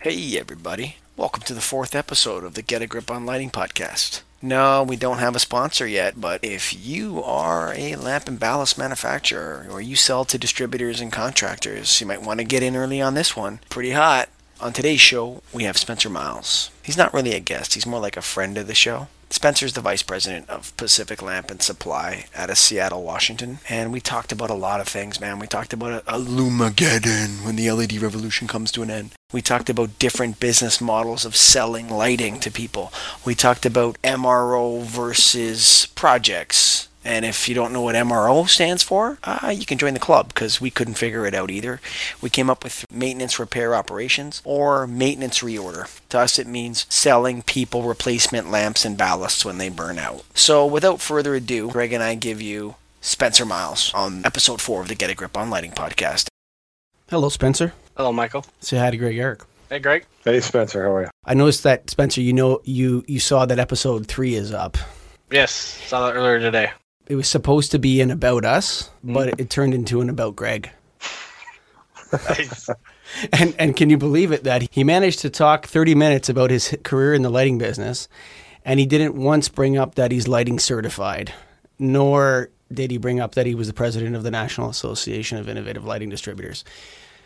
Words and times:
Hey, 0.00 0.38
everybody. 0.38 0.98
Welcome 1.16 1.42
to 1.42 1.54
the 1.54 1.60
fourth 1.60 1.96
episode 1.96 2.44
of 2.44 2.54
the 2.54 2.62
Get 2.62 2.82
a 2.82 2.86
Grip 2.86 3.10
on 3.10 3.26
Lighting 3.26 3.50
podcast. 3.50 4.22
No, 4.40 4.84
we 4.84 4.94
don't 4.94 5.18
have 5.18 5.34
a 5.34 5.40
sponsor 5.40 5.88
yet, 5.88 6.20
but 6.20 6.44
if 6.44 6.72
you 6.86 7.20
are 7.24 7.74
a 7.74 7.96
lamp 7.96 8.28
and 8.28 8.38
ballast 8.38 8.78
manufacturer 8.78 9.66
or 9.68 9.80
you 9.80 9.96
sell 9.96 10.24
to 10.26 10.38
distributors 10.38 11.00
and 11.00 11.10
contractors, 11.12 12.00
you 12.00 12.06
might 12.06 12.22
want 12.22 12.38
to 12.38 12.44
get 12.44 12.62
in 12.62 12.76
early 12.76 13.02
on 13.02 13.14
this 13.14 13.36
one. 13.36 13.58
Pretty 13.70 13.90
hot. 13.90 14.28
On 14.60 14.72
today's 14.72 15.00
show, 15.00 15.40
we 15.52 15.62
have 15.62 15.76
Spencer 15.76 16.10
Miles. 16.10 16.72
He's 16.82 16.96
not 16.96 17.14
really 17.14 17.32
a 17.32 17.38
guest, 17.38 17.74
he's 17.74 17.86
more 17.86 18.00
like 18.00 18.16
a 18.16 18.22
friend 18.22 18.58
of 18.58 18.66
the 18.66 18.74
show. 18.74 19.06
Spencer's 19.30 19.74
the 19.74 19.80
vice 19.80 20.02
president 20.02 20.48
of 20.50 20.76
Pacific 20.76 21.22
Lamp 21.22 21.50
and 21.50 21.62
Supply 21.62 22.24
out 22.34 22.50
of 22.50 22.58
Seattle, 22.58 23.04
Washington. 23.04 23.58
And 23.68 23.92
we 23.92 24.00
talked 24.00 24.32
about 24.32 24.50
a 24.50 24.54
lot 24.54 24.80
of 24.80 24.88
things, 24.88 25.20
man. 25.20 25.38
We 25.38 25.46
talked 25.46 25.72
about 25.72 26.02
a, 26.08 26.10
illumigeddon 26.10 27.44
when 27.44 27.54
the 27.54 27.70
LED 27.70 27.98
revolution 27.98 28.48
comes 28.48 28.72
to 28.72 28.82
an 28.82 28.90
end. 28.90 29.10
We 29.32 29.42
talked 29.42 29.70
about 29.70 29.98
different 29.98 30.40
business 30.40 30.80
models 30.80 31.24
of 31.24 31.36
selling 31.36 31.88
lighting 31.88 32.40
to 32.40 32.50
people. 32.50 32.92
We 33.24 33.34
talked 33.34 33.66
about 33.66 34.00
MRO 34.02 34.82
versus 34.82 35.86
projects. 35.94 36.87
And 37.08 37.24
if 37.24 37.48
you 37.48 37.54
don't 37.54 37.72
know 37.72 37.80
what 37.80 37.94
MRO 37.94 38.46
stands 38.46 38.82
for, 38.82 39.16
uh, 39.24 39.48
you 39.48 39.64
can 39.64 39.78
join 39.78 39.94
the 39.94 39.98
club 39.98 40.28
because 40.28 40.60
we 40.60 40.70
couldn't 40.70 40.98
figure 40.98 41.24
it 41.24 41.32
out 41.32 41.50
either. 41.50 41.80
We 42.20 42.28
came 42.28 42.50
up 42.50 42.62
with 42.62 42.84
maintenance 42.92 43.38
repair 43.38 43.74
operations 43.74 44.42
or 44.44 44.86
maintenance 44.86 45.38
reorder. 45.38 45.88
To 46.10 46.18
us, 46.18 46.38
it 46.38 46.46
means 46.46 46.84
selling 46.90 47.40
people 47.40 47.84
replacement 47.84 48.50
lamps 48.50 48.84
and 48.84 48.98
ballasts 48.98 49.42
when 49.42 49.56
they 49.56 49.70
burn 49.70 49.98
out. 49.98 50.22
So 50.34 50.66
without 50.66 51.00
further 51.00 51.34
ado, 51.34 51.70
Greg 51.70 51.94
and 51.94 52.02
I 52.02 52.14
give 52.14 52.42
you 52.42 52.74
Spencer 53.00 53.46
Miles 53.46 53.90
on 53.94 54.22
episode 54.26 54.60
four 54.60 54.82
of 54.82 54.88
the 54.88 54.94
Get 54.94 55.08
a 55.08 55.14
Grip 55.14 55.34
on 55.34 55.48
Lighting 55.48 55.72
podcast. 55.72 56.28
Hello, 57.08 57.30
Spencer. 57.30 57.72
Hello, 57.96 58.12
Michael. 58.12 58.44
Say 58.60 58.76
hi 58.76 58.90
to 58.90 58.98
Greg 58.98 59.16
Eric. 59.16 59.44
Hey, 59.70 59.78
Greg. 59.78 60.04
Hey 60.24 60.40
Spencer, 60.40 60.82
how 60.82 60.94
are 60.94 61.02
you? 61.04 61.10
I 61.24 61.32
noticed 61.32 61.62
that 61.62 61.88
Spencer, 61.88 62.20
you 62.20 62.34
know, 62.34 62.60
you 62.64 63.02
you 63.08 63.18
saw 63.18 63.46
that 63.46 63.58
episode 63.58 64.06
three 64.08 64.34
is 64.34 64.52
up. 64.52 64.76
Yes, 65.30 65.52
saw 65.86 66.06
that 66.06 66.14
earlier 66.14 66.38
today. 66.38 66.70
It 67.08 67.16
was 67.16 67.28
supposed 67.28 67.70
to 67.72 67.78
be 67.78 68.00
an 68.00 68.10
about 68.10 68.44
us, 68.44 68.90
mm. 69.04 69.14
but 69.14 69.28
it, 69.28 69.40
it 69.40 69.50
turned 69.50 69.74
into 69.74 70.00
an 70.00 70.10
about 70.10 70.36
Greg. 70.36 70.70
Nice. 72.12 72.70
And 73.32 73.54
and 73.58 73.74
can 73.74 73.88
you 73.88 73.96
believe 73.96 74.32
it 74.32 74.44
that 74.44 74.68
he 74.70 74.84
managed 74.84 75.20
to 75.20 75.30
talk 75.30 75.66
30 75.66 75.94
minutes 75.94 76.28
about 76.28 76.50
his 76.50 76.76
career 76.82 77.14
in 77.14 77.22
the 77.22 77.30
lighting 77.30 77.56
business 77.56 78.06
and 78.66 78.78
he 78.78 78.84
didn't 78.84 79.14
once 79.14 79.48
bring 79.48 79.78
up 79.78 79.94
that 79.94 80.12
he's 80.12 80.28
lighting 80.28 80.58
certified, 80.58 81.32
nor 81.78 82.50
did 82.70 82.90
he 82.90 82.98
bring 82.98 83.18
up 83.18 83.34
that 83.34 83.46
he 83.46 83.54
was 83.54 83.66
the 83.66 83.72
president 83.72 84.14
of 84.14 84.24
the 84.24 84.30
National 84.30 84.68
Association 84.68 85.38
of 85.38 85.48
Innovative 85.48 85.86
Lighting 85.86 86.10
Distributors. 86.10 86.64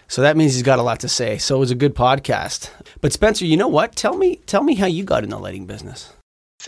So 0.07 0.23
that 0.23 0.37
means 0.37 0.55
he's 0.55 0.63
got 0.63 0.79
a 0.79 0.83
lot 0.83 1.01
to 1.01 1.09
say. 1.09 1.39
So 1.39 1.57
it 1.57 1.59
was 1.59 1.73
a 1.73 1.75
good 1.75 1.97
podcast. 1.97 2.71
But 3.01 3.13
Spencer, 3.13 3.45
you 3.45 3.57
know 3.57 3.69
what? 3.69 3.97
Tell 3.97 4.17
me 4.17 4.37
tell 4.47 4.63
me 4.63 4.77
how 4.77 4.87
you 4.87 5.03
got 5.03 5.25
in 5.25 5.31
the 5.31 5.39
lighting 5.39 5.67
business. 5.67 6.13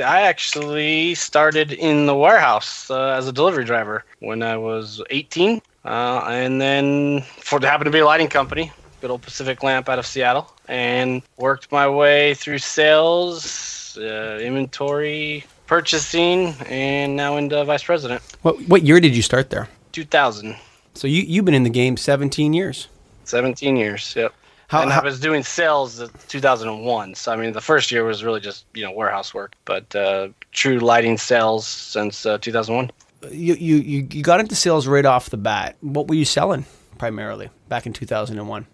I 0.01 0.23
actually 0.23 1.15
started 1.15 1.73
in 1.73 2.07
the 2.07 2.15
warehouse 2.15 2.91
uh, 2.91 3.15
as 3.19 3.29
a 3.29 3.33
delivery 3.33 3.65
driver 3.65 4.05
when 4.21 4.43
I 4.43 4.57
was 4.57 5.03
18, 5.11 5.61
uh, 5.85 6.25
and 6.27 6.61
then 6.61 7.23
for 7.41 7.61
happened 7.61 7.87
to 7.87 7.91
be 7.91 8.01
a 8.01 8.05
lighting 8.05 8.29
company, 8.29 8.73
good 9.01 9.11
old 9.11 9.23
Pacific 9.23 9.63
Lamp 9.63 9.89
out 9.89 9.99
of 9.99 10.07
Seattle, 10.07 10.53
and 10.69 11.23
worked 11.37 11.71
my 11.71 11.89
way 11.89 12.35
through 12.35 12.59
sales, 12.59 13.97
uh, 13.99 14.39
inventory, 14.43 15.45
purchasing, 15.67 16.55
and 16.67 17.17
now 17.17 17.37
into 17.37 17.63
vice 17.65 17.85
president. 17.85 18.23
What 18.43 18.61
what 18.69 18.83
year 18.83 19.01
did 19.01 19.15
you 19.15 19.23
start 19.23 19.51
there? 19.51 19.69
2000, 19.93 20.57
So 20.95 21.07
you 21.07 21.23
you've 21.23 21.45
been 21.45 21.55
in 21.55 21.63
the 21.63 21.71
game 21.71 21.97
17 21.97 22.53
years. 22.53 22.89
17 23.25 23.77
years. 23.77 24.15
Yep. 24.17 24.35
How, 24.75 24.83
and 24.83 24.93
how- 24.93 25.01
I 25.01 25.05
was 25.05 25.21
doing 25.21 25.43
sales 25.43 26.01
in 26.01 26.11
2001. 26.29 27.15
So 27.15 27.33
I 27.33 27.37
mean, 27.37 27.53
the 27.53 27.61
first 27.61 27.91
year 27.93 28.05
was 28.05 28.25
really 28.25 28.41
just 28.41 28.67
you 28.75 28.83
know 28.83 28.91
warehouse 28.91 29.33
work, 29.33 29.55
but 29.65 29.95
uh, 29.95 30.29
true 30.53 30.79
lighting 30.79 31.17
sales 31.17 31.67
since 31.67 32.27
uh, 32.27 32.39
2001. 32.39 32.91
you, 33.31 33.55
you 33.55 33.77
you 33.77 34.09
you 34.11 34.23
got 34.23 34.41
into 34.41 34.55
sales 34.55 34.87
right 34.87 35.07
off 35.07 35.31
the 35.31 35.37
bat. 35.37 35.77
What 35.81 36.09
were 36.09 36.17
you 36.17 36.25
selling 36.25 36.67
primarily 36.99 37.51
back 37.69 37.87
in 37.87 37.93
2001? 37.93 38.67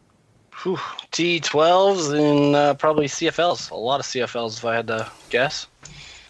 Whew. 0.63 0.77
T12s 1.13 2.13
and 2.19 2.57
uh, 2.57 2.75
probably 2.75 3.07
CFLs. 3.07 3.71
A 3.71 3.77
lot 3.77 4.01
of 4.01 4.07
CFLs, 4.07 4.59
if 4.59 4.65
I 4.65 4.75
had 4.75 4.87
to 4.89 5.11
guess. 5.31 5.67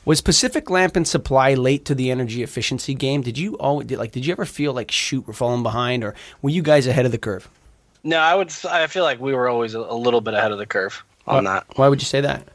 Was 0.04 0.20
Pacific 0.20 0.70
Lamp 0.70 0.96
and 0.96 1.06
Supply 1.06 1.54
late 1.54 1.84
to 1.84 1.94
the 1.94 2.10
energy 2.10 2.42
efficiency 2.42 2.94
game? 2.94 3.22
Did 3.22 3.36
you 3.38 3.56
always 3.58 3.86
did, 3.88 3.98
like? 3.98 4.12
Did 4.12 4.24
you 4.24 4.32
ever 4.32 4.44
feel 4.46 4.72
like 4.72 4.90
shoot 4.90 5.26
we're 5.26 5.34
falling 5.34 5.62
behind, 5.62 6.02
or 6.04 6.14
were 6.42 6.50
you 6.50 6.62
guys 6.62 6.86
ahead 6.86 7.06
of 7.06 7.12
the 7.12 7.18
curve? 7.18 7.48
No, 8.02 8.18
I 8.18 8.34
would. 8.34 8.52
I 8.68 8.86
feel 8.86 9.04
like 9.04 9.20
we 9.20 9.34
were 9.34 9.48
always 9.48 9.74
a, 9.74 9.80
little 9.80 10.20
bit 10.20 10.34
ahead 10.34 10.52
of 10.52 10.58
the 10.58 10.66
curve 10.66 11.04
on 11.26 11.44
that. 11.44 11.66
Why 11.76 11.88
would 11.88 12.00
you 12.00 12.06
say 12.06 12.20
that? 12.20 12.48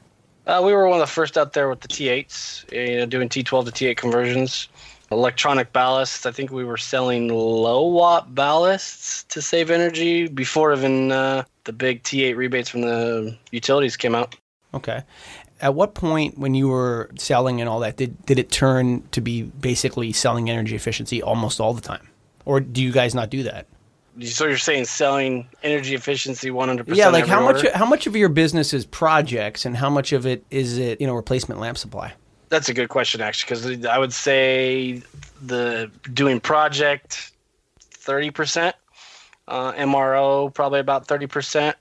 Uh, 0.48 0.62
we 0.64 0.74
were 0.74 0.88
one 0.88 1.00
of 1.00 1.08
the 1.08 1.12
first 1.12 1.38
out 1.38 1.54
there 1.54 1.70
with 1.70 1.82
the 1.82 1.88
T8s, 1.88 2.72
you 2.72 2.98
know, 2.98 3.06
doing 3.06 3.30
T12 3.30 3.66
to 3.66 3.72
T8 3.72 3.98
conversions. 3.98 4.68
Electronic 5.12 5.72
ballasts. 5.72 6.26
I 6.26 6.32
think 6.32 6.52
we 6.52 6.64
were 6.64 6.78
selling 6.78 7.30
low 7.30 7.86
watt 7.86 8.34
ballasts 8.34 9.28
to 9.28 9.42
save 9.42 9.70
energy 9.70 10.28
before 10.28 10.74
even 10.74 11.12
uh, 11.12 11.44
the 11.64 11.74
big 11.74 12.04
T8 12.04 12.36
rebates 12.36 12.70
from 12.70 12.82
the 12.82 13.38
utilities 13.52 13.98
came 13.98 14.16
out. 14.16 14.36
Okay. 14.74 15.04
At 15.62 15.74
what 15.74 15.94
point, 15.94 16.38
when 16.38 16.54
you 16.54 16.68
were 16.68 17.10
selling 17.18 17.62
and 17.62 17.70
all 17.70 17.80
that, 17.80 17.98
did 17.98 18.26
did 18.26 18.40
it 18.40 18.52
turn 18.52 19.08
to 19.12 19.22
be 19.22 19.44
basically 19.44 20.12
selling 20.12 20.50
energy 20.50 20.76
efficiency 20.76 21.22
almost 21.22 21.62
all 21.62 21.74
the 21.74 21.82
time, 21.82 22.10
or 22.44 22.60
do 22.60 22.84
you 22.84 22.92
guys 22.92 23.16
not 23.16 23.30
do 23.30 23.44
that? 23.44 23.68
So 24.22 24.46
you're 24.48 24.58
saying 24.58 24.86
selling 24.86 25.48
energy 25.62 25.94
efficiency 25.94 26.50
100%? 26.50 26.96
Yeah, 26.96 27.10
like 27.10 27.28
how 27.28 27.42
much 27.42 27.68
how 27.74 27.86
much 27.86 28.08
of 28.08 28.16
your 28.16 28.30
business 28.30 28.74
is 28.74 28.86
projects, 28.86 29.66
and 29.66 29.76
how 29.76 29.90
much 29.90 30.14
of 30.14 30.26
it 30.26 30.46
is 30.50 30.78
it 30.78 31.02
you 31.02 31.08
know 31.08 31.14
replacement 31.14 31.60
lamp 31.60 31.78
supply? 31.78 32.14
That's 32.50 32.70
a 32.70 32.74
good 32.74 32.90
question, 32.90 33.22
actually, 33.22 33.76
because 33.76 33.86
I 33.86 33.98
would 33.98 34.14
say 34.14 35.02
the 35.42 35.92
doing 36.14 36.40
project 36.40 37.32
30%, 38.06 38.74
uh, 39.48 39.74
MRO 39.74 40.54
probably 40.54 40.80
about 40.80 41.08
30%. 41.08 41.74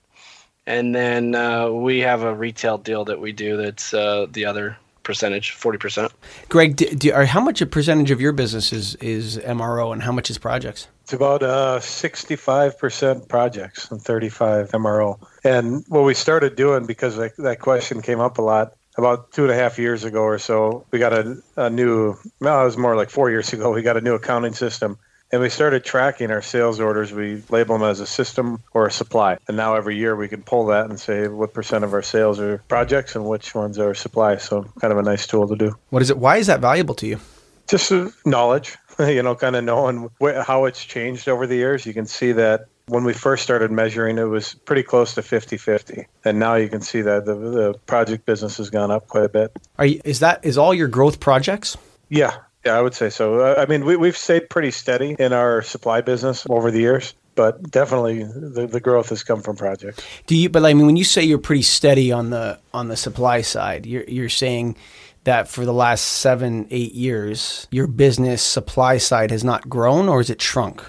And 0.66 0.94
then 0.94 1.34
uh, 1.34 1.68
we 1.68 2.00
have 2.00 2.22
a 2.22 2.34
retail 2.34 2.78
deal 2.78 3.04
that 3.04 3.20
we 3.20 3.32
do 3.32 3.58
that's 3.58 3.92
uh, 3.92 4.26
the 4.30 4.46
other 4.46 4.78
percentage, 5.04 5.52
40%. 5.52 6.10
Greg, 6.48 6.76
do, 6.76 6.86
do, 6.86 7.12
or 7.12 7.24
how 7.26 7.40
much 7.40 7.60
a 7.60 7.66
percentage 7.66 8.10
of 8.10 8.20
your 8.20 8.32
business 8.32 8.72
is, 8.72 8.96
is 8.96 9.38
MRO 9.38 9.92
and 9.92 10.02
how 10.02 10.12
much 10.12 10.30
is 10.30 10.38
projects? 10.38 10.88
It's 11.02 11.12
about 11.12 11.42
uh, 11.42 11.78
65% 11.80 13.28
projects 13.28 13.90
and 13.90 14.00
35 14.00 14.70
MRO. 14.70 15.18
And 15.44 15.84
what 15.88 16.04
we 16.04 16.14
started 16.14 16.56
doing, 16.56 16.86
because 16.86 17.16
that, 17.16 17.36
that 17.36 17.60
question 17.60 18.00
came 18.02 18.20
up 18.20 18.38
a 18.38 18.42
lot, 18.42 18.74
about 18.96 19.32
two 19.32 19.42
and 19.42 19.52
a 19.52 19.54
half 19.54 19.78
years 19.78 20.04
ago 20.04 20.22
or 20.22 20.38
so, 20.38 20.86
we 20.90 20.98
got 20.98 21.12
a, 21.12 21.36
a 21.56 21.68
new, 21.68 22.16
well, 22.40 22.62
it 22.62 22.64
was 22.64 22.76
more 22.76 22.96
like 22.96 23.10
four 23.10 23.30
years 23.30 23.52
ago, 23.52 23.70
we 23.72 23.82
got 23.82 23.96
a 23.96 24.00
new 24.00 24.14
accounting 24.14 24.54
system. 24.54 24.98
And 25.34 25.42
we 25.42 25.48
started 25.48 25.84
tracking 25.84 26.30
our 26.30 26.40
sales 26.40 26.78
orders. 26.78 27.12
We 27.12 27.42
label 27.50 27.76
them 27.76 27.90
as 27.90 27.98
a 27.98 28.06
system 28.06 28.62
or 28.72 28.86
a 28.86 28.90
supply. 28.92 29.36
And 29.48 29.56
now 29.56 29.74
every 29.74 29.96
year 29.96 30.14
we 30.14 30.28
can 30.28 30.44
pull 30.44 30.66
that 30.66 30.88
and 30.88 31.00
say 31.00 31.26
what 31.26 31.52
percent 31.52 31.82
of 31.82 31.92
our 31.92 32.02
sales 32.02 32.38
are 32.38 32.58
projects 32.68 33.16
and 33.16 33.24
which 33.24 33.52
ones 33.52 33.76
are 33.80 33.94
supply. 33.94 34.36
So 34.36 34.62
kind 34.80 34.92
of 34.92 34.98
a 34.98 35.02
nice 35.02 35.26
tool 35.26 35.48
to 35.48 35.56
do. 35.56 35.76
What 35.90 36.02
is 36.02 36.10
it? 36.10 36.18
Why 36.18 36.36
is 36.36 36.46
that 36.46 36.60
valuable 36.60 36.94
to 36.94 37.08
you? 37.08 37.18
just 37.66 37.90
uh, 37.90 38.10
knowledge, 38.24 38.76
you 39.00 39.24
know, 39.24 39.34
kind 39.34 39.56
of 39.56 39.64
knowing 39.64 40.08
wh- 40.22 40.40
how 40.46 40.66
it's 40.66 40.84
changed 40.84 41.28
over 41.28 41.48
the 41.48 41.56
years. 41.56 41.84
You 41.84 41.94
can 41.94 42.06
see 42.06 42.30
that 42.30 42.66
when 42.86 43.02
we 43.02 43.12
first 43.12 43.42
started 43.42 43.72
measuring, 43.72 44.18
it 44.18 44.24
was 44.24 44.54
pretty 44.54 44.84
close 44.84 45.14
to 45.14 45.22
50 45.22 45.56
50. 45.56 46.06
And 46.24 46.38
now 46.38 46.54
you 46.54 46.68
can 46.68 46.80
see 46.80 47.00
that 47.00 47.24
the, 47.24 47.34
the 47.34 47.74
project 47.86 48.24
business 48.24 48.58
has 48.58 48.70
gone 48.70 48.92
up 48.92 49.08
quite 49.08 49.24
a 49.24 49.28
bit. 49.28 49.56
Are 49.78 49.86
you, 49.86 50.00
is 50.04 50.20
that 50.20 50.44
is 50.44 50.56
all 50.56 50.72
your 50.72 50.86
growth 50.86 51.18
projects? 51.18 51.76
Yeah, 52.08 52.36
yeah, 52.64 52.78
I 52.78 52.80
would 52.80 52.94
say 52.94 53.10
so. 53.10 53.40
Uh, 53.40 53.54
I 53.58 53.66
mean, 53.66 53.84
we, 53.84 53.96
we've 53.96 54.16
stayed 54.16 54.48
pretty 54.50 54.70
steady 54.70 55.16
in 55.18 55.32
our 55.32 55.62
supply 55.62 56.00
business 56.00 56.46
over 56.48 56.70
the 56.70 56.80
years, 56.80 57.14
but 57.34 57.70
definitely 57.70 58.24
the, 58.24 58.66
the 58.66 58.80
growth 58.80 59.10
has 59.10 59.22
come 59.22 59.42
from 59.42 59.56
projects. 59.56 60.02
Do 60.26 60.36
you? 60.36 60.48
But 60.48 60.64
I 60.64 60.74
mean, 60.74 60.86
when 60.86 60.96
you 60.96 61.04
say 61.04 61.22
you're 61.22 61.38
pretty 61.38 61.62
steady 61.62 62.12
on 62.12 62.30
the 62.30 62.58
on 62.72 62.88
the 62.88 62.96
supply 62.96 63.42
side, 63.42 63.86
you're 63.86 64.04
you're 64.04 64.28
saying 64.28 64.76
that 65.24 65.48
for 65.48 65.64
the 65.64 65.72
last 65.72 66.02
seven 66.02 66.66
eight 66.70 66.94
years, 66.94 67.66
your 67.70 67.86
business 67.86 68.42
supply 68.42 68.98
side 68.98 69.30
has 69.30 69.44
not 69.44 69.68
grown, 69.68 70.08
or 70.08 70.20
is 70.20 70.30
it 70.30 70.40
shrunk? 70.40 70.82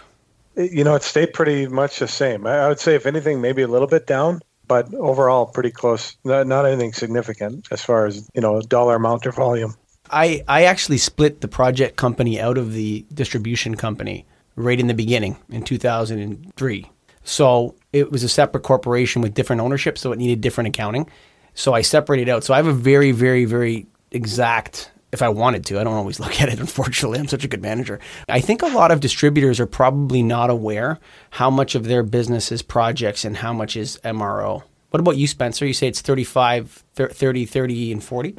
You 0.55 0.85
know, 0.85 0.95
it 0.95 1.03
stayed 1.03 1.33
pretty 1.33 1.67
much 1.67 1.99
the 1.99 2.07
same. 2.07 2.47
I, 2.47 2.59
I 2.59 2.67
would 2.69 2.79
say, 2.79 2.95
if 2.95 3.05
anything, 3.05 3.41
maybe 3.41 3.61
a 3.61 3.67
little 3.67 3.89
bit 3.89 4.07
down, 4.07 4.41
but 4.67 4.93
overall 4.93 5.45
pretty 5.45 5.71
close. 5.71 6.15
Not, 6.23 6.47
not 6.47 6.65
anything 6.65 6.93
significant 6.93 7.67
as 7.71 7.83
far 7.83 8.05
as, 8.05 8.29
you 8.33 8.41
know, 8.41 8.61
dollar 8.61 8.95
amount 8.95 9.27
or 9.27 9.33
volume. 9.33 9.75
I, 10.09 10.43
I 10.47 10.63
actually 10.63 10.97
split 10.97 11.41
the 11.41 11.47
project 11.47 11.95
company 11.95 12.39
out 12.39 12.57
of 12.57 12.73
the 12.73 13.05
distribution 13.13 13.75
company 13.75 14.25
right 14.55 14.79
in 14.79 14.87
the 14.87 14.93
beginning 14.93 15.37
in 15.49 15.63
2003. 15.63 16.91
So 17.23 17.75
it 17.91 18.11
was 18.11 18.23
a 18.23 18.29
separate 18.29 18.61
corporation 18.61 19.21
with 19.21 19.33
different 19.33 19.61
ownership, 19.61 19.97
so 19.97 20.11
it 20.11 20.19
needed 20.19 20.41
different 20.41 20.69
accounting. 20.69 21.09
So 21.55 21.73
I 21.73 21.81
separated 21.81 22.29
out. 22.29 22.43
So 22.43 22.53
I 22.53 22.57
have 22.57 22.67
a 22.67 22.73
very, 22.73 23.11
very, 23.11 23.45
very 23.45 23.87
exact, 24.11 24.91
if 25.11 25.21
I 25.21 25.29
wanted 25.29 25.65
to, 25.67 25.79
I 25.79 25.83
don't 25.83 25.95
always 25.95 26.19
look 26.21 26.39
at 26.39 26.49
it, 26.49 26.59
unfortunately. 26.59 27.19
I'm 27.19 27.27
such 27.27 27.43
a 27.43 27.47
good 27.47 27.61
manager. 27.61 27.99
I 28.29 28.41
think 28.41 28.61
a 28.61 28.67
lot 28.67 28.91
of 28.91 28.99
distributors 28.99 29.59
are 29.59 29.65
probably 29.65 30.21
not 30.21 30.49
aware 30.49 30.99
how 31.31 31.49
much 31.49 31.73
of 31.73 31.85
their 31.85 32.03
business 32.03 32.51
is 32.51 32.61
projects 32.61 33.25
and 33.25 33.37
how 33.37 33.53
much 33.53 33.75
is 33.75 33.99
MRO. 34.03 34.63
What 34.91 34.99
about 34.99 35.17
you, 35.17 35.27
Spencer? 35.27 35.65
You 35.65 35.73
say 35.73 35.87
it's 35.87 36.01
35, 36.01 36.83
30, 36.93 37.45
30, 37.45 37.91
and 37.91 38.03
40? 38.03 38.35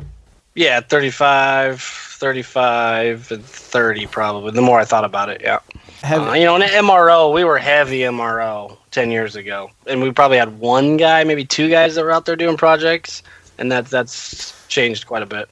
Yeah, 0.57 0.81
35, 0.81 1.81
35, 1.83 3.31
and 3.31 3.45
30 3.45 4.07
probably. 4.07 4.51
The 4.53 4.63
more 4.63 4.81
I 4.81 4.85
thought 4.85 5.05
about 5.05 5.29
it, 5.29 5.43
yeah. 5.43 5.59
Have, 6.03 6.29
Uh, 6.29 6.33
you 6.33 6.45
know, 6.45 6.57
in 6.57 6.63
MRO, 6.63 7.33
we 7.33 7.45
were 7.45 7.59
heavy 7.59 8.01
MRO 8.01 8.77
10 8.91 9.11
years 9.11 9.37
ago. 9.37 9.71
And 9.87 10.03
we 10.03 10.11
probably 10.11 10.39
had 10.39 10.59
one 10.59 10.97
guy, 10.97 11.25
maybe 11.25 11.45
two 11.45 11.69
guys 11.69 11.95
that 11.95 12.05
were 12.05 12.11
out 12.11 12.25
there 12.25 12.37
doing 12.37 12.57
projects. 12.57 13.23
And 13.59 13.71
that, 13.71 13.87
that's 13.87 14.55
changed 14.69 15.07
quite 15.07 15.23
a 15.23 15.27
bit. 15.27 15.49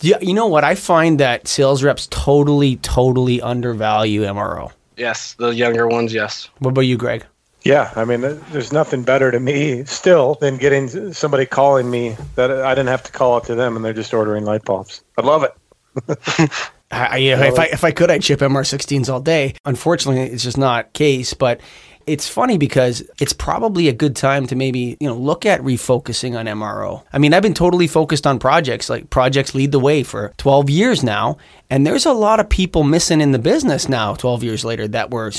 you, 0.00 0.14
you 0.20 0.32
know 0.34 0.46
what? 0.46 0.64
I 0.64 0.74
find 0.74 1.20
that 1.20 1.46
sales 1.48 1.82
reps 1.82 2.06
totally, 2.10 2.76
totally 2.76 3.40
undervalue 3.42 4.22
MRO. 4.22 4.72
Yes, 4.96 5.34
the 5.34 5.48
younger 5.50 5.86
ones, 5.86 6.14
yes. 6.14 6.48
What 6.60 6.70
about 6.70 6.82
you, 6.82 6.96
Greg? 6.96 7.26
Yeah, 7.66 7.92
I 7.96 8.04
mean, 8.04 8.20
there's 8.52 8.72
nothing 8.72 9.02
better 9.02 9.30
to 9.32 9.40
me 9.40 9.84
still 9.84 10.34
than 10.36 10.56
getting 10.56 11.12
somebody 11.12 11.46
calling 11.46 11.90
me 11.90 12.16
that 12.36 12.50
I 12.50 12.70
didn't 12.76 12.88
have 12.88 13.02
to 13.04 13.12
call 13.12 13.38
it 13.38 13.44
to 13.44 13.54
them 13.56 13.74
and 13.74 13.84
they're 13.84 13.92
just 13.92 14.14
ordering 14.14 14.44
light 14.44 14.64
bulbs. 14.64 15.02
I 15.18 15.22
love 15.22 15.42
it. 15.42 15.52
I, 16.92 17.06
I- 17.16 17.18
if 17.18 17.58
I 17.58 17.64
if 17.66 17.82
I 17.82 17.90
could, 17.90 18.10
I'd 18.10 18.22
ship 18.22 18.38
MR16s 18.40 19.12
all 19.12 19.20
day. 19.20 19.54
Unfortunately, 19.64 20.22
it's 20.22 20.44
just 20.44 20.56
not 20.58 20.92
case. 20.92 21.34
But 21.34 21.60
it's 22.06 22.28
funny 22.28 22.56
because 22.56 23.02
it's 23.20 23.32
probably 23.32 23.88
a 23.88 23.92
good 23.92 24.14
time 24.14 24.46
to 24.46 24.54
maybe 24.54 24.96
you 25.00 25.08
know 25.08 25.16
look 25.16 25.44
at 25.44 25.60
refocusing 25.62 26.38
on 26.38 26.46
MRO. 26.46 27.02
I 27.12 27.18
mean, 27.18 27.34
I've 27.34 27.42
been 27.42 27.54
totally 27.54 27.88
focused 27.88 28.26
on 28.28 28.38
projects. 28.38 28.88
Like 28.88 29.10
projects 29.10 29.54
lead 29.56 29.72
the 29.72 29.80
way 29.80 30.04
for 30.04 30.32
12 30.36 30.70
years 30.70 31.02
now, 31.02 31.38
and 31.68 31.84
there's 31.84 32.06
a 32.06 32.12
lot 32.12 32.38
of 32.38 32.48
people 32.48 32.84
missing 32.84 33.20
in 33.20 33.32
the 33.32 33.40
business 33.40 33.88
now. 33.88 34.14
12 34.14 34.44
years 34.44 34.64
later, 34.64 34.86
that 34.86 35.10
were 35.10 35.32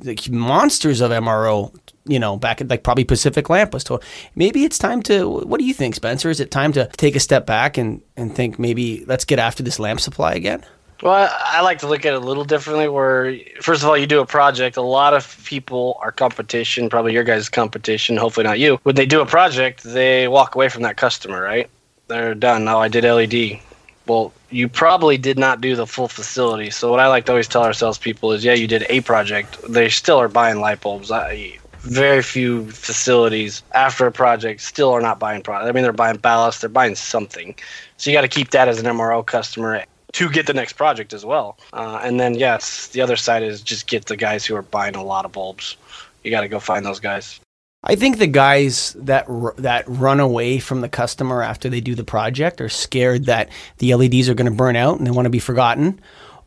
like 0.00 0.28
monsters 0.30 1.00
of 1.00 1.10
MRO. 1.10 1.74
You 2.06 2.18
know, 2.18 2.36
back 2.36 2.60
at 2.60 2.68
like 2.68 2.82
probably 2.82 3.04
Pacific 3.04 3.48
Lamp 3.48 3.72
was 3.72 3.82
told. 3.82 4.04
Maybe 4.34 4.64
it's 4.64 4.78
time 4.78 5.02
to. 5.04 5.40
What 5.40 5.58
do 5.58 5.64
you 5.64 5.72
think, 5.72 5.94
Spencer? 5.94 6.28
Is 6.28 6.38
it 6.38 6.50
time 6.50 6.72
to 6.72 6.86
take 6.98 7.16
a 7.16 7.20
step 7.20 7.46
back 7.46 7.78
and 7.78 8.02
and 8.16 8.34
think 8.34 8.58
maybe 8.58 9.04
let's 9.06 9.24
get 9.24 9.38
after 9.38 9.62
this 9.62 9.78
lamp 9.78 10.00
supply 10.00 10.34
again? 10.34 10.64
Well, 11.02 11.28
I, 11.38 11.60
like 11.60 11.80
to 11.80 11.88
look 11.88 12.06
at 12.06 12.14
it 12.14 12.22
a 12.22 12.24
little 12.24 12.44
differently. 12.44 12.88
Where, 12.88 13.36
first 13.60 13.82
of 13.82 13.88
all, 13.88 13.96
you 13.96 14.06
do 14.06 14.20
a 14.20 14.26
project. 14.26 14.76
A 14.76 14.82
lot 14.82 15.12
of 15.12 15.42
people 15.44 15.98
are 16.00 16.12
competition, 16.12 16.88
probably 16.88 17.12
your 17.12 17.24
guys' 17.24 17.48
competition. 17.48 18.16
Hopefully, 18.16 18.44
not 18.44 18.58
you. 18.58 18.78
When 18.84 18.94
they 18.94 19.06
do 19.06 19.20
a 19.20 19.26
project, 19.26 19.82
they 19.82 20.28
walk 20.28 20.54
away 20.54 20.68
from 20.68 20.82
that 20.82 20.96
customer, 20.96 21.42
right? 21.42 21.68
They're 22.08 22.34
done. 22.34 22.68
Oh, 22.68 22.78
I 22.78 22.88
did 22.88 23.04
LED. 23.04 23.60
Well, 24.06 24.32
you 24.50 24.68
probably 24.68 25.16
did 25.16 25.38
not 25.38 25.60
do 25.60 25.76
the 25.76 25.86
full 25.86 26.08
facility. 26.08 26.70
So, 26.70 26.90
what 26.90 27.00
I 27.00 27.08
like 27.08 27.24
to 27.26 27.32
always 27.32 27.48
tell 27.48 27.62
our 27.62 27.72
salespeople 27.72 28.32
is, 28.32 28.44
yeah, 28.44 28.52
you 28.52 28.66
did 28.66 28.84
a 28.88 29.00
project. 29.00 29.56
They 29.68 29.88
still 29.88 30.18
are 30.18 30.28
buying 30.28 30.60
light 30.60 30.80
bulbs. 30.80 31.10
I, 31.10 31.58
very 31.84 32.22
few 32.22 32.70
facilities 32.70 33.62
after 33.72 34.06
a 34.06 34.12
project 34.12 34.62
still 34.62 34.90
are 34.90 35.00
not 35.00 35.18
buying 35.18 35.42
product. 35.42 35.68
I 35.68 35.72
mean, 35.72 35.82
they're 35.82 35.92
buying 35.92 36.16
ballast, 36.16 36.60
they're 36.60 36.70
buying 36.70 36.94
something. 36.94 37.54
So 37.98 38.10
you 38.10 38.16
got 38.16 38.22
to 38.22 38.28
keep 38.28 38.50
that 38.50 38.68
as 38.68 38.78
an 38.78 38.86
MRO 38.86 39.24
customer 39.24 39.84
to 40.12 40.30
get 40.30 40.46
the 40.46 40.54
next 40.54 40.74
project 40.74 41.12
as 41.12 41.24
well. 41.24 41.58
Uh, 41.72 42.00
and 42.02 42.18
then, 42.18 42.34
yes, 42.34 42.88
the 42.88 43.00
other 43.00 43.16
side 43.16 43.42
is 43.42 43.60
just 43.60 43.86
get 43.86 44.06
the 44.06 44.16
guys 44.16 44.46
who 44.46 44.54
are 44.54 44.62
buying 44.62 44.94
a 44.94 45.04
lot 45.04 45.24
of 45.24 45.32
bulbs. 45.32 45.76
You 46.22 46.30
got 46.30 46.40
to 46.40 46.48
go 46.48 46.58
find 46.58 46.86
those 46.86 47.00
guys. 47.00 47.40
I 47.84 47.96
think 47.96 48.18
the 48.18 48.26
guys 48.26 48.96
that 48.98 49.28
r- 49.28 49.54
that 49.58 49.84
run 49.86 50.18
away 50.18 50.58
from 50.58 50.80
the 50.80 50.88
customer 50.88 51.42
after 51.42 51.68
they 51.68 51.80
do 51.80 51.94
the 51.94 52.04
project 52.04 52.60
are 52.60 52.70
scared 52.70 53.26
that 53.26 53.50
the 53.78 53.94
LEDs 53.94 54.28
are 54.28 54.34
going 54.34 54.50
to 54.50 54.56
burn 54.56 54.74
out 54.74 54.98
and 54.98 55.06
they 55.06 55.10
want 55.10 55.26
to 55.26 55.30
be 55.30 55.38
forgotten, 55.38 56.00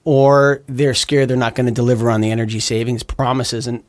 or 0.03 0.63
they're 0.67 0.95
scared 0.95 1.29
they're 1.29 1.37
not 1.37 1.53
going 1.53 1.67
to 1.67 1.71
deliver 1.71 2.09
on 2.09 2.21
the 2.21 2.31
energy 2.31 2.59
savings 2.59 3.03
promises. 3.03 3.67
And 3.67 3.83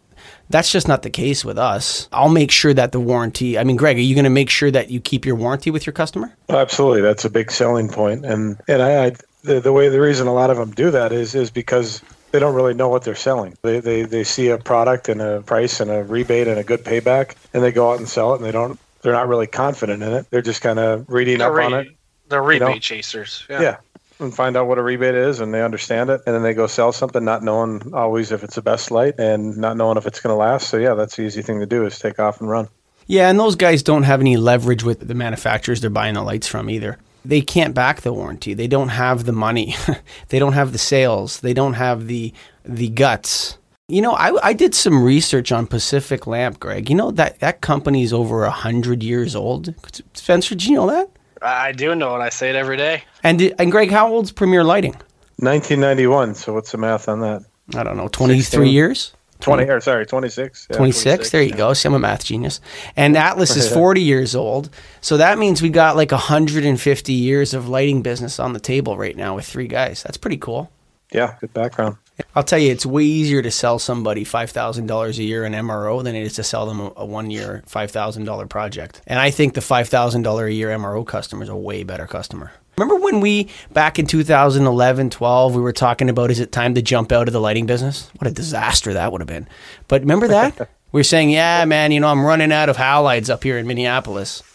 that's 0.50 0.70
just 0.70 0.88
not 0.88 1.02
the 1.02 1.10
case 1.10 1.42
with 1.42 1.58
us. 1.58 2.08
I'll 2.12 2.28
make 2.28 2.50
sure 2.50 2.74
that 2.74 2.92
the 2.92 3.00
warranty. 3.00 3.58
I 3.58 3.64
mean, 3.64 3.76
Greg, 3.76 3.96
are 3.96 4.00
you 4.00 4.14
going 4.14 4.24
to 4.24 4.30
make 4.30 4.50
sure 4.50 4.70
that 4.70 4.90
you 4.90 5.00
keep 5.00 5.24
your 5.24 5.36
warranty 5.36 5.70
with 5.70 5.86
your 5.86 5.94
customer? 5.94 6.36
Absolutely, 6.50 7.00
that's 7.00 7.24
a 7.24 7.30
big 7.30 7.50
selling 7.50 7.88
point, 7.88 8.26
and 8.26 8.60
and 8.68 8.82
I, 8.82 9.06
I 9.06 9.12
the, 9.42 9.60
the 9.60 9.72
way 9.72 9.88
the 9.88 10.00
reason 10.00 10.26
a 10.26 10.34
lot 10.34 10.50
of 10.50 10.58
them 10.58 10.72
do 10.72 10.90
that 10.90 11.12
is 11.12 11.34
is 11.34 11.50
because 11.50 12.02
they 12.30 12.38
don't 12.38 12.54
really 12.54 12.75
know 12.75 12.88
what 12.88 13.04
they're 13.04 13.14
selling. 13.14 13.56
They, 13.62 13.80
they 13.80 14.02
they 14.02 14.25
see 14.25 14.48
a 14.48 14.58
product 14.58 15.08
and 15.08 15.20
a 15.20 15.42
price 15.42 15.80
and 15.80 15.90
a 15.90 16.04
rebate 16.04 16.48
and 16.48 16.58
a 16.58 16.64
good 16.64 16.84
payback, 16.84 17.34
and 17.52 17.62
they 17.62 17.72
go 17.72 17.92
out 17.92 17.98
and 17.98 18.08
sell 18.08 18.34
it, 18.34 18.36
and 18.36 18.44
they 18.44 18.52
don't. 18.52 18.78
They're 19.02 19.12
not 19.12 19.28
really 19.28 19.46
confident 19.46 20.02
in 20.02 20.12
it. 20.12 20.26
They're 20.30 20.42
just 20.42 20.60
kind 20.60 20.78
of 20.78 21.08
reading 21.08 21.38
They're, 21.38 21.60
up 21.60 21.66
on 21.72 21.75
it. 21.75 21.88
they're 22.28 22.42
rebate 22.42 22.69
know? 22.69 22.78
chasers. 22.78 23.46
Yeah. 23.48 23.76
and 24.19 24.34
find 24.34 24.56
out 24.56 24.66
what 24.66 24.78
a 24.78 24.82
rebate 24.82 25.14
is, 25.14 25.38
and 25.40 25.54
they 25.54 25.62
understand 25.62 26.10
it, 26.10 26.20
and 26.26 26.34
then 26.34 26.42
they 26.42 26.52
go 26.52 26.66
sell 26.66 26.90
something, 26.92 27.25
not 27.25 27.44
knowing 27.44 27.94
always 27.94 28.32
if 28.32 28.42
it's 28.42 28.56
the 28.56 28.62
best 28.62 28.90
light, 28.90 29.14
and 29.19 29.56
not 29.56 29.76
knowing 29.76 29.96
if 29.96 30.06
it's 30.06 30.20
going 30.20 30.32
to 30.32 30.36
last. 30.36 30.69
So 30.69 30.76
yeah, 30.76 30.94
that's 30.94 31.16
the 31.16 31.22
easy 31.22 31.42
thing 31.42 31.60
to 31.60 31.66
do 31.66 31.86
is 31.86 31.98
take 31.98 32.19
off 32.19 32.40
and 32.40 32.50
run. 32.50 32.69
Yeah, 33.06 33.31
and 33.31 33.38
those 33.38 33.54
guys 33.54 33.82
don't 33.82 34.02
have 34.02 34.20
any 34.20 34.36
leverage 34.36 34.82
with 34.82 35.06
the 35.06 35.14
manufacturers 35.14 35.81
they're 35.81 35.88
buying 35.90 36.14
the 36.14 36.22
lights 36.22 36.46
from 36.46 36.69
either. 36.69 36.98
They 37.28 37.42
can't 37.42 37.75
back 37.75 38.00
the 38.00 38.12
warranty. 38.14 38.54
They 38.54 38.66
don't 38.66 38.88
have 38.88 39.26
the 39.26 39.32
money. 39.32 39.76
they 40.28 40.38
don't 40.38 40.54
have 40.54 40.72
the 40.72 40.78
sales. 40.78 41.40
They 41.40 41.52
don't 41.52 41.75
have 41.75 42.06
the 42.06 42.32
the 42.64 42.88
guts. 42.88 43.58
You 43.86 44.00
know, 44.00 44.12
I, 44.12 44.48
I 44.48 44.52
did 44.54 44.75
some 44.75 45.04
research 45.04 45.52
on 45.52 45.66
Pacific 45.66 46.26
Lamp, 46.26 46.58
Greg. 46.58 46.88
You 46.88 46.96
know 46.96 47.10
that 47.10 47.40
that 47.40 47.60
company's 47.60 48.14
over 48.14 48.44
a 48.44 48.50
hundred 48.50 49.02
years 49.02 49.36
old. 49.36 49.75
Spencer, 50.14 50.54
did 50.54 50.64
you 50.64 50.76
know 50.76 50.86
that? 50.86 51.10
I 51.42 51.72
do 51.72 51.94
know 51.94 52.16
it. 52.16 52.20
I 52.20 52.30
say 52.30 52.48
it 52.48 52.56
every 52.56 52.78
day. 52.78 53.04
And 53.22 53.54
and 53.58 53.70
Greg, 53.70 53.90
how 53.90 54.08
old's 54.08 54.32
Premier 54.32 54.64
Lighting? 54.64 54.94
1991. 55.40 56.34
So 56.34 56.54
what's 56.54 56.72
the 56.72 56.78
math 56.78 57.10
on 57.10 57.20
that? 57.20 57.44
I 57.76 57.82
don't 57.82 57.98
know, 57.98 58.08
twenty 58.08 58.40
three 58.40 58.70
years. 58.70 59.12
20 59.40 59.64
or 59.64 59.81
sorry, 59.81 60.05
26. 60.06 60.69
Yeah. 60.70 60.76
26. 60.76 61.05
26, 61.05 61.31
There 61.31 61.43
you 61.43 61.50
yeah. 61.50 61.56
go. 61.56 61.73
See, 61.73 61.87
I'm 61.88 61.94
a 61.94 61.99
math 61.99 62.25
genius. 62.25 62.61
And 62.96 63.17
Atlas 63.29 63.56
is 63.56 63.73
40 63.73 64.02
years 64.02 64.35
old. 64.35 64.70
So 65.00 65.17
that 65.17 65.38
means 65.38 65.62
we 65.62 65.70
got 65.70 65.96
like 65.96 66.11
150 66.11 67.12
years 67.12 67.55
of 67.55 67.69
lighting 67.69 68.02
business 68.02 68.38
on 68.40 68.52
the 68.52 68.61
table 68.61 68.96
right 68.96 69.17
now 69.17 69.37
with 69.37 69.46
three 69.46 69.69
guys. 69.69 70.02
That's 70.02 70.17
pretty 70.19 70.38
cool. 70.38 70.70
Yeah, 71.12 71.37
good 71.40 71.55
background. 71.55 71.96
I'll 72.35 72.43
tell 72.43 72.58
you, 72.58 72.73
it's 72.73 72.85
way 72.85 73.05
easier 73.05 73.43
to 73.43 73.50
sell 73.50 73.79
somebody 73.79 74.25
$5,000 74.25 75.19
a 75.19 75.23
year 75.23 75.44
in 75.44 75.52
MRO 75.52 76.02
than 76.02 76.14
it 76.17 76.23
is 76.23 76.34
to 76.34 76.43
sell 76.43 76.67
them 76.67 76.81
a, 76.81 76.93
a 76.96 77.06
one 77.06 77.31
year, 77.31 77.62
$5,000 77.69 78.49
project. 78.49 79.00
And 79.06 79.19
I 79.19 79.31
think 79.31 79.55
the 79.55 79.61
$5,000 79.61 80.44
a 80.46 80.52
year 80.52 80.69
MRO 80.70 81.06
customer 81.06 81.44
is 81.44 81.49
a 81.49 81.56
way 81.56 81.84
better 81.84 82.06
customer. 82.06 82.52
Remember 82.78 82.94
when 82.94 83.20
we, 83.20 83.48
back 83.72 83.98
in 83.98 84.06
2011, 84.06 85.10
12, 85.10 85.54
we 85.56 85.60
were 85.60 85.72
talking 85.72 86.08
about 86.08 86.30
is 86.30 86.38
it 86.38 86.52
time 86.52 86.76
to 86.76 86.82
jump 86.82 87.10
out 87.10 87.26
of 87.26 87.32
the 87.32 87.40
lighting 87.40 87.66
business? 87.66 88.08
What 88.19 88.30
a 88.30 88.32
disaster 88.32 88.92
that 88.92 89.10
would 89.10 89.20
have 89.20 89.26
been. 89.26 89.48
But 89.88 90.02
remember 90.02 90.28
that? 90.28 90.56
we 90.92 91.00
were 91.00 91.04
saying, 91.04 91.30
yeah, 91.30 91.64
man, 91.64 91.90
you 91.90 91.98
know, 91.98 92.06
I'm 92.06 92.25
running 92.25 92.52
out 92.52 92.69
of 92.69 92.76
halides 92.76 93.30
up 93.30 93.42
here 93.42 93.58
in 93.58 93.66
Minneapolis. 93.66 94.44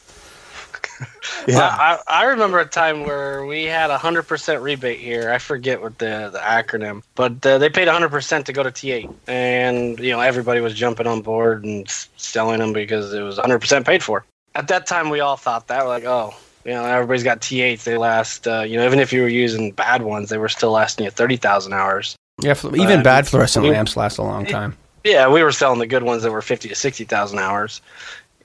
Yeah. 1.47 1.59
I, 1.59 1.97
I 2.07 2.21
I 2.21 2.23
remember 2.25 2.59
a 2.59 2.65
time 2.65 3.03
where 3.03 3.45
we 3.45 3.63
had 3.63 3.89
a 3.89 3.98
hundred 3.98 4.24
percent 4.24 4.62
rebate 4.62 5.00
here. 5.00 5.31
I 5.31 5.38
forget 5.38 5.81
what 5.81 5.98
the 5.98 6.29
the 6.31 6.39
acronym, 6.39 7.01
but 7.15 7.45
uh, 7.45 7.57
they 7.57 7.69
paid 7.69 7.88
hundred 7.88 8.09
percent 8.09 8.45
to 8.45 8.53
go 8.53 8.63
to 8.63 8.71
T8, 8.71 9.13
and 9.27 10.00
you 10.00 10.12
know 10.12 10.19
everybody 10.21 10.62
was 10.62 10.74
jumping 10.74 11.07
on 11.07 11.21
board 11.21 11.65
and 11.65 11.89
selling 11.89 12.59
them 12.59 12.71
because 12.71 13.13
it 13.13 13.21
was 13.21 13.38
hundred 13.38 13.59
percent 13.59 13.86
paid 13.86 14.03
for. 14.03 14.25
At 14.55 14.67
that 14.69 14.86
time, 14.86 15.09
we 15.09 15.19
all 15.19 15.36
thought 15.36 15.67
that, 15.67 15.83
we're 15.83 15.89
like, 15.89 16.05
oh, 16.05 16.33
you 16.65 16.72
know, 16.72 16.84
everybody's 16.86 17.24
got 17.24 17.41
T8s. 17.41 17.84
They 17.84 17.98
last, 17.98 18.48
uh, 18.48 18.62
you 18.62 18.77
know, 18.77 18.86
even 18.86 19.00
if 19.00 19.12
you 19.13 19.22
were 19.22 19.27
using 19.27 19.72
bad 19.72 20.01
ones, 20.03 20.29
they 20.29 20.38
were 20.38 20.50
still 20.50 20.72
lasting 20.72 21.05
you 21.05 21.12
thirty 21.12 21.38
thousand 21.38 21.74
hours. 21.74 22.15
Yeah, 22.41 22.55
even 22.74 23.00
Uh, 23.00 23.03
bad 23.03 23.27
fluorescent 23.27 23.63
we- 23.63 23.72
lamps 23.72 23.96
last 23.96 24.17
a 24.17 24.24
long 24.24 24.46
time. 24.46 24.75
Yeah, 25.03 25.27
we 25.29 25.43
were 25.43 25.51
selling 25.51 25.79
the 25.79 25.88
good 25.88 26.03
ones 26.03 26.24
that 26.24 26.32
were 26.32 26.41
fifty 26.41 26.70
to 26.70 26.75
sixty 26.75 27.03
thousand 27.03 27.39
hours, 27.39 27.82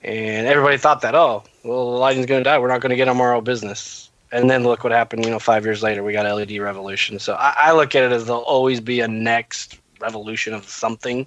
and 0.03 0.47
everybody 0.47 0.77
thought 0.77 1.01
that, 1.03 1.15
oh, 1.15 1.43
well, 1.65 1.93
the 1.93 1.99
lighting's 1.99 2.27
going 2.27 2.41
to 2.41 2.45
die. 2.45 2.59
We're 2.59 2.69
not 2.69 2.81
going 2.81 2.91
to 2.91 2.97
get 2.97 3.09
MRO 3.09 3.43
business. 3.43 4.11
And 4.31 4.51
then 4.51 4.63
look 4.65 4.85
what 4.85 4.93
happened. 4.93 5.25
You 5.25 5.31
know, 5.31 5.39
five 5.39 5.65
years 5.65 5.83
later, 5.83 6.03
we 6.05 6.13
got 6.13 6.27
LED 6.27 6.59
revolution. 6.59 7.19
So 7.19 7.35
I, 7.35 7.55
I 7.57 7.73
look 7.73 7.95
at 7.95 8.05
it 8.05 8.13
as 8.13 8.27
there'll 8.27 8.43
always 8.43 8.79
be 8.81 9.01
a 9.01 9.09
next 9.09 9.79
revolution 10.01 10.53
of 10.53 10.69
something. 10.69 11.27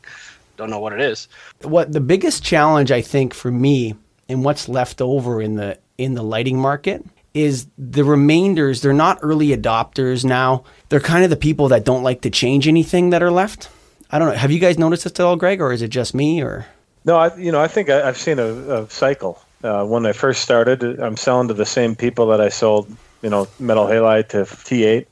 Don't 0.57 0.69
know 0.69 0.79
what 0.79 0.93
it 0.93 1.01
is. 1.01 1.27
what 1.63 1.91
the 1.93 1.99
biggest 2.01 2.43
challenge 2.43 2.91
I 2.91 3.01
think 3.01 3.33
for 3.33 3.49
me 3.49 3.95
and 4.29 4.43
what's 4.45 4.69
left 4.69 5.01
over 5.01 5.41
in 5.41 5.55
the 5.55 5.79
in 6.03 6.13
the 6.15 6.23
lighting 6.23 6.59
market 6.59 7.05
is 7.33 7.67
the 7.77 8.03
remainders 8.03 8.81
they're 8.81 8.93
not 8.93 9.19
early 9.21 9.49
adopters 9.55 10.25
now 10.25 10.63
they're 10.89 10.99
kind 10.99 11.23
of 11.23 11.29
the 11.29 11.37
people 11.37 11.69
that 11.69 11.85
don't 11.85 12.03
like 12.03 12.21
to 12.21 12.29
change 12.29 12.67
anything 12.67 13.11
that 13.11 13.23
are 13.23 13.31
left 13.31 13.69
i 14.09 14.19
don't 14.19 14.27
know 14.29 14.35
have 14.35 14.51
you 14.51 14.59
guys 14.59 14.77
noticed 14.77 15.03
this 15.05 15.13
at 15.13 15.19
all 15.21 15.37
greg 15.37 15.61
or 15.61 15.71
is 15.71 15.81
it 15.81 15.89
just 15.89 16.13
me 16.13 16.41
or 16.41 16.65
No, 17.03 17.17
I, 17.17 17.35
you 17.35 17.51
know, 17.51 17.59
I 17.59 17.67
think 17.67 17.89
I, 17.89 18.07
I've 18.07 18.17
seen 18.17 18.37
a, 18.37 18.45
a 18.45 18.89
cycle. 18.89 19.41
Uh, 19.63 19.85
when 19.85 20.05
I 20.05 20.13
first 20.13 20.41
started, 20.41 20.83
I'm 20.99 21.17
selling 21.17 21.47
to 21.47 21.53
the 21.55 21.65
same 21.65 21.95
people 21.95 22.27
that 22.27 22.41
I 22.41 22.49
sold, 22.49 22.85
you 23.21 23.29
know, 23.29 23.47
metal 23.59 23.85
halide 23.87 24.29
to 24.29 24.45
T8. 24.45 25.05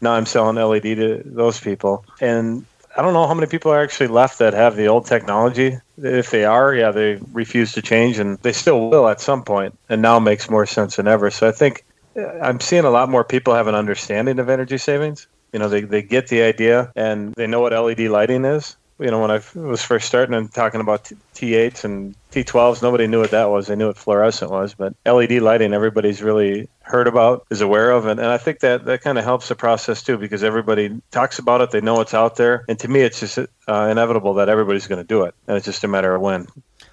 Now 0.00 0.12
I'm 0.14 0.26
selling 0.26 0.56
LED 0.56 0.96
to 0.96 1.22
those 1.24 1.60
people, 1.60 2.04
and 2.20 2.64
I 2.96 3.02
don't 3.02 3.12
know 3.12 3.26
how 3.26 3.34
many 3.34 3.46
people 3.46 3.72
are 3.72 3.82
actually 3.82 4.06
left 4.06 4.38
that 4.38 4.54
have 4.54 4.76
the 4.76 4.86
old 4.86 5.06
technology. 5.06 5.78
If 5.98 6.30
they 6.30 6.44
are, 6.44 6.74
yeah, 6.74 6.90
they 6.90 7.18
refuse 7.32 7.72
to 7.72 7.82
change, 7.82 8.18
and 8.18 8.38
they 8.38 8.52
still 8.52 8.88
will 8.90 9.08
at 9.08 9.20
some 9.20 9.42
point. 9.42 9.76
And 9.88 10.00
now 10.00 10.18
makes 10.20 10.48
more 10.48 10.66
sense 10.66 10.96
than 10.96 11.08
ever. 11.08 11.30
So 11.30 11.48
I 11.48 11.52
think 11.52 11.84
uh, 12.16 12.26
I'm 12.40 12.60
seeing 12.60 12.84
a 12.84 12.90
lot 12.90 13.08
more 13.08 13.24
people 13.24 13.54
have 13.54 13.66
an 13.66 13.74
understanding 13.74 14.38
of 14.38 14.48
energy 14.48 14.78
savings. 14.78 15.26
You 15.52 15.58
know, 15.60 15.68
they, 15.68 15.82
they 15.82 16.02
get 16.02 16.28
the 16.28 16.42
idea 16.42 16.92
and 16.96 17.32
they 17.34 17.46
know 17.46 17.60
what 17.60 17.72
LED 17.72 18.00
lighting 18.10 18.44
is 18.44 18.76
you 18.98 19.10
know, 19.10 19.20
when 19.20 19.30
I 19.30 19.40
was 19.54 19.82
first 19.82 20.06
starting 20.06 20.34
and 20.34 20.52
talking 20.52 20.80
about 20.80 21.10
T8s 21.34 21.84
and 21.84 22.14
T12s, 22.30 22.80
nobody 22.82 23.06
knew 23.06 23.20
what 23.20 23.32
that 23.32 23.50
was. 23.50 23.66
They 23.66 23.74
knew 23.74 23.88
what 23.88 23.96
fluorescent 23.96 24.50
was, 24.50 24.74
but 24.74 24.94
LED 25.04 25.42
lighting, 25.42 25.72
everybody's 25.72 26.22
really 26.22 26.68
heard 26.82 27.08
about, 27.08 27.46
is 27.50 27.60
aware 27.60 27.90
of, 27.90 28.06
and, 28.06 28.20
and 28.20 28.28
I 28.28 28.38
think 28.38 28.60
that 28.60 28.84
that 28.84 29.02
kind 29.02 29.18
of 29.18 29.24
helps 29.24 29.48
the 29.48 29.56
process 29.56 30.02
too 30.02 30.16
because 30.16 30.44
everybody 30.44 31.00
talks 31.10 31.38
about 31.38 31.60
it. 31.60 31.72
They 31.72 31.80
know 31.80 32.00
it's 32.00 32.14
out 32.14 32.36
there, 32.36 32.64
and 32.68 32.78
to 32.78 32.88
me, 32.88 33.00
it's 33.00 33.20
just 33.20 33.38
uh, 33.38 33.88
inevitable 33.90 34.34
that 34.34 34.48
everybody's 34.48 34.86
going 34.86 35.02
to 35.02 35.06
do 35.06 35.24
it, 35.24 35.34
and 35.48 35.56
it's 35.56 35.66
just 35.66 35.82
a 35.82 35.88
matter 35.88 36.14
of 36.14 36.20
when. 36.20 36.46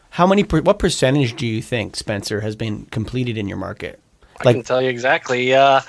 How 0.10 0.26
many? 0.26 0.44
Per, 0.44 0.62
what 0.62 0.80
percentage 0.80 1.36
do 1.36 1.46
you 1.46 1.62
think 1.62 1.96
Spencer 1.96 2.42
has 2.42 2.56
been 2.56 2.86
completed 2.86 3.38
in 3.38 3.48
your 3.48 3.58
market? 3.58 4.00
I 4.40 4.54
can 4.54 4.64
tell 4.64 4.82
you 4.82 4.90
exactly. 4.90 5.54
Uh, 5.54 5.82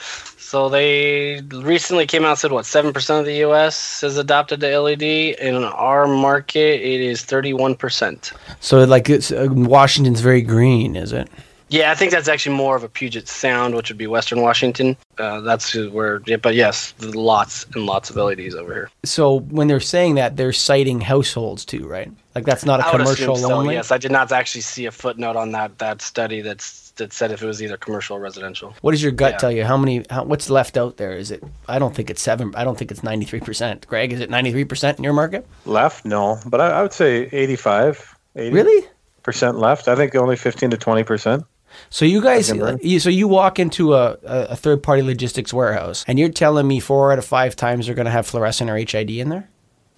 so 0.53 0.69
they 0.69 1.41
recently 1.51 2.07
came 2.07 2.27
out 2.27 2.33
and 2.33 2.39
said 2.39 2.53
what 2.53 2.67
seven 2.67 2.93
percent 2.93 3.21
of 3.21 3.25
the 3.25 3.37
U.S. 3.37 4.03
has 4.03 4.19
adopted 4.19 4.61
the 4.61 4.79
LED. 4.79 5.03
In 5.03 5.65
our 5.65 6.07
market, 6.07 6.83
it 6.83 7.01
is 7.01 7.23
thirty-one 7.23 7.75
percent. 7.75 8.35
So 8.61 8.85
like 8.85 9.09
it's, 9.09 9.33
uh, 9.33 9.49
Washington's 9.51 10.21
very 10.21 10.43
green, 10.43 10.95
is 10.95 11.11
it? 11.11 11.31
Yeah, 11.71 11.91
I 11.91 11.95
think 11.95 12.13
that's 12.13 12.29
actually 12.29 12.55
more 12.55 12.77
of 12.77 12.85
a 12.85 12.89
Puget 12.91 13.29
Sound, 13.29 13.75
which 13.75 13.89
would 13.89 13.97
be 13.97 14.07
Western 14.07 14.43
Washington. 14.43 14.95
Uh, 15.17 15.41
that's 15.41 15.75
where, 15.75 16.21
yeah, 16.27 16.37
but 16.37 16.55
yes, 16.55 16.93
lots 17.01 17.65
and 17.75 17.87
lots 17.87 18.11
of 18.11 18.17
LEDs 18.17 18.55
over 18.55 18.75
here. 18.75 18.91
So 19.07 19.41
when 19.41 19.69
they're 19.69 19.81
saying 19.81 20.17
that, 20.17 20.37
they're 20.37 20.53
citing 20.53 21.01
households 21.01 21.65
too, 21.65 21.89
right? 21.89 22.13
Like 22.35 22.45
that's 22.45 22.67
not 22.67 22.81
a 22.81 22.87
I 22.87 22.91
commercial 22.91 23.37
so, 23.37 23.51
only. 23.55 23.77
Yes, 23.77 23.91
I 23.91 23.97
did 23.97 24.13
not 24.13 24.31
actually 24.33 24.61
see 24.61 24.85
a 24.85 24.91
footnote 24.91 25.37
on 25.37 25.53
that 25.53 25.79
that 25.79 26.03
study 26.03 26.43
that's 26.43 26.82
that 26.97 27.13
said 27.13 27.33
if 27.33 27.43
it 27.43 27.47
was 27.47 27.63
either 27.63 27.77
commercial 27.77 28.17
or 28.17 28.21
residential. 28.21 28.75
What 28.83 28.91
does 28.93 29.03
your 29.03 29.13
gut 29.13 29.33
Yeah. 29.33 29.39
tell 29.39 29.53
you? 29.53 29.65
How 29.65 29.77
many? 29.77 30.05
How, 30.11 30.25
what's 30.25 30.51
left 30.51 30.77
out 30.77 30.97
there? 30.99 31.13
Is 31.13 31.31
it? 31.31 31.43
I 31.69 31.79
don't 31.79 31.95
think 31.95 32.11
it's 32.11 32.21
seven. 32.23 32.53
I 32.55 32.65
don't 32.65 32.77
think 32.79 32.91
it's 32.91 33.03
ninety 33.03 33.25
three 33.27 33.41
percent. 33.41 33.87
Greg, 33.87 34.13
is 34.13 34.21
it 34.21 34.31
ninety 34.31 34.51
three 34.53 34.65
percent 34.65 34.99
in 34.99 35.05
your 35.05 35.13
market? 35.15 35.47
Left? 35.65 36.05
No, 36.05 36.39
but 36.47 36.61
I, 36.61 36.71
I 36.71 36.83
would 36.83 36.93
say 36.93 37.29
85, 37.33 38.15
80 38.37 38.51
Really? 38.55 38.89
percent 39.23 39.59
left. 39.59 39.89
I 39.89 39.95
think 39.97 40.15
only 40.17 40.37
15 40.37 40.71
to 40.71 40.77
20 40.77 41.05
percent. 41.05 41.45
So 41.89 42.05
you 42.05 42.21
guys, 42.21 42.53
you, 42.83 43.01
so 43.01 43.09
you 43.09 43.27
walk 43.27 43.59
into 43.59 43.95
a, 43.95 44.19
a, 44.25 44.39
a 44.51 44.57
third 44.57 44.83
party 44.83 45.01
logistics 45.01 45.55
warehouse, 45.55 46.05
and 46.07 46.19
you're 46.19 46.29
telling 46.29 46.69
me 46.69 46.81
four 46.81 47.13
out 47.13 47.19
of 47.19 47.25
five 47.25 47.57
times 47.57 47.87
they're 47.87 47.95
going 47.95 48.05
to 48.05 48.11
have 48.11 48.27
fluorescent 48.27 48.69
or 48.69 48.77
HID 48.77 49.09
in 49.11 49.31
there? 49.31 49.49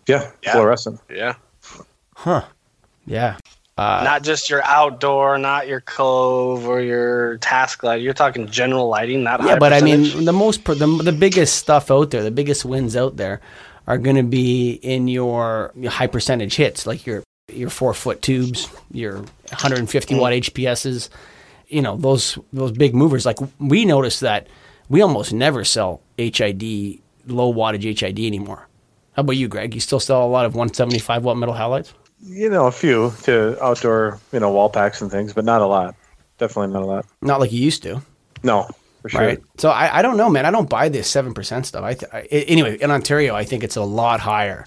Yeah, 0.07 0.31
Yeah. 0.45 0.53
fluorescent. 0.53 1.01
Yeah. 1.11 1.35
Huh? 2.15 2.45
Yeah. 3.07 3.39
Uh, 3.77 4.03
not 4.05 4.23
just 4.23 4.49
your 4.49 4.63
outdoor, 4.63 5.37
not 5.37 5.67
your 5.67 5.81
cove 5.81 6.69
or 6.69 6.81
your 6.81 7.39
task 7.39 7.83
light. 7.83 8.01
You're 8.01 8.15
talking 8.15 8.47
general 8.49 8.89
lighting, 8.89 9.25
not 9.25 9.43
Yeah, 9.43 9.59
but 9.59 9.73
I 9.73 9.81
mean, 9.81 10.25
the 10.25 10.33
most 10.33 10.65
the, 10.65 11.01
the 11.03 11.13
biggest 11.13 11.57
stuff 11.57 11.91
out 11.91 12.13
there, 12.13 12.23
the 12.23 12.31
biggest 12.31 12.65
wins 12.65 12.95
out 12.95 13.17
there, 13.17 13.41
are 13.89 13.99
going 13.99 14.17
to 14.17 14.23
be 14.23 14.73
in 14.75 15.09
your, 15.09 15.73
your 15.75 15.91
high 15.91 16.07
percentage 16.07 16.55
hits, 16.55 16.87
like 16.87 17.05
your 17.05 17.25
your 17.53 17.69
four 17.69 17.95
foot 17.95 18.23
tubes, 18.23 18.69
your 18.93 19.17
150 19.17 20.15
mm. 20.15 20.21
watt 20.21 20.33
HPSs. 20.33 21.09
You 21.67 21.83
know 21.83 21.97
those 21.97 22.39
those 22.53 22.71
big 22.71 22.95
movers. 22.95 23.27
Like 23.27 23.39
we 23.59 23.85
noticed 23.85 24.21
that 24.21 24.47
we 24.89 25.03
almost 25.03 25.33
never 25.33 25.65
sell 25.65 26.01
HID 26.17 27.01
low 27.27 27.53
wattage 27.53 27.99
HID 27.99 28.21
anymore. 28.21 28.69
How 29.15 29.21
about 29.21 29.33
you, 29.33 29.49
Greg? 29.49 29.75
You 29.75 29.81
still 29.81 30.01
sell 30.01 30.25
a 30.25 30.29
lot 30.29 30.45
of 30.45 30.55
175 30.55 31.25
watt 31.25 31.37
metal 31.37 31.55
halides? 31.55 31.93
You 32.21 32.49
know, 32.49 32.67
a 32.67 32.73
few 32.73 33.13
to 33.25 33.63
outdoor, 33.63 34.19
you 34.33 34.41
know, 34.41 34.51
wall 34.51 34.71
packs 34.71 35.03
and 35.03 35.11
things, 35.11 35.33
but 35.33 35.45
not 35.45 35.61
a 35.61 35.67
lot. 35.67 35.95
Definitely 36.39 36.73
not 36.73 36.83
a 36.83 36.87
lot. 36.87 37.07
Not 37.23 37.41
like 37.41 37.53
you 37.53 37.61
used 37.61 37.83
to. 37.83 38.01
No, 38.43 38.69
for 39.03 39.09
sure. 39.11 39.21
Right. 39.21 39.43
So 39.59 39.71
I, 39.71 39.99
I 39.99 40.03
don't 40.03 40.17
know, 40.17 40.31
man. 40.31 40.47
I 40.47 40.51
don't 40.51 40.69
buy 40.69 40.89
this 40.89 41.09
seven 41.09 41.35
percent 41.35 41.67
stuff. 41.67 41.85
I, 41.85 41.95
th- 41.95 42.13
I 42.13 42.21
anyway 42.23 42.79
in 42.79 42.91
Ontario, 42.91 43.35
I 43.35 43.45
think 43.45 43.63
it's 43.63 43.77
a 43.77 43.83
lot 43.83 44.21
higher 44.21 44.65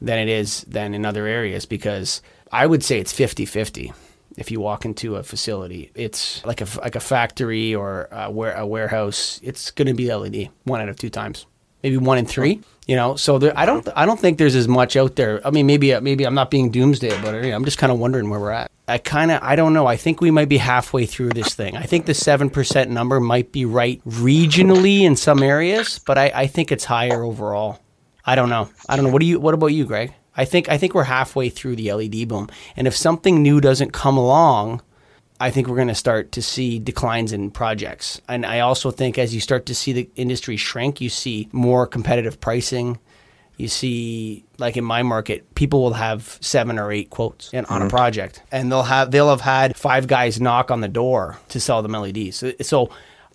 than 0.00 0.18
it 0.18 0.28
is 0.28 0.62
than 0.62 0.94
in 0.94 1.04
other 1.06 1.26
areas 1.26 1.66
because 1.66 2.22
I 2.52 2.66
would 2.66 2.82
say 2.84 2.98
it's 2.98 3.12
50-50. 3.12 3.92
If 4.36 4.50
you 4.50 4.60
walk 4.60 4.84
into 4.84 5.16
a 5.16 5.22
facility, 5.22 5.90
it's 5.94 6.44
like 6.44 6.60
a 6.60 6.66
like 6.80 6.94
a 6.94 7.00
factory 7.00 7.74
or 7.74 8.08
a, 8.12 8.30
ware, 8.30 8.54
a 8.54 8.66
warehouse. 8.66 9.40
It's 9.42 9.70
going 9.72 9.88
to 9.88 9.94
be 9.94 10.12
LED 10.14 10.50
one 10.64 10.80
out 10.80 10.88
of 10.88 10.96
two 10.96 11.10
times, 11.10 11.46
maybe 11.82 11.96
one 11.96 12.18
in 12.18 12.26
three. 12.26 12.60
You 12.86 12.96
know, 12.96 13.16
so 13.16 13.38
there, 13.38 13.52
I 13.54 13.66
don't 13.66 13.86
I 13.94 14.06
don't 14.06 14.18
think 14.18 14.38
there's 14.38 14.54
as 14.54 14.66
much 14.66 14.96
out 14.96 15.16
there. 15.16 15.46
I 15.46 15.50
mean, 15.50 15.66
maybe 15.66 15.92
uh, 15.92 16.00
maybe 16.00 16.24
I'm 16.24 16.34
not 16.34 16.50
being 16.50 16.70
doomsday 16.70 17.20
but. 17.20 17.34
I'm 17.34 17.64
just 17.64 17.76
kind 17.76 17.92
of 17.92 17.98
wondering 17.98 18.30
where 18.30 18.40
we're 18.40 18.50
at. 18.50 18.70
I 18.88 18.96
kind 18.96 19.30
of 19.30 19.42
I 19.42 19.56
don't 19.56 19.74
know. 19.74 19.86
I 19.86 19.96
think 19.96 20.22
we 20.22 20.30
might 20.30 20.48
be 20.48 20.56
halfway 20.56 21.04
through 21.04 21.30
this 21.30 21.54
thing. 21.54 21.76
I 21.76 21.82
think 21.82 22.06
the 22.06 22.14
seven 22.14 22.48
percent 22.48 22.90
number 22.90 23.20
might 23.20 23.52
be 23.52 23.66
right 23.66 24.02
regionally 24.06 25.02
in 25.02 25.16
some 25.16 25.42
areas, 25.42 25.98
but 25.98 26.16
I, 26.16 26.32
I 26.34 26.46
think 26.46 26.72
it's 26.72 26.84
higher 26.84 27.22
overall. 27.22 27.80
I 28.24 28.34
don't 28.34 28.48
know. 28.48 28.70
I 28.88 28.96
don't 28.96 29.04
know. 29.04 29.10
What 29.10 29.20
do 29.20 29.26
you? 29.26 29.38
What 29.38 29.52
about 29.52 29.68
you, 29.68 29.84
Greg? 29.84 30.14
I 30.34 30.46
think 30.46 30.70
I 30.70 30.78
think 30.78 30.94
we're 30.94 31.04
halfway 31.04 31.50
through 31.50 31.76
the 31.76 31.92
LED 31.92 32.28
boom, 32.28 32.48
and 32.74 32.86
if 32.86 32.96
something 32.96 33.42
new 33.42 33.60
doesn't 33.60 33.92
come 33.92 34.16
along, 34.16 34.80
I 35.40 35.50
think 35.50 35.68
we're 35.68 35.76
going 35.76 35.88
to 35.88 35.94
start 35.94 36.32
to 36.32 36.42
see 36.42 36.78
declines 36.78 37.32
in 37.32 37.50
projects. 37.50 38.20
And 38.28 38.44
I 38.44 38.60
also 38.60 38.90
think 38.90 39.18
as 39.18 39.34
you 39.34 39.40
start 39.40 39.66
to 39.66 39.74
see 39.74 39.92
the 39.92 40.08
industry 40.16 40.56
shrink, 40.56 41.00
you 41.00 41.08
see 41.08 41.48
more 41.52 41.86
competitive 41.86 42.40
pricing. 42.40 42.98
You 43.56 43.68
see, 43.68 44.44
like 44.58 44.76
in 44.76 44.84
my 44.84 45.02
market, 45.02 45.54
people 45.54 45.82
will 45.82 45.94
have 45.94 46.38
seven 46.40 46.78
or 46.78 46.92
eight 46.92 47.10
quotes 47.10 47.52
in, 47.52 47.64
on 47.66 47.82
a 47.82 47.88
project, 47.88 48.40
and 48.52 48.70
they'll 48.70 48.84
have 48.84 49.10
they'll 49.10 49.30
have 49.30 49.40
had 49.40 49.76
five 49.76 50.06
guys 50.06 50.40
knock 50.40 50.70
on 50.70 50.80
the 50.80 50.88
door 50.88 51.38
to 51.48 51.58
sell 51.58 51.82
them 51.82 51.92
LEDs. 51.92 52.36
So, 52.36 52.52
so 52.62 52.90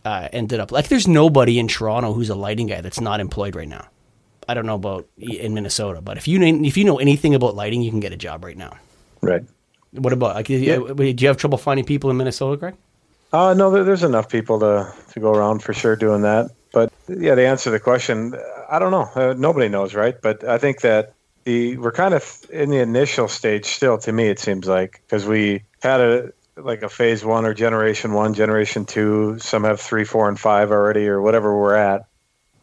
uh, 0.05 0.29
ended 0.31 0.61
up 0.61 0.71
like 0.71 0.87
there's 0.87 1.09
nobody 1.09 1.59
in 1.59 1.67
Toronto 1.67 2.13
who's 2.13 2.29
a 2.29 2.35
lighting 2.35 2.67
guy 2.67 2.79
that's 2.79 3.01
not 3.01 3.19
employed 3.19 3.53
right 3.53 3.67
now. 3.67 3.85
I 4.47 4.53
don't 4.53 4.65
know 4.65 4.75
about 4.75 5.07
in 5.17 5.53
Minnesota, 5.53 5.99
but 5.99 6.17
if 6.17 6.25
you 6.27 6.41
if 6.41 6.77
you 6.77 6.85
know 6.85 6.99
anything 6.99 7.35
about 7.35 7.55
lighting, 7.55 7.81
you 7.81 7.91
can 7.91 7.99
get 7.99 8.13
a 8.13 8.17
job 8.17 8.45
right 8.45 8.57
now. 8.57 8.77
Right. 9.21 9.43
What 9.93 10.13
about 10.13 10.35
like? 10.35 10.49
Yeah. 10.49 10.77
Do 10.77 11.03
you 11.03 11.27
have 11.27 11.37
trouble 11.37 11.57
finding 11.57 11.85
people 11.85 12.09
in 12.09 12.17
Minnesota, 12.17 12.57
Greg? 12.57 12.75
Uh, 13.31 13.53
no, 13.53 13.83
there's 13.83 14.03
enough 14.03 14.29
people 14.29 14.59
to, 14.59 14.93
to 15.11 15.19
go 15.19 15.33
around 15.33 15.63
for 15.63 15.73
sure 15.73 15.95
doing 15.95 16.21
that. 16.21 16.51
But 16.71 16.91
yeah, 17.07 17.35
to 17.35 17.45
answer 17.45 17.71
the 17.71 17.79
question, 17.79 18.35
I 18.69 18.79
don't 18.79 18.91
know. 18.91 19.09
Uh, 19.15 19.33
nobody 19.37 19.69
knows, 19.69 19.93
right? 19.93 20.19
But 20.19 20.43
I 20.43 20.57
think 20.57 20.81
that 20.81 21.13
the 21.43 21.77
we're 21.77 21.91
kind 21.91 22.13
of 22.13 22.45
in 22.51 22.69
the 22.69 22.79
initial 22.79 23.27
stage 23.27 23.65
still. 23.65 23.97
To 23.99 24.11
me, 24.11 24.27
it 24.27 24.39
seems 24.39 24.67
like 24.67 25.01
because 25.05 25.25
we 25.25 25.63
had 25.81 25.99
a 25.99 26.33
like 26.55 26.83
a 26.83 26.89
phase 26.89 27.25
one 27.25 27.45
or 27.45 27.53
generation 27.53 28.13
one, 28.13 28.33
generation 28.33 28.85
two. 28.85 29.37
Some 29.39 29.63
have 29.63 29.79
three, 29.79 30.05
four, 30.05 30.27
and 30.29 30.39
five 30.39 30.71
already, 30.71 31.07
or 31.07 31.21
whatever 31.21 31.57
we're 31.57 31.75
at. 31.75 32.05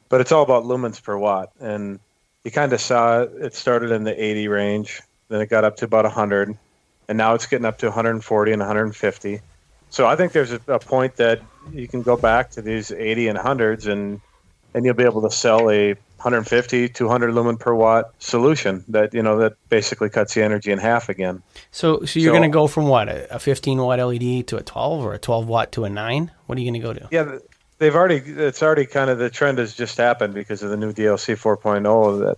But 0.09 0.21
it's 0.21 0.33
all 0.33 0.43
about 0.43 0.65
lumens 0.65 1.03
per 1.03 1.17
watt, 1.17 1.51
and 1.61 2.01
you 2.45 2.51
kind 2.51 2.73
of 2.73 2.81
saw 2.81 3.23
it. 3.23 3.33
It 3.41 3.55
started 3.55 3.91
in 3.91 4.05
the 4.05 4.23
80 4.23 4.49
range, 4.49 5.03
then 5.29 5.41
it 5.41 5.47
got 5.47 5.65
up 5.65 5.77
to 5.77 5.85
about 5.85 6.05
100, 6.05 6.57
and 7.11 7.19
now 7.19 7.35
it's 7.35 7.45
getting 7.45 7.67
up 7.67 7.77
to 7.79 7.87
140 7.87 8.53
and 8.53 8.61
150. 8.61 9.41
So 9.91 10.07
I 10.07 10.15
think 10.15 10.31
there's 10.31 10.53
a, 10.53 10.61
a 10.69 10.79
point 10.79 11.17
that 11.17 11.43
you 11.73 11.89
can 11.89 12.03
go 12.03 12.17
back 12.17 12.51
to 12.53 12.63
these 12.63 12.93
80 12.93 13.27
and 13.29 13.39
100s 13.39 13.87
and 13.91 14.21
and 14.73 14.85
you'll 14.85 14.95
be 14.95 15.03
able 15.03 15.23
to 15.23 15.31
sell 15.33 15.69
a 15.69 15.95
150 15.95 16.89
200 16.91 17.35
lumen 17.35 17.57
per 17.57 17.75
watt 17.75 18.13
solution 18.21 18.85
that 18.87 19.13
you 19.13 19.23
know 19.25 19.39
that 19.39 19.55
basically 19.69 20.09
cuts 20.09 20.35
the 20.35 20.43
energy 20.45 20.71
in 20.71 20.79
half 20.79 21.09
again. 21.09 21.43
So, 21.73 22.05
so 22.05 22.21
you're 22.21 22.29
So- 22.33 22.39
going 22.39 22.49
to 22.49 22.55
go 22.55 22.69
from 22.69 22.87
what 22.87 23.09
a, 23.09 23.35
a 23.35 23.39
15 23.41 23.79
watt 23.79 23.99
LED 23.99 24.47
to 24.47 24.57
a 24.59 24.63
12, 24.63 25.05
or 25.05 25.13
a 25.15 25.19
12 25.19 25.49
watt 25.49 25.73
to 25.73 25.85
a 25.85 25.91
nine? 25.91 26.31
What 26.47 26.57
are 26.57 26.61
you 26.61 26.71
going 26.71 26.81
to 26.81 26.87
go 26.87 26.93
to? 26.95 27.09
Yeah, 27.11 27.25
th- 27.25 27.43
they've 27.79 27.95
already 27.97 28.19
it's 28.19 28.63
already 28.63 28.87
kind 28.87 29.11
of 29.11 29.19
the 29.19 29.31
trend 29.31 29.59
has 29.59 29.75
just 29.75 29.99
happened 29.99 30.35
because 30.35 30.63
of 30.63 30.71
the 30.71 30.77
new 30.77 30.93
DLC 30.93 31.35
4.0 31.35 32.37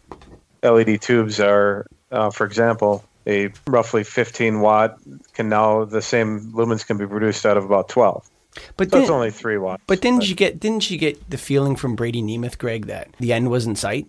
that 0.62 0.72
LED 0.72 1.02
tubes 1.02 1.38
are 1.40 1.84
uh, 2.10 2.30
for 2.30 2.46
example 2.46 3.04
a 3.26 3.50
roughly 3.66 4.04
15 4.04 4.60
watt 4.60 4.98
can 5.34 5.48
now 5.48 5.84
the 5.84 6.02
same 6.02 6.52
lumens 6.52 6.86
can 6.86 6.98
be 6.98 7.06
produced 7.06 7.46
out 7.46 7.56
of 7.56 7.64
about 7.64 7.88
12. 7.88 8.28
But 8.76 8.90
So 8.90 8.96
then, 8.96 9.02
it's 9.02 9.10
only 9.10 9.30
3 9.30 9.58
watts. 9.58 9.82
but 9.86 10.00
didn't 10.00 10.28
you 10.28 10.34
get 10.34 10.60
didn't 10.60 10.90
you 10.90 10.98
get 10.98 11.30
the 11.30 11.38
feeling 11.38 11.74
from 11.76 11.96
Brady 11.96 12.22
Nemeth, 12.22 12.58
Greg, 12.58 12.86
that 12.86 13.08
the 13.18 13.32
end 13.32 13.50
was 13.50 13.66
in 13.66 13.76
sight? 13.76 14.06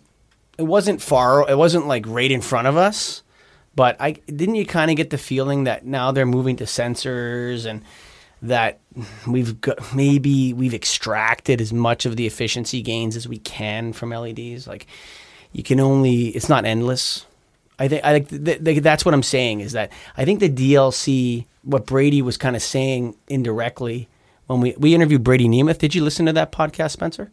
It 0.58 0.64
wasn't 0.64 1.02
far. 1.02 1.50
It 1.50 1.58
wasn't 1.58 1.88
like 1.88 2.06
right 2.08 2.30
in 2.30 2.42
front 2.42 2.68
of 2.68 2.76
us. 2.78 3.24
But 3.76 3.96
I 4.00 4.12
didn't 4.28 4.56
you 4.56 4.66
kind 4.66 4.92
of 4.92 4.98
get 4.98 5.10
the 5.10 5.18
feeling 5.18 5.64
that 5.64 5.86
now 5.86 6.12
they're 6.12 6.28
moving 6.28 6.58
to 6.58 6.66
sensors 6.66 7.66
and 7.66 7.82
that 8.42 8.80
we've 9.26 9.60
got 9.62 9.96
maybe 9.96 10.54
we've 10.54 10.74
extracted 10.74 11.62
as 11.62 11.72
much 11.72 12.06
of 12.06 12.18
the 12.18 12.28
efficiency 12.28 12.82
gains 12.82 13.16
as 13.16 13.28
we 13.28 13.38
can 13.38 13.94
from 13.94 14.12
LEDs. 14.12 14.68
Like 14.68 14.86
you 15.54 15.64
can 15.64 15.80
only 15.80 16.28
it's 16.28 16.50
not 16.50 16.66
endless. 16.66 17.26
I 17.80 17.88
think 17.88 18.04
I 18.04 18.20
think 18.20 18.46
th- 18.46 18.64
th- 18.64 18.84
that's 18.84 19.06
what 19.06 19.14
I'm 19.14 19.24
saying 19.24 19.62
is 19.62 19.72
that 19.74 19.92
I 20.18 20.26
think 20.26 20.40
the 20.40 20.50
DLC 20.50 21.46
what 21.64 21.86
Brady 21.86 22.22
was 22.22 22.38
kind 22.38 22.56
of 22.56 22.62
saying 22.62 23.16
indirectly 23.28 24.10
when 24.48 24.62
we 24.62 24.76
we 24.78 24.94
interviewed 24.94 25.24
Brady 25.24 25.48
Nemeth. 25.48 25.78
Did 25.80 25.96
you 25.96 26.04
listen 26.04 26.26
to 26.26 26.34
that 26.34 26.52
podcast, 26.52 26.92
Spencer? 26.92 27.32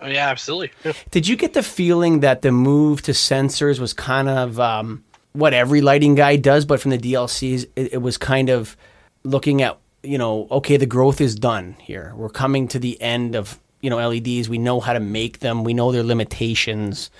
Oh, 0.00 0.08
yeah, 0.08 0.28
absolutely. 0.28 0.72
Did 1.10 1.26
you 1.26 1.36
get 1.36 1.54
the 1.54 1.62
feeling 1.62 2.20
that 2.20 2.42
the 2.42 2.52
move 2.52 3.02
to 3.02 3.12
sensors 3.12 3.78
was 3.80 3.92
kind 3.92 4.28
of 4.28 4.60
um, 4.60 5.04
what 5.32 5.54
every 5.54 5.80
lighting 5.80 6.14
guy 6.14 6.36
does, 6.36 6.64
but 6.64 6.80
from 6.80 6.90
the 6.90 6.98
DLCs, 6.98 7.66
it, 7.76 7.94
it 7.94 8.02
was 8.02 8.18
kind 8.18 8.50
of 8.50 8.76
looking 9.24 9.62
at, 9.62 9.78
you 10.02 10.18
know, 10.18 10.48
okay, 10.50 10.76
the 10.76 10.86
growth 10.86 11.20
is 11.20 11.34
done 11.34 11.76
here. 11.80 12.12
We're 12.16 12.28
coming 12.28 12.68
to 12.68 12.78
the 12.78 13.00
end 13.00 13.34
of, 13.34 13.58
you 13.80 13.90
know, 13.90 13.96
LEDs. 13.96 14.48
We 14.48 14.58
know 14.58 14.80
how 14.80 14.92
to 14.92 15.00
make 15.00 15.40
them, 15.40 15.64
we 15.64 15.74
know 15.74 15.92
their 15.92 16.02
limitations. 16.02 17.10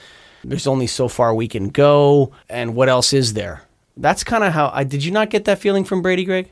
There's 0.48 0.66
only 0.68 0.86
so 0.86 1.08
far 1.08 1.34
we 1.34 1.48
can 1.48 1.70
go, 1.70 2.32
and 2.48 2.76
what 2.76 2.88
else 2.88 3.12
is 3.12 3.32
there? 3.32 3.62
That's 3.96 4.22
kind 4.22 4.44
of 4.44 4.52
how 4.52 4.70
I 4.72 4.84
did. 4.84 5.04
You 5.04 5.10
not 5.10 5.28
get 5.28 5.44
that 5.46 5.58
feeling 5.58 5.84
from 5.84 6.02
Brady, 6.02 6.24
Greg, 6.24 6.48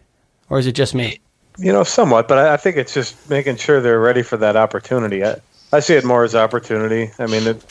or 0.51 0.59
is 0.59 0.67
it 0.67 0.73
just 0.73 0.95
me? 0.95 1.21
You 1.59 1.73
know, 1.73 1.85
somewhat, 1.85 2.27
but 2.27 2.39
I, 2.39 2.55
I 2.55 2.57
think 2.57 2.77
it's 2.77 2.93
just 2.93 3.31
making 3.31 3.57
sure 3.57 3.81
they're 3.81 4.01
ready 4.01 4.23
for 4.23 4.37
that 4.39 4.57
opportunity. 4.57 5.25
I, 5.25 5.37
I 5.73 5.79
see 5.79 5.95
it 5.95 6.05
more 6.05 6.25
as 6.25 6.35
opportunity. 6.35 7.13
I 7.21 7.27
mean, 7.27 7.47
it 7.47 7.65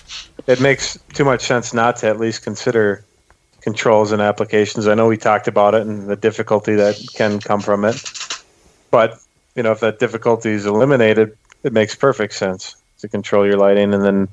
it 0.48 0.62
makes 0.62 0.98
too 1.14 1.26
much 1.26 1.42
sense 1.44 1.74
not 1.74 1.98
to 1.98 2.08
at 2.08 2.20
least 2.20 2.44
consider 2.44 3.04
controls 3.60 4.14
and 4.14 4.22
applications. 4.22 4.88
I 4.88 4.94
know 4.94 5.08
we 5.08 5.18
talked 5.18 5.50
about 5.50 5.76
it 5.76 5.82
and 5.82 6.08
the 6.08 6.16
difficulty 6.16 6.76
that 6.76 7.06
can 7.16 7.40
come 7.40 7.60
from 7.60 7.84
it, 7.84 8.02
but 8.92 9.20
you 9.56 9.64
know, 9.64 9.74
if 9.74 9.82
that 9.82 10.00
difficulty 10.00 10.52
is 10.52 10.66
eliminated, 10.66 11.38
it 11.64 11.74
makes 11.74 11.96
perfect 11.96 12.34
sense 12.34 12.78
to 13.00 13.10
control 13.10 13.46
your 13.46 13.58
lighting, 13.58 13.94
and 13.94 14.04
then 14.04 14.30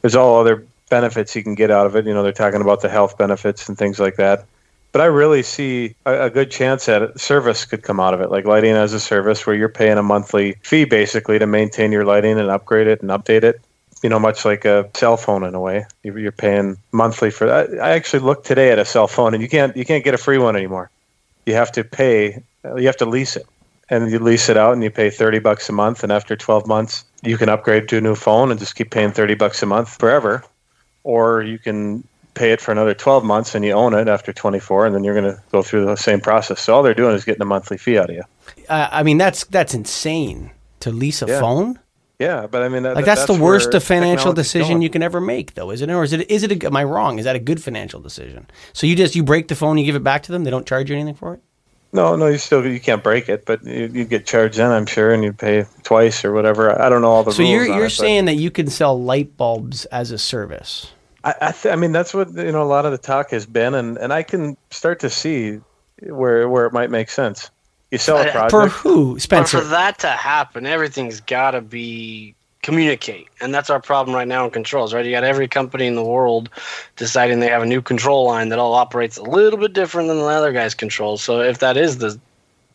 there's 0.00 0.16
all 0.16 0.40
other 0.40 0.64
benefits 0.88 1.34
you 1.34 1.42
can 1.42 1.54
get 1.54 1.70
out 1.70 1.86
of 1.86 1.96
it. 1.96 2.06
You 2.06 2.14
know, 2.14 2.22
they're 2.22 2.32
talking 2.32 2.60
about 2.60 2.80
the 2.80 2.88
health 2.88 3.18
benefits 3.18 3.68
and 3.68 3.76
things 3.76 3.98
like 3.98 4.16
that. 4.16 4.44
But 4.92 5.00
I 5.02 5.06
really 5.06 5.42
see 5.42 5.94
a, 6.06 6.24
a 6.26 6.30
good 6.30 6.50
chance 6.50 6.86
that 6.86 7.20
service 7.20 7.64
could 7.64 7.82
come 7.82 8.00
out 8.00 8.14
of 8.14 8.20
it, 8.20 8.30
like 8.30 8.46
lighting 8.46 8.74
as 8.74 8.92
a 8.92 9.00
service, 9.00 9.46
where 9.46 9.54
you're 9.54 9.68
paying 9.68 9.98
a 9.98 10.02
monthly 10.02 10.52
fee 10.62 10.84
basically 10.84 11.38
to 11.38 11.46
maintain 11.46 11.92
your 11.92 12.04
lighting 12.04 12.38
and 12.38 12.48
upgrade 12.48 12.86
it 12.86 13.02
and 13.02 13.10
update 13.10 13.42
it 13.42 13.60
you 14.02 14.10
know, 14.10 14.18
much 14.18 14.44
like 14.44 14.64
a 14.64 14.88
cell 14.94 15.16
phone 15.16 15.42
in 15.42 15.54
a 15.54 15.60
way. 15.60 15.86
You're 16.02 16.32
paying 16.32 16.76
monthly 16.92 17.30
for 17.30 17.46
that. 17.46 17.70
I 17.80 17.90
actually 17.90 18.20
looked 18.20 18.46
today 18.46 18.70
at 18.70 18.78
a 18.78 18.84
cell 18.84 19.08
phone, 19.08 19.34
and 19.34 19.42
you 19.42 19.48
can't 19.48 19.76
you 19.76 19.84
can't 19.84 20.04
get 20.04 20.14
a 20.14 20.18
free 20.18 20.38
one 20.38 20.56
anymore. 20.56 20.90
You 21.46 21.54
have 21.54 21.72
to 21.72 21.84
pay. 21.84 22.42
You 22.64 22.86
have 22.86 22.96
to 22.98 23.06
lease 23.06 23.36
it, 23.36 23.46
and 23.88 24.10
you 24.10 24.18
lease 24.18 24.48
it 24.48 24.56
out, 24.56 24.74
and 24.74 24.82
you 24.82 24.90
pay 24.90 25.10
thirty 25.10 25.38
bucks 25.38 25.68
a 25.68 25.72
month. 25.72 26.02
And 26.02 26.12
after 26.12 26.36
twelve 26.36 26.66
months, 26.66 27.04
you 27.22 27.38
can 27.38 27.48
upgrade 27.48 27.88
to 27.88 27.98
a 27.98 28.00
new 28.00 28.14
phone 28.14 28.50
and 28.50 28.60
just 28.60 28.76
keep 28.76 28.90
paying 28.90 29.12
thirty 29.12 29.34
bucks 29.34 29.62
a 29.62 29.66
month 29.66 29.88
forever, 29.98 30.44
or 31.06 31.40
you 31.40 31.56
can 31.58 32.02
pay 32.34 32.52
it 32.52 32.60
for 32.60 32.72
another 32.72 32.92
12 32.92 33.24
months 33.24 33.54
and 33.54 33.64
you 33.64 33.72
own 33.72 33.94
it 33.94 34.08
after 34.08 34.32
24 34.32 34.86
and 34.86 34.94
then 34.94 35.04
you're 35.04 35.14
going 35.14 35.32
to 35.34 35.40
go 35.52 35.62
through 35.62 35.86
the 35.86 35.96
same 35.96 36.20
process 36.20 36.60
so 36.60 36.74
all 36.74 36.82
they're 36.82 36.92
doing 36.92 37.14
is 37.14 37.24
getting 37.24 37.40
a 37.40 37.46
monthly 37.46 37.78
fee 37.78 37.96
out 37.96 38.10
of 38.10 38.16
you 38.16 38.22
uh, 38.68 38.88
i 38.90 39.02
mean 39.02 39.16
that's 39.16 39.44
that's 39.44 39.72
insane 39.72 40.50
to 40.80 40.90
lease 40.90 41.22
a 41.22 41.26
yeah. 41.26 41.40
phone 41.40 41.78
yeah, 42.18 42.46
but 42.46 42.62
I 42.62 42.70
mean, 42.70 42.84
that, 42.84 42.96
like 42.96 43.04
that's, 43.04 43.26
that's 43.26 43.36
the 43.36 43.44
worst 43.44 43.74
financial 43.82 44.32
decision 44.32 44.76
going. 44.76 44.82
you 44.82 44.88
can 44.88 45.02
ever 45.02 45.20
make, 45.20 45.52
though, 45.52 45.70
isn't 45.70 45.90
it? 45.90 45.92
Or 45.92 46.02
is 46.02 46.14
it? 46.14 46.30
Is 46.30 46.44
it? 46.44 46.50
A, 46.50 46.66
am 46.66 46.74
I 46.74 46.82
wrong? 46.82 47.18
Is 47.18 47.26
that 47.26 47.36
a 47.36 47.38
good 47.38 47.62
financial 47.62 48.00
decision? 48.00 48.46
So 48.72 48.86
you 48.86 48.96
just 48.96 49.14
you 49.14 49.22
break 49.22 49.48
the 49.48 49.54
phone, 49.54 49.76
you 49.76 49.84
give 49.84 49.96
it 49.96 50.02
back 50.02 50.22
to 50.22 50.32
them. 50.32 50.44
They 50.44 50.50
don't 50.50 50.66
charge 50.66 50.88
you 50.88 50.96
anything 50.96 51.14
for 51.14 51.34
it. 51.34 51.42
No, 51.92 52.16
no, 52.16 52.26
you 52.26 52.38
still 52.38 52.66
you 52.66 52.80
can't 52.80 53.02
break 53.02 53.28
it, 53.28 53.44
but 53.44 53.62
you, 53.64 53.90
you 53.92 54.04
get 54.04 54.24
charged 54.26 54.56
then, 54.56 54.70
I'm 54.70 54.86
sure, 54.86 55.12
and 55.12 55.22
you 55.22 55.34
pay 55.34 55.66
twice 55.82 56.24
or 56.24 56.32
whatever. 56.32 56.80
I 56.80 56.88
don't 56.88 57.02
know 57.02 57.10
all 57.10 57.22
the 57.22 57.32
So 57.32 57.42
rules. 57.42 57.50
you're 57.50 57.66
you're 57.66 57.86
it, 57.86 57.90
saying 57.90 58.24
that 58.26 58.34
you 58.34 58.50
can 58.50 58.68
sell 58.68 59.00
light 59.00 59.36
bulbs 59.36 59.84
as 59.86 60.10
a 60.10 60.18
service. 60.18 60.92
I 61.26 61.34
I, 61.48 61.52
th- 61.52 61.72
I 61.72 61.76
mean 61.76 61.92
that's 61.92 62.14
what 62.14 62.32
you 62.34 62.52
know 62.52 62.62
a 62.62 62.64
lot 62.64 62.86
of 62.86 62.92
the 62.92 62.98
talk 62.98 63.30
has 63.30 63.46
been, 63.46 63.74
and, 63.74 63.98
and 63.98 64.12
I 64.12 64.22
can 64.22 64.56
start 64.70 65.00
to 65.00 65.10
see 65.10 65.60
where 66.02 66.48
where 66.48 66.66
it 66.66 66.72
might 66.72 66.90
make 66.90 67.10
sense. 67.10 67.50
You 67.90 67.98
sell 67.98 68.18
a 68.18 68.30
project. 68.30 68.50
For 68.50 68.68
who, 68.68 69.14
But 69.14 69.22
Spencer? 69.22 69.58
for 69.58 69.64
that 69.68 69.98
to 70.00 70.08
happen, 70.08 70.66
everything's 70.66 71.20
got 71.20 71.52
to 71.52 71.60
be 71.60 72.34
communicate, 72.62 73.28
and 73.40 73.54
that's 73.54 73.70
our 73.70 73.80
problem 73.80 74.14
right 74.14 74.26
now 74.26 74.44
in 74.44 74.50
controls. 74.50 74.94
Right, 74.94 75.04
you 75.04 75.10
got 75.10 75.24
every 75.24 75.48
company 75.48 75.86
in 75.86 75.94
the 75.94 76.04
world 76.04 76.48
deciding 76.96 77.40
they 77.40 77.48
have 77.48 77.62
a 77.62 77.66
new 77.66 77.82
control 77.82 78.26
line 78.26 78.48
that 78.50 78.58
all 78.58 78.74
operates 78.74 79.16
a 79.16 79.22
little 79.22 79.58
bit 79.58 79.72
different 79.72 80.08
than 80.08 80.18
the 80.18 80.24
other 80.24 80.52
guy's 80.52 80.74
controls. 80.74 81.22
So 81.22 81.40
if 81.40 81.58
that 81.58 81.76
is 81.76 81.98
the 81.98 82.18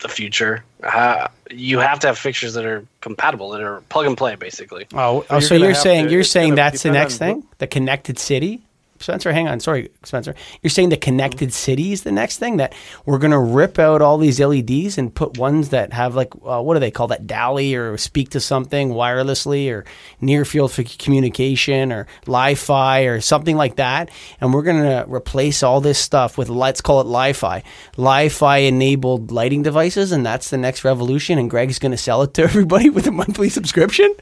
the 0.01 0.09
future, 0.09 0.63
uh, 0.83 1.27
you 1.49 1.79
have 1.79 1.99
to 1.99 2.07
have 2.07 2.17
fixtures 2.17 2.53
that 2.55 2.65
are 2.65 2.85
compatible, 2.99 3.51
that 3.51 3.61
are 3.61 3.81
plug 3.89 4.05
and 4.05 4.17
play, 4.17 4.35
basically. 4.35 4.87
oh, 4.93 5.25
oh 5.29 5.35
you're 5.35 5.41
so 5.41 5.55
you're 5.55 5.75
saying 5.75 6.05
to- 6.07 6.11
you're 6.11 6.23
saying 6.23 6.55
that's 6.55 6.83
the 6.83 6.91
next 6.91 7.17
thing, 7.17 7.43
the 7.59 7.67
connected 7.67 8.19
city. 8.19 8.61
Spencer, 9.01 9.33
hang 9.33 9.47
on. 9.47 9.59
Sorry, 9.59 9.89
Spencer. 10.03 10.35
You're 10.61 10.69
saying 10.69 10.89
the 10.89 10.97
connected 10.97 11.53
city 11.53 11.91
is 11.91 12.03
the 12.03 12.11
next 12.11 12.37
thing 12.37 12.57
that 12.57 12.73
we're 13.05 13.17
going 13.17 13.31
to 13.31 13.39
rip 13.39 13.79
out 13.79 14.01
all 14.01 14.17
these 14.17 14.39
LEDs 14.39 14.97
and 14.97 15.13
put 15.13 15.37
ones 15.37 15.69
that 15.69 15.93
have 15.93 16.15
like 16.15 16.33
uh, 16.45 16.61
what 16.61 16.75
do 16.75 16.79
they 16.79 16.91
call 16.91 17.07
that 17.07 17.27
DALI 17.27 17.75
or 17.75 17.97
speak 17.97 18.29
to 18.29 18.39
something 18.39 18.89
wirelessly 18.89 19.71
or 19.71 19.85
near 20.21 20.45
field 20.45 20.77
communication 20.99 21.91
or 21.91 22.07
Li-Fi 22.27 23.01
or 23.01 23.21
something 23.21 23.57
like 23.57 23.75
that, 23.77 24.09
and 24.39 24.53
we're 24.53 24.63
going 24.63 24.83
to 24.83 25.05
replace 25.07 25.63
all 25.63 25.81
this 25.81 25.99
stuff 25.99 26.37
with 26.37 26.49
let's 26.49 26.81
call 26.81 27.01
it 27.01 27.07
Li-Fi, 27.07 27.63
Li-Fi 27.97 28.57
enabled 28.57 29.31
lighting 29.31 29.63
devices, 29.63 30.11
and 30.11 30.25
that's 30.25 30.49
the 30.49 30.57
next 30.57 30.83
revolution. 30.83 31.37
And 31.39 31.49
Greg's 31.49 31.79
going 31.79 31.91
to 31.91 31.97
sell 31.97 32.21
it 32.21 32.33
to 32.35 32.43
everybody 32.51 32.89
with 32.89 33.07
a 33.07 33.11
monthly 33.11 33.49
subscription. 33.49 34.13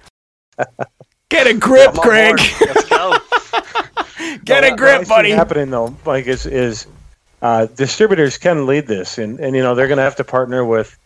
Get 1.29 1.45
a 1.45 1.53
grip, 1.53 1.93
Greg. 1.93 2.39
Let's 2.59 2.89
go. 2.89 3.15
Get 4.43 4.63
Well, 4.63 4.73
a 4.73 4.77
grip, 4.77 5.08
buddy. 5.08 5.32
Happening 5.32 5.69
though, 5.69 5.95
Mike, 6.05 6.27
is 6.27 6.45
is 6.45 6.88
uh, 7.41 7.67
distributors 7.67 8.38
can 8.38 8.65
lead 8.65 8.88
this, 8.88 9.17
and 9.17 9.39
and 9.39 9.55
you 9.55 9.62
know 9.62 9.75
they're 9.75 9.88
going 9.88 9.97
to 9.97 10.03
have 10.03 10.17
to 10.17 10.23
partner 10.23 10.65
with 10.65 10.97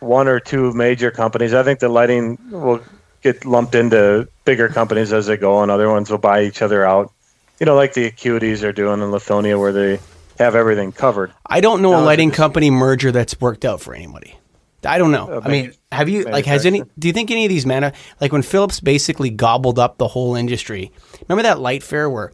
one 0.00 0.28
or 0.28 0.40
two 0.40 0.72
major 0.72 1.10
companies. 1.10 1.54
I 1.54 1.62
think 1.62 1.78
the 1.78 1.88
lighting 1.88 2.38
will 2.50 2.80
get 3.22 3.44
lumped 3.44 3.74
into 3.74 4.28
bigger 4.44 4.68
companies 4.68 5.12
as 5.12 5.26
they 5.26 5.36
go, 5.36 5.62
and 5.62 5.70
other 5.70 5.88
ones 5.88 6.10
will 6.10 6.18
buy 6.18 6.42
each 6.42 6.62
other 6.62 6.84
out. 6.84 7.12
You 7.60 7.66
know, 7.66 7.76
like 7.76 7.94
the 7.94 8.10
Acuities 8.10 8.64
are 8.64 8.72
doing 8.72 9.00
in 9.00 9.10
Lithonia, 9.10 9.58
where 9.58 9.72
they 9.72 10.00
have 10.38 10.56
everything 10.56 10.90
covered. 10.90 11.32
I 11.46 11.60
don't 11.60 11.80
know 11.82 11.92
No, 11.92 12.00
a 12.00 12.04
lighting 12.04 12.32
company 12.32 12.70
merger 12.70 13.12
that's 13.12 13.40
worked 13.40 13.64
out 13.64 13.80
for 13.80 13.94
anybody. 13.94 14.36
I 14.84 14.98
don't 14.98 15.12
know. 15.12 15.40
I 15.44 15.48
mean, 15.48 15.72
have 15.92 16.08
you 16.08 16.24
like 16.24 16.46
has 16.46 16.66
any? 16.66 16.82
Do 16.98 17.06
you 17.06 17.12
think 17.12 17.30
any 17.30 17.44
of 17.44 17.48
these 17.50 17.64
mana 17.64 17.92
like 18.20 18.32
when 18.32 18.42
Philips 18.42 18.80
basically 18.80 19.30
gobbled 19.30 19.78
up 19.78 19.98
the 19.98 20.08
whole 20.08 20.34
industry? 20.34 20.90
Remember 21.28 21.42
that 21.42 21.60
light 21.60 21.82
fair 21.82 22.08
where 22.10 22.32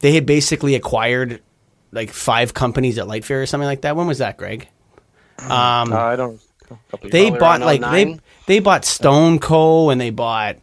they 0.00 0.12
had 0.12 0.26
basically 0.26 0.74
acquired 0.74 1.42
like 1.92 2.10
five 2.10 2.54
companies 2.54 2.98
at 2.98 3.06
light 3.08 3.24
fair 3.24 3.42
or 3.42 3.46
something 3.46 3.66
like 3.66 3.82
that? 3.82 3.96
When 3.96 4.06
was 4.06 4.18
that, 4.18 4.36
Greg? 4.36 4.68
Um, 5.38 5.92
Uh, 5.92 5.96
I 5.96 6.16
don't. 6.16 6.40
they 7.02 7.30
bought 7.30 7.60
like 7.60 7.80
they 7.80 8.04
09. 8.04 8.20
they 8.46 8.58
bought 8.58 8.82
Stonco 8.82 9.92
and 9.92 10.00
they 10.00 10.10
bought 10.10 10.56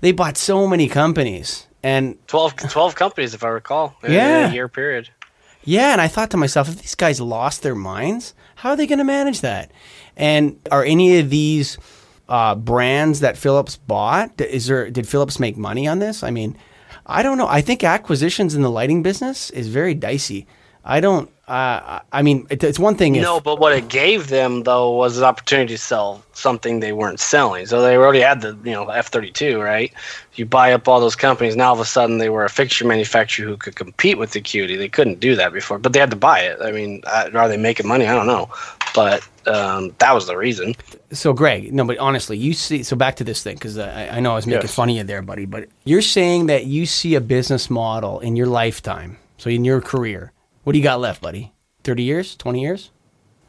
they 0.00 0.12
bought 0.12 0.36
so 0.36 0.66
many 0.66 0.88
companies 0.88 1.66
and 1.82 2.18
12, 2.26 2.56
12 2.56 2.94
companies, 2.96 3.32
if 3.34 3.42
I 3.44 3.48
recall, 3.48 3.94
in 4.02 4.12
Yeah. 4.12 4.50
a 4.50 4.52
year 4.52 4.68
period. 4.68 5.08
Yeah, 5.64 5.92
and 5.92 6.00
I 6.00 6.08
thought 6.08 6.30
to 6.30 6.36
myself, 6.36 6.68
if 6.68 6.80
these 6.80 6.94
guys 6.94 7.20
lost 7.20 7.62
their 7.62 7.74
minds, 7.74 8.34
how 8.56 8.70
are 8.70 8.76
they 8.76 8.86
going 8.86 8.98
to 8.98 9.04
manage 9.04 9.40
that? 9.40 9.70
And 10.16 10.58
are 10.70 10.84
any 10.84 11.18
of 11.18 11.30
these 11.30 11.78
uh, 12.28 12.54
brands 12.56 13.20
that 13.20 13.36
Philips 13.36 13.76
bought? 13.76 14.40
Is 14.40 14.66
there? 14.66 14.90
Did 14.90 15.06
Philips 15.08 15.38
make 15.40 15.56
money 15.56 15.86
on 15.88 15.98
this? 16.00 16.22
I 16.22 16.30
mean, 16.30 16.56
I 17.06 17.22
don't 17.22 17.38
know. 17.38 17.48
I 17.48 17.60
think 17.60 17.84
acquisitions 17.84 18.54
in 18.54 18.62
the 18.62 18.70
lighting 18.70 19.02
business 19.02 19.50
is 19.50 19.68
very 19.68 19.94
dicey. 19.94 20.46
I 20.84 21.00
don't. 21.00 21.30
Uh, 21.48 22.00
I 22.12 22.22
mean, 22.22 22.46
it, 22.50 22.62
it's 22.64 22.78
one 22.78 22.96
thing 22.96 23.14
if 23.14 23.22
No, 23.22 23.38
but 23.40 23.60
what 23.60 23.72
it 23.72 23.88
gave 23.88 24.28
them 24.28 24.64
though 24.64 24.90
was 24.92 25.18
an 25.18 25.24
opportunity 25.24 25.74
to 25.74 25.78
sell 25.78 26.22
something 26.32 26.80
they 26.80 26.92
weren't 26.92 27.20
selling. 27.20 27.66
So 27.66 27.82
they 27.82 27.96
already 27.96 28.20
had 28.20 28.40
the 28.40 28.58
you 28.64 28.72
know 28.72 28.88
F 28.88 29.08
thirty 29.08 29.30
two, 29.30 29.60
right? 29.60 29.92
You 30.34 30.46
buy 30.46 30.72
up 30.72 30.88
all 30.88 31.00
those 31.00 31.16
companies. 31.16 31.54
Now 31.54 31.68
all 31.68 31.74
of 31.74 31.80
a 31.80 31.84
sudden 31.84 32.18
they 32.18 32.30
were 32.30 32.44
a 32.44 32.50
fixture 32.50 32.86
manufacturer 32.86 33.46
who 33.46 33.56
could 33.56 33.76
compete 33.76 34.18
with 34.18 34.32
the 34.32 34.40
Acuity. 34.40 34.76
They 34.76 34.88
couldn't 34.88 35.20
do 35.20 35.36
that 35.36 35.52
before, 35.52 35.78
but 35.78 35.92
they 35.92 36.00
had 36.00 36.10
to 36.10 36.16
buy 36.16 36.40
it. 36.40 36.58
I 36.60 36.72
mean, 36.72 37.02
uh, 37.06 37.30
are 37.34 37.48
they 37.48 37.56
making 37.56 37.86
money? 37.86 38.06
I 38.06 38.14
don't 38.14 38.26
know, 38.26 38.48
but 38.96 39.22
um, 39.46 39.94
that 39.98 40.12
was 40.12 40.26
the 40.26 40.36
reason. 40.36 40.74
So, 41.12 41.32
Greg, 41.32 41.72
no, 41.72 41.84
but 41.84 41.98
honestly, 41.98 42.36
you 42.36 42.52
see. 42.54 42.82
So 42.82 42.96
back 42.96 43.14
to 43.16 43.24
this 43.24 43.44
thing 43.44 43.54
because 43.54 43.78
I, 43.78 44.08
I 44.16 44.20
know 44.20 44.32
I 44.32 44.34
was 44.34 44.46
making 44.48 44.62
Yes. 44.62 44.74
fun 44.74 44.90
of 44.90 44.96
you 44.96 45.04
there, 45.04 45.22
buddy. 45.22 45.44
But 45.44 45.68
you're 45.84 46.02
saying 46.02 46.46
that 46.46 46.64
you 46.64 46.86
see 46.86 47.14
a 47.14 47.20
business 47.20 47.70
model 47.70 48.18
in 48.18 48.34
your 48.34 48.46
lifetime. 48.48 49.18
So 49.38 49.50
in 49.50 49.64
your 49.64 49.80
career, 49.80 50.32
what 50.64 50.72
do 50.72 50.78
you 50.78 50.82
got 50.82 50.98
left, 50.98 51.22
buddy? 51.22 51.52
Thirty 51.84 52.02
years? 52.02 52.34
Twenty 52.34 52.62
years? 52.62 52.90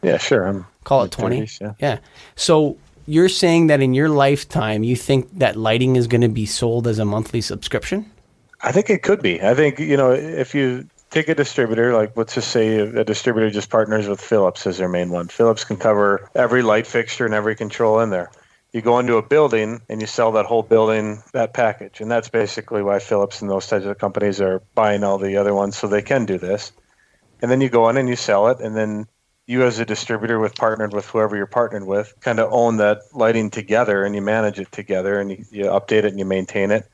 Yeah, 0.04 0.18
sure. 0.20 0.46
I'm 0.46 0.68
Call 0.84 1.04
it 1.06 1.12
twenty. 1.12 1.42
30s, 1.42 1.76
yeah. 1.80 1.98
So 2.36 2.78
you're 3.08 3.30
saying 3.30 3.68
that 3.68 3.82
in 3.82 3.94
your 3.96 4.10
lifetime, 4.10 4.84
you 4.84 4.96
think 4.96 5.40
that 5.40 5.56
lighting 5.56 5.96
is 5.96 6.06
going 6.08 6.22
to 6.22 6.28
be 6.30 6.46
sold 6.46 6.86
as 6.88 7.00
a 7.00 7.06
monthly 7.06 7.42
subscription? 7.42 8.12
I 8.62 8.72
think 8.72 8.90
it 8.90 9.02
could 9.02 9.22
be. 9.22 9.42
I 9.42 9.54
think 9.56 9.80
you 9.80 9.98
know 9.98 10.12
if 10.12 10.54
you 10.54 10.88
take 11.10 11.30
a 11.30 11.36
distributor, 11.36 11.94
like 11.94 12.16
let's 12.16 12.36
just 12.36 12.52
say 12.52 12.78
a, 12.80 13.04
distributor 13.04 13.50
just 13.50 13.70
partners 13.70 14.08
with 14.08 14.22
Philips 14.22 14.68
as 14.68 14.78
their 14.78 14.90
main 14.90 15.10
one. 15.10 15.28
Philips 15.28 15.64
can 15.64 15.78
cover 15.78 16.30
every 16.36 16.62
light 16.62 16.88
fixture 16.88 17.26
and 17.26 17.34
every 17.34 17.56
control 17.56 18.00
in 18.00 18.10
there. 18.10 18.32
You 18.74 18.82
go 18.82 19.00
into 19.00 19.16
a 19.16 19.22
building 19.22 19.82
and 19.90 20.02
you 20.02 20.08
sell 20.08 20.32
that 20.34 20.46
whole 20.46 20.64
building 20.64 21.24
that 21.34 21.54
package, 21.54 22.02
and 22.02 22.12
that's 22.12 22.30
basically 22.30 22.84
why 22.84 23.00
Philips 23.00 23.42
and 23.42 23.50
those 23.50 23.68
types 23.68 23.86
of 23.86 23.98
companies 23.98 24.42
are 24.42 24.62
buying 24.76 25.04
all 25.04 25.18
the 25.18 25.38
other 25.38 25.54
ones 25.54 25.78
so 25.78 25.88
they 25.88 26.02
can 26.02 26.26
do 26.26 26.38
this. 26.38 26.72
And 27.42 27.50
then 27.50 27.62
you 27.62 27.70
go 27.70 27.88
in 27.90 27.98
and 27.98 28.10
you 28.10 28.16
sell 28.16 28.48
it, 28.50 28.60
and 28.60 28.76
then 28.76 29.08
you 29.48 29.64
as 29.64 29.80
a 29.80 29.86
distributor 29.86 30.40
with 30.40 30.56
partnered 30.56 30.94
with 30.94 31.06
whoever 31.06 31.36
you're 31.36 31.46
partnered 31.46 31.86
with 31.86 32.14
kind 32.20 32.40
of 32.40 32.52
own 32.52 32.78
that 32.78 33.00
lighting 33.14 33.50
together 33.50 34.04
and 34.04 34.14
you 34.14 34.22
manage 34.22 34.60
it 34.60 34.72
together 34.72 35.20
and 35.20 35.32
you, 35.32 35.46
you 35.50 35.64
update 35.66 36.04
it 36.04 36.06
and 36.06 36.20
you 36.20 36.26
maintain 36.26 36.70
it 36.70 36.86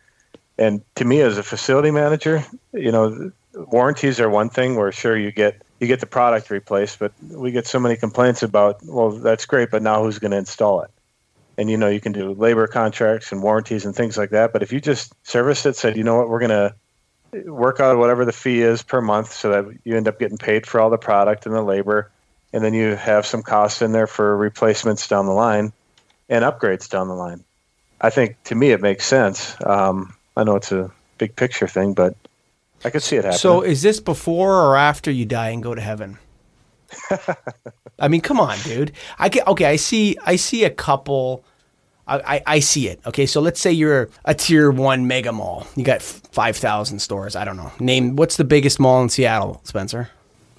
and 0.57 0.81
to 0.95 1.03
me 1.03 1.19
as 1.21 1.37
a 1.37 1.43
facility 1.43 1.89
manager 1.89 2.45
you 2.71 2.91
know 2.91 3.31
warranties 3.53 4.19
are 4.19 4.29
one 4.29 4.49
thing 4.49 4.75
where 4.75 4.91
sure 4.91 5.17
you 5.17 5.31
get 5.31 5.61
you 5.79 5.87
get 5.87 5.99
the 5.99 6.05
product 6.05 6.49
replaced 6.49 6.99
but 6.99 7.11
we 7.21 7.51
get 7.51 7.67
so 7.67 7.79
many 7.79 7.95
complaints 7.95 8.41
about 8.43 8.79
well 8.83 9.11
that's 9.11 9.45
great 9.45 9.69
but 9.69 9.81
now 9.81 10.03
who's 10.03 10.19
going 10.19 10.31
to 10.31 10.37
install 10.37 10.81
it 10.81 10.91
and 11.57 11.69
you 11.69 11.77
know 11.77 11.87
you 11.87 11.99
can 11.99 12.11
do 12.11 12.33
labor 12.33 12.67
contracts 12.67 13.31
and 13.31 13.43
warranties 13.43 13.85
and 13.85 13.95
things 13.95 14.17
like 14.17 14.31
that 14.31 14.53
but 14.53 14.63
if 14.63 14.71
you 14.71 14.81
just 14.81 15.13
service 15.23 15.65
it 15.65 15.75
said 15.75 15.95
you 15.97 16.03
know 16.03 16.17
what 16.17 16.29
we're 16.29 16.39
going 16.39 16.49
to 16.49 16.73
work 17.45 17.79
out 17.79 17.97
whatever 17.97 18.25
the 18.25 18.31
fee 18.31 18.61
is 18.61 18.83
per 18.83 19.01
month 19.01 19.31
so 19.31 19.49
that 19.49 19.79
you 19.83 19.97
end 19.97 20.07
up 20.07 20.19
getting 20.19 20.37
paid 20.37 20.65
for 20.67 20.79
all 20.79 20.89
the 20.89 20.97
product 20.97 21.45
and 21.45 21.55
the 21.55 21.61
labor. 21.61 22.11
And 22.51 22.63
then 22.63 22.73
you 22.73 22.95
have 22.95 23.25
some 23.25 23.41
costs 23.41 23.81
in 23.81 23.91
there 23.91 24.07
for 24.07 24.37
replacements 24.37 25.07
down 25.07 25.25
the 25.25 25.33
line 25.33 25.73
and 26.29 26.43
upgrades 26.43 26.89
down 26.89 27.07
the 27.07 27.15
line. 27.15 27.43
I 27.99 28.09
think 28.09 28.41
to 28.45 28.55
me 28.55 28.71
it 28.71 28.81
makes 28.81 29.05
sense. 29.05 29.55
Um, 29.65 30.13
I 30.37 30.43
know 30.43 30.55
it's 30.55 30.71
a 30.71 30.91
big 31.17 31.35
picture 31.35 31.67
thing, 31.67 31.93
but 31.93 32.15
I 32.85 32.89
could 32.89 33.03
see 33.03 33.15
it 33.17 33.23
happening. 33.23 33.39
So 33.39 33.61
is 33.61 33.81
this 33.81 33.99
before 33.99 34.55
or 34.65 34.75
after 34.75 35.09
you 35.11 35.25
die 35.25 35.49
and 35.49 35.61
go 35.63 35.73
to 35.75 35.81
heaven? 35.81 36.17
I 37.99 38.07
mean, 38.07 38.21
come 38.21 38.39
on, 38.39 38.57
dude. 38.63 38.91
I 39.17 39.29
get 39.29 39.47
okay. 39.47 39.65
I 39.65 39.75
see. 39.77 40.17
I 40.25 40.35
see 40.35 40.63
a 40.63 40.69
couple. 40.69 41.43
I, 42.05 42.17
I, 42.35 42.41
I 42.55 42.59
see 42.59 42.87
it. 42.89 42.99
Okay, 43.05 43.25
so 43.25 43.39
let's 43.39 43.61
say 43.61 43.71
you're 43.71 44.09
a 44.25 44.33
tier 44.35 44.69
one 44.71 45.07
mega 45.07 45.31
mall. 45.31 45.65
You 45.75 45.83
got 45.85 46.01
five 46.01 46.57
thousand 46.57 46.99
stores. 46.99 47.35
I 47.35 47.45
don't 47.45 47.57
know. 47.57 47.71
Name 47.79 48.15
what's 48.15 48.37
the 48.37 48.43
biggest 48.43 48.79
mall 48.79 49.01
in 49.01 49.09
Seattle, 49.09 49.61
Spencer? 49.63 50.09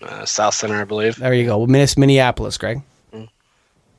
Uh, 0.03 0.23
Southcenter, 0.23 0.81
I 0.81 0.85
believe. 0.85 1.17
There 1.17 1.33
you 1.35 1.45
go. 1.47 1.59
Well, 1.59 1.67
Minnes- 1.67 1.97
Minneapolis, 1.99 2.59
Greg. 2.59 2.83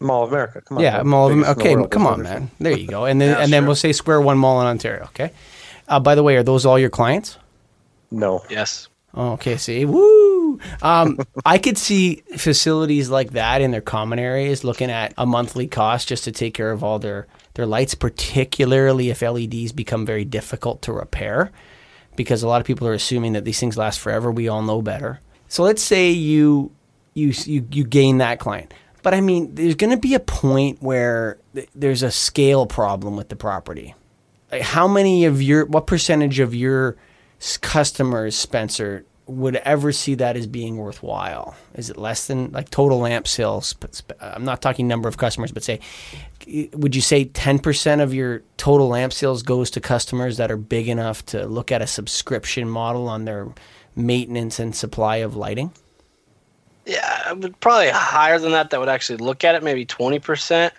Mall 0.02 0.24
of 0.26 0.30
America. 0.34 0.62
Come 0.62 0.78
on. 0.78 0.84
Yeah, 0.84 0.98
man. 0.98 1.08
Mall 1.08 1.28
of 1.28 1.34
Biggest 1.36 1.50
in 1.52 1.56
the 1.58 1.62
Okay, 1.62 1.76
world. 1.76 1.92
come 1.92 2.06
on, 2.06 2.22
man. 2.22 2.52
There 2.60 2.78
you 2.78 2.86
go. 2.88 3.06
And 3.06 3.20
then 3.22 3.30
Yeah, 3.38 3.44
and 3.44 3.52
then 3.54 3.66
we'll 3.66 3.76
say 3.76 3.94
Square 3.94 4.22
One 4.22 4.38
Mall 4.38 4.60
in 4.62 4.68
Ontario. 4.68 5.06
Okay. 5.06 5.32
Uh, 5.88 6.00
by 6.00 6.16
the 6.16 6.22
way, 6.24 6.36
are 6.36 6.44
those 6.44 6.66
all 6.66 6.78
your 6.78 6.90
clients? 6.90 7.38
No. 8.16 8.44
Yes. 8.50 8.88
Oh, 9.14 9.34
okay, 9.34 9.56
see, 9.58 9.86
woo! 9.86 10.60
Um, 10.82 11.20
I 11.46 11.58
could 11.58 11.78
see 11.78 12.24
facilities 12.38 13.10
like 13.10 13.32
that 13.32 13.62
in 13.62 13.72
their 13.72 13.82
common 13.82 14.20
areas 14.20 14.64
looking 14.64 14.90
at 14.92 15.14
a 15.18 15.26
monthly 15.26 15.68
cost 15.68 16.08
just 16.08 16.26
to 16.26 16.32
take 16.32 16.54
care 16.54 16.72
of 16.72 16.84
all 16.84 17.00
their 17.00 17.28
their 17.54 17.66
lights, 17.66 17.96
particularly 17.96 19.10
if 19.10 19.22
LEDs 19.22 19.72
become 19.72 20.06
very 20.06 20.26
difficult 20.26 20.82
to 20.84 20.92
repair, 20.92 21.52
because 22.18 22.44
a 22.44 22.48
lot 22.48 22.60
of 22.60 22.68
people 22.68 22.88
are 22.88 22.94
assuming 22.94 23.34
that 23.34 23.46
these 23.46 23.60
things 23.60 23.78
last 23.78 24.00
forever. 24.00 24.32
We 24.32 24.50
all 24.50 24.62
know 24.62 24.82
better. 24.82 25.22
So 25.48 25.64
let's 25.64 25.82
say 25.82 26.12
you 26.12 26.72
you 27.14 27.34
you, 27.46 27.66
you 27.72 27.84
gain 27.86 28.18
that 28.18 28.40
client, 28.40 28.74
but 29.04 29.14
I 29.14 29.22
mean, 29.22 29.56
there's 29.56 29.76
going 29.76 29.92
to 29.92 29.98
be 29.98 30.14
a 30.14 30.20
point 30.20 30.82
where 30.82 31.38
th- 31.54 31.70
there's 31.74 32.04
a 32.04 32.12
scale 32.12 32.66
problem 32.66 33.16
with 33.16 33.30
the 33.30 33.36
property 33.38 33.96
like, 34.52 34.62
how 34.62 34.88
many 34.88 35.26
of 35.26 35.42
your 35.42 35.66
what 35.66 35.88
percentage 35.88 36.40
of 36.40 36.54
your 36.54 36.92
s- 36.92 36.98
customers 37.62 38.36
spencer 38.36 39.06
would 39.28 39.56
ever 39.58 39.92
see 39.92 40.14
that 40.16 40.38
as 40.38 40.46
being 40.46 40.78
worthwhile 40.78 41.56
is 41.74 41.90
it 41.90 41.98
less 41.98 42.28
than 42.28 42.52
like 42.52 42.70
total 42.70 43.00
lamp 43.00 43.28
sales 43.28 43.74
i'm 44.22 44.46
not 44.46 44.62
talking 44.62 44.88
number 44.88 45.10
of 45.10 45.18
customers 45.18 45.52
but 45.52 45.64
say 45.64 45.80
would 46.74 46.96
you 46.96 47.02
say 47.02 47.26
10% 47.26 48.02
of 48.04 48.14
your 48.14 48.44
total 48.58 48.88
lamp 48.88 49.12
sales 49.12 49.42
goes 49.42 49.72
to 49.72 49.82
customers 49.82 50.38
that 50.38 50.52
are 50.52 50.58
big 50.58 50.88
enough 50.88 51.26
to 51.26 51.48
look 51.48 51.72
at 51.72 51.82
a 51.82 51.88
subscription 51.88 52.70
model 52.70 53.08
on 53.08 53.26
their 53.26 53.48
maintenance 53.96 54.60
and 54.60 54.76
supply 54.76 55.18
of 55.18 55.36
lighting 55.36 55.72
Yeah, 56.86 57.24
I 57.26 57.34
would 57.34 57.60
probably 57.62 57.90
higher 57.90 58.38
than 58.38 58.52
that. 58.52 58.70
That 58.70 58.80
would 58.80 58.90
actually 58.90 59.18
look 59.18 59.44
at 59.44 59.56
it. 59.56 59.64
Maybe 59.64 59.86
twenty 59.86 60.20
percent. 60.20 60.72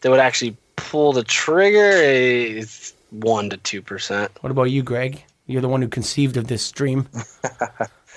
That 0.00 0.10
would 0.10 0.18
actually 0.18 0.56
pull 0.74 1.12
the 1.12 1.22
trigger. 1.22 1.90
Is 2.02 2.94
one 3.10 3.48
to 3.50 3.56
two 3.58 3.80
percent. 3.80 4.32
what 4.40 4.50
about 4.50 4.64
you 4.64 4.82
greg 4.82 5.22
you're 5.46 5.60
the 5.62 5.68
one 5.68 5.82
who 5.82 5.88
conceived 5.88 6.36
of 6.36 6.46
this 6.46 6.62
stream 6.64 7.08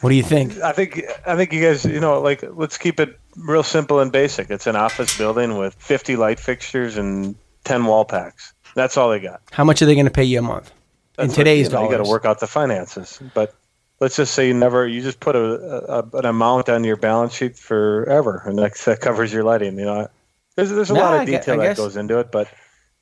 what 0.02 0.10
do 0.10 0.16
you 0.16 0.24
think 0.24 0.58
I 0.64 0.72
think 0.72 1.02
I 1.26 1.36
think 1.36 1.54
you 1.54 1.62
guys, 1.62 1.86
you 1.86 2.00
know, 2.00 2.22
like 2.22 2.44
let's 2.54 2.78
keep 2.78 3.00
it 3.00 3.20
real 3.38 3.64
simple 3.64 4.00
and 4.00 4.12
basic. 4.12 4.50
It's 4.50 4.68
an 4.68 4.76
office 4.76 5.18
building 5.18 5.58
with 5.58 5.74
50 5.76 6.16
light 6.16 6.40
fixtures 6.40 6.98
and 6.98 7.36
10 7.64 7.86
wall 7.86 8.06
packs. 8.06 8.54
That's 8.76 8.98
all 8.98 9.10
they 9.10 9.20
got. 9.20 9.42
how 9.52 9.64
much 9.64 9.82
are 9.82 9.86
they 9.86 9.96
going 9.96 10.06
to 10.06 10.12
pay 10.12 10.24
you 10.24 10.40
a 10.40 10.42
month 10.42 10.70
in 10.70 10.74
That's 11.28 11.30
what- 11.30 11.36
today's 11.36 11.68
you, 11.68 11.74
know, 11.74 11.84
you 11.86 11.92
got 11.98 12.04
to 12.04 12.10
work 12.10 12.26
out 12.26 12.40
the 12.40 12.48
finances. 12.48 13.22
But 13.34 13.56
let's 14.02 14.18
just 14.18 14.34
say 14.34 14.48
you 14.50 14.54
never, 14.54 14.86
you 14.88 15.02
just 15.02 15.20
put 15.22 15.36
a, 15.36 15.96
a 16.00 16.18
an 16.18 16.26
amount 16.26 16.68
on 16.70 16.84
your 16.84 16.98
balance 16.98 17.34
sheet 17.34 17.58
forever, 17.58 18.44
and 18.46 18.58
that, 18.60 18.76
that 18.86 19.00
covers 19.00 19.32
your 19.32 19.44
lighting. 19.44 19.80
You 19.80 19.86
know, 19.86 20.08
there's 20.56 20.70
there's 20.70 20.90
a 20.90 20.94
lot 20.94 21.22
of 21.22 21.26
detail 21.26 21.60
I 21.62 21.68
that 21.68 21.78
goes 21.78 21.96
into 21.96 22.20
it, 22.20 22.32
but 22.32 22.50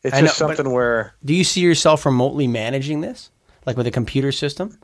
it's 0.04 0.16
I 0.16 0.22
just 0.22 0.40
know, 0.40 0.48
something 0.48 0.72
where 0.72 1.16
Do 1.26 1.34
you 1.34 1.44
see 1.44 1.62
yourself 1.62 2.06
remotely 2.06 2.46
managing 2.48 3.02
this, 3.02 3.32
like 3.66 3.78
with 3.78 3.88
a 3.88 3.92
computer 3.92 4.32
system, 4.32 4.78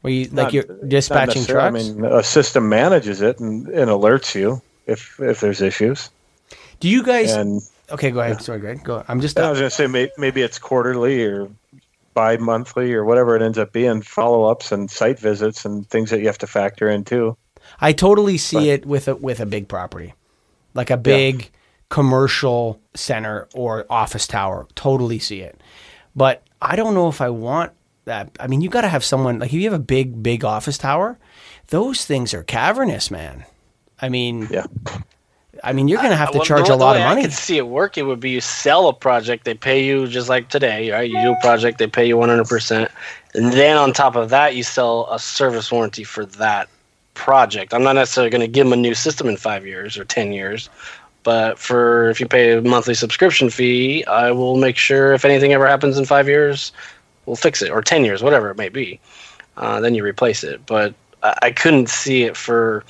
where 0.00 0.12
you 0.12 0.24
like 0.26 0.32
not- 0.32 0.52
you're 0.52 0.64
dispatching 0.86 1.44
trucks? 1.44 1.66
I 1.66 1.92
mean, 1.92 2.04
a 2.04 2.22
system 2.22 2.68
manages 2.68 3.22
it 3.22 3.38
and, 3.40 3.68
and 3.68 3.90
alerts 3.90 4.34
you 4.34 4.60
if 4.86 5.18
if 5.20 5.40
there's 5.40 5.60
issues. 5.60 6.10
Do 6.80 6.88
you 6.88 7.02
guys? 7.02 7.32
And 7.32 7.62
okay, 7.90 8.10
go 8.10 8.20
ahead. 8.20 8.42
Sorry, 8.42 8.58
Greg. 8.58 8.82
Go. 8.82 9.04
I'm 9.08 9.20
just. 9.20 9.38
I 9.38 9.48
was 9.50 9.58
going 9.58 9.70
to 9.70 9.74
say 9.74 9.86
may, 9.86 10.10
maybe 10.18 10.42
it's 10.42 10.58
quarterly 10.58 11.24
or 11.24 11.48
bi-monthly 12.14 12.92
or 12.92 13.04
whatever 13.04 13.36
it 13.36 13.42
ends 13.42 13.56
up 13.56 13.72
being, 13.72 14.02
follow-ups 14.02 14.70
and 14.70 14.90
site 14.90 15.18
visits 15.18 15.64
and 15.64 15.88
things 15.88 16.10
that 16.10 16.20
you 16.20 16.26
have 16.26 16.38
to 16.38 16.46
factor 16.46 16.90
in 16.90 17.04
too. 17.04 17.36
I 17.80 17.92
totally 17.92 18.36
see 18.38 18.56
But- 18.56 18.66
it 18.66 18.86
with 18.86 19.08
a 19.08 19.16
with 19.16 19.40
a 19.40 19.46
big 19.46 19.68
property, 19.68 20.14
like 20.74 20.90
a 20.90 20.96
big 20.96 21.50
commercial 21.88 22.80
center 22.94 23.48
or 23.54 23.86
office 23.88 24.26
tower. 24.26 24.66
Totally 24.74 25.18
see 25.18 25.40
it, 25.40 25.60
but 26.16 26.42
I 26.60 26.74
don't 26.76 26.94
know 26.94 27.08
if 27.08 27.20
I 27.20 27.30
want 27.30 27.72
that. 28.04 28.30
I 28.40 28.46
mean, 28.46 28.60
you 28.60 28.68
got 28.68 28.82
to 28.82 28.88
have 28.88 29.04
someone 29.04 29.38
like 29.38 29.48
if 29.48 29.52
you 29.54 29.64
have 29.64 29.72
a 29.72 29.82
big 29.82 30.22
big 30.22 30.44
office 30.44 30.78
tower, 30.78 31.18
those 31.68 32.04
things 32.04 32.34
are 32.34 32.42
cavernous, 32.42 33.10
man. 33.10 33.44
I 34.00 34.08
mean, 34.08 34.48
Yeah. 34.50 34.66
I 35.64 35.72
mean, 35.72 35.86
you're 35.86 35.98
going 35.98 36.10
to 36.10 36.16
have 36.16 36.32
to 36.32 36.38
Well, 36.38 36.44
charge 36.44 36.66
the, 36.66 36.74
a 36.74 36.76
lot 36.76 36.96
of 36.96 37.02
money. 37.02 37.20
I 37.20 37.24
could 37.24 37.32
see 37.32 37.56
it 37.56 37.68
work. 37.68 37.96
It 37.96 38.02
would 38.02 38.18
be 38.18 38.30
you 38.30 38.40
sell 38.40 38.88
a 38.88 38.92
project, 38.92 39.44
they 39.44 39.54
pay 39.54 39.84
you 39.84 40.08
just 40.08 40.28
like 40.28 40.48
today, 40.48 40.90
right? 40.90 41.08
You 41.08 41.20
do 41.22 41.32
a 41.32 41.40
project, 41.40 41.78
they 41.78 41.86
pay 41.86 42.06
you 42.06 42.16
100%. 42.16 42.88
And 43.34 43.52
then 43.52 43.76
on 43.76 43.92
top 43.92 44.16
of 44.16 44.30
that, 44.30 44.56
you 44.56 44.64
sell 44.64 45.08
a 45.10 45.18
service 45.20 45.70
warranty 45.70 46.02
for 46.02 46.24
that 46.26 46.68
project. 47.14 47.74
I'm 47.74 47.84
not 47.84 47.94
necessarily 47.94 48.30
going 48.30 48.40
to 48.40 48.48
give 48.48 48.66
them 48.66 48.72
a 48.72 48.76
new 48.76 48.94
system 48.94 49.28
in 49.28 49.36
five 49.36 49.64
years 49.64 49.96
or 49.96 50.04
10 50.04 50.32
years. 50.32 50.68
But 51.22 51.58
for 51.58 52.10
if 52.10 52.18
you 52.18 52.26
pay 52.26 52.52
a 52.52 52.62
monthly 52.62 52.94
subscription 52.94 53.48
fee, 53.48 54.04
I 54.06 54.32
will 54.32 54.56
make 54.56 54.76
sure 54.76 55.12
if 55.12 55.24
anything 55.24 55.52
ever 55.52 55.68
happens 55.68 55.96
in 55.96 56.04
five 56.04 56.26
years, 56.26 56.72
we'll 57.26 57.36
fix 57.36 57.62
it, 57.62 57.70
or 57.70 57.82
10 57.82 58.04
years, 58.04 58.22
whatever 58.22 58.50
it 58.50 58.56
may 58.56 58.68
be. 58.68 59.00
Uh, 59.56 59.80
then 59.80 59.94
you 59.94 60.02
replace 60.02 60.44
it. 60.44 60.64
But 60.66 60.94
I, 61.22 61.34
I 61.42 61.50
couldn't 61.52 61.88
see 61.88 62.22
it 62.24 62.36
for 62.36 62.84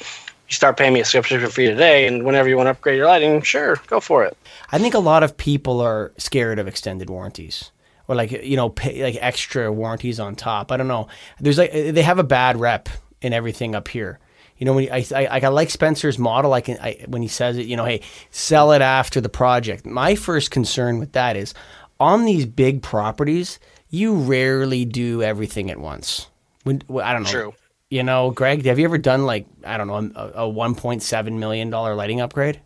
you 0.49 0.55
start 0.55 0.77
paying 0.77 0.93
me 0.93 1.01
a 1.01 1.05
subscription 1.05 1.51
fee 1.51 1.67
today, 1.67 2.07
and 2.07 2.25
whenever 2.25 2.49
you 2.49 2.57
want 2.57 2.67
to 2.67 2.73
upgrade 2.73 2.99
your 2.99 3.07
lighting, 3.07 3.41
sure, 3.43 3.77
go 3.87 4.01
for 4.01 4.25
it. 4.25 4.37
I 4.71 4.79
think 4.79 4.95
a 4.95 4.99
lot 4.99 5.23
of 5.23 5.37
people 5.37 5.81
are 5.81 6.13
scared 6.19 6.59
of 6.59 6.69
extended 6.69 7.09
warranties 7.09 7.71
or 8.09 8.15
like 8.15 8.31
you 8.31 8.57
know 8.57 8.69
pay, 8.69 9.03
like 9.03 9.17
extra 9.21 9.73
warranties 9.73 10.21
on 10.21 10.35
top. 10.35 10.71
I 10.73 10.77
don't 10.77 10.89
know. 10.89 11.09
There's 11.41 11.59
like 11.59 11.73
they 11.73 12.03
have 12.03 12.19
a 12.19 12.25
bad 12.25 12.59
rep 12.59 12.89
in 13.21 13.33
everything 13.33 13.75
up 13.75 13.89
here. 13.89 14.19
You 14.59 14.67
know, 14.67 14.75
when 14.75 14.93
I, 14.93 15.05
I, 15.15 15.41
I 15.41 15.49
like 15.49 15.71
Spencer's 15.71 16.19
model, 16.19 16.53
I 16.53 16.61
can 16.61 16.79
I, 16.81 17.05
when 17.09 17.23
he 17.23 17.29
says 17.29 17.57
it, 17.57 17.67
you 17.67 17.77
know, 17.77 17.85
hey, 17.85 18.03
sell 18.31 18.73
it 18.73 18.83
after 18.83 19.21
the 19.21 19.29
project. 19.29 19.87
My 19.87 20.15
first 20.15 20.51
concern 20.51 20.99
with 20.99 21.13
that 21.13 21.37
is 21.37 21.55
on 21.99 22.25
these 22.25 22.47
big 22.47 22.83
properties, 22.83 23.59
you 23.93 24.15
rarely 24.15 24.85
do 24.85 25.23
everything 25.23 25.71
at 25.71 25.79
once. 25.79 26.27
When, 26.65 26.83
well, 26.89 27.07
I 27.07 27.13
don't 27.13 27.23
know. 27.23 27.31
True. 27.31 27.55
You 27.91 28.03
know, 28.03 28.31
Greg, 28.31 28.65
have 28.65 28.79
you 28.79 28.87
ever 28.87 28.99
done 28.99 29.27
like 29.27 29.47
I 29.65 29.77
don't 29.77 29.87
know 29.87 29.97
a, 29.97 30.47
a 30.47 30.53
1.7 30.53 31.39
million 31.39 31.71
dollar 31.71 31.95
lighting 31.95 32.21
upgrade? 32.21 32.61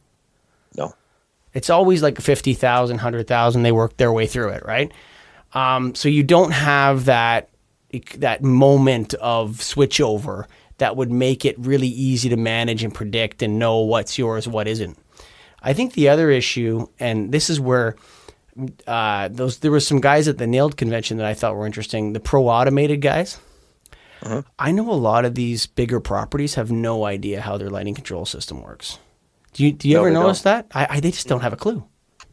No. 0.77 0.95
It's 1.53 1.69
always 1.69 2.01
like 2.03 2.21
50,000, 2.21 2.97
100,000. 2.97 3.63
They 3.63 3.73
work 3.73 3.97
their 3.97 4.13
way 4.13 4.27
through 4.27 4.51
it, 4.51 4.65
right? 4.65 4.93
Um, 5.53 5.95
so 5.95 6.09
you 6.09 6.23
don't 6.23 6.53
have 6.53 7.07
that 7.07 7.51
that 8.19 8.43
moment 8.43 9.15
of 9.15 9.57
switchover 9.57 10.45
that 10.79 10.97
would 10.97 11.11
make 11.11 11.45
it 11.45 11.59
really 11.59 11.89
easy 11.89 12.29
to 12.29 12.37
manage 12.37 12.85
and 12.85 12.95
predict 12.95 13.43
and 13.43 13.59
know 13.59 13.81
what's 13.81 14.19
yours, 14.19 14.47
what 14.47 14.69
isn't. 14.69 14.97
I 15.63 15.73
think 15.73 15.95
the 15.95 16.09
other 16.09 16.31
issue, 16.31 16.87
and 17.01 17.33
this 17.33 17.49
is 17.51 17.59
where 17.59 17.97
uh, 18.87 19.29
those 19.29 19.59
there 19.59 19.71
were 19.71 19.81
some 19.81 20.01
guys 20.01 20.29
at 20.29 20.39
the 20.39 20.47
NAILD 20.47 20.77
convention 20.77 21.17
that 21.19 21.27
I 21.27 21.35
thought 21.35 21.57
were 21.57 21.67
interesting. 21.67 22.13
The 22.13 22.21
pro 22.21 22.49
automated 22.49 23.01
guys. 23.01 23.39
I 24.59 24.73
know 24.73 24.91
a 24.91 24.95
lot 24.95 25.25
of 25.25 25.35
these 25.35 25.67
bigger 25.67 26.01
properties 26.01 26.55
have 26.55 26.71
no 26.73 27.05
idea 27.05 27.41
how 27.41 27.59
their 27.59 27.71
lighting 27.71 27.95
control 27.95 28.25
system 28.27 28.63
works. 28.63 28.99
Do 29.53 29.65
you 29.65 29.73
do 29.73 29.89
you 29.89 29.95
No, 29.95 30.01
ever 30.01 30.11
notice 30.11 30.43
that? 30.43 30.67
I, 30.75 30.87
I 30.91 31.01
they 31.01 31.11
just 31.11 31.29
don't 31.29 31.43
have 31.43 31.53
a 31.53 31.57
clue. 31.57 31.85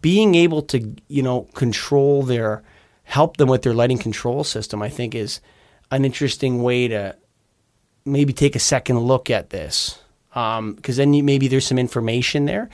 Being 0.01 0.35
able 0.35 0.61
to 0.63 0.95
you 1.07 1.23
know 1.23 1.41
control 1.53 2.23
their 2.23 2.63
help 3.03 3.37
them 3.37 3.49
with 3.49 3.61
their 3.61 3.73
lighting 3.73 3.97
control 3.99 4.43
system, 4.43 4.81
I 4.81 4.89
think 4.89 5.13
is 5.13 5.41
an 5.91 6.05
interesting 6.05 6.63
way 6.63 6.87
to 6.87 7.15
maybe 8.05 8.33
take 8.33 8.55
a 8.55 8.59
second 8.59 8.99
look 8.99 9.29
at 9.29 9.49
this 9.51 9.99
because 10.33 10.97
then 10.97 11.13
you, 11.13 11.23
maybe 11.23 11.47
there's 11.47 11.65
some 11.67 11.77
information 11.77 12.45
there. 12.45 12.69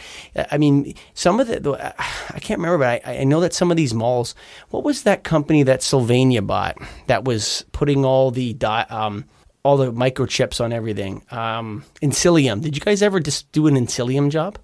I 0.51 0.57
mean, 0.57 0.93
some 1.13 1.39
of 1.39 1.47
the, 1.47 1.59
the 1.59 1.93
I 2.33 2.39
can't 2.39 2.59
remember, 2.59 2.77
but 2.77 3.05
I, 3.05 3.19
I 3.19 3.23
know 3.25 3.41
that 3.41 3.53
some 3.53 3.69
of 3.71 3.77
these 3.77 3.93
malls. 3.93 4.33
What 4.69 4.83
was 4.83 5.03
that 5.03 5.23
company 5.23 5.63
that 5.63 5.83
Sylvania 5.83 6.41
bought 6.41 6.77
that 7.07 7.25
was 7.25 7.65
putting 7.71 8.05
all 8.05 8.31
the 8.31 8.53
di- 8.53 8.85
um, 8.89 9.25
all 9.63 9.75
the 9.77 9.91
microchips 9.91 10.61
on 10.63 10.71
everything? 10.71 11.23
Um, 11.31 11.83
Encelium. 12.01 12.61
Did 12.61 12.75
you 12.77 12.81
guys 12.81 13.01
ever 13.01 13.19
just 13.19 13.51
do 13.51 13.67
an 13.67 13.75
Encelium 13.75 14.29
job? 14.31 14.57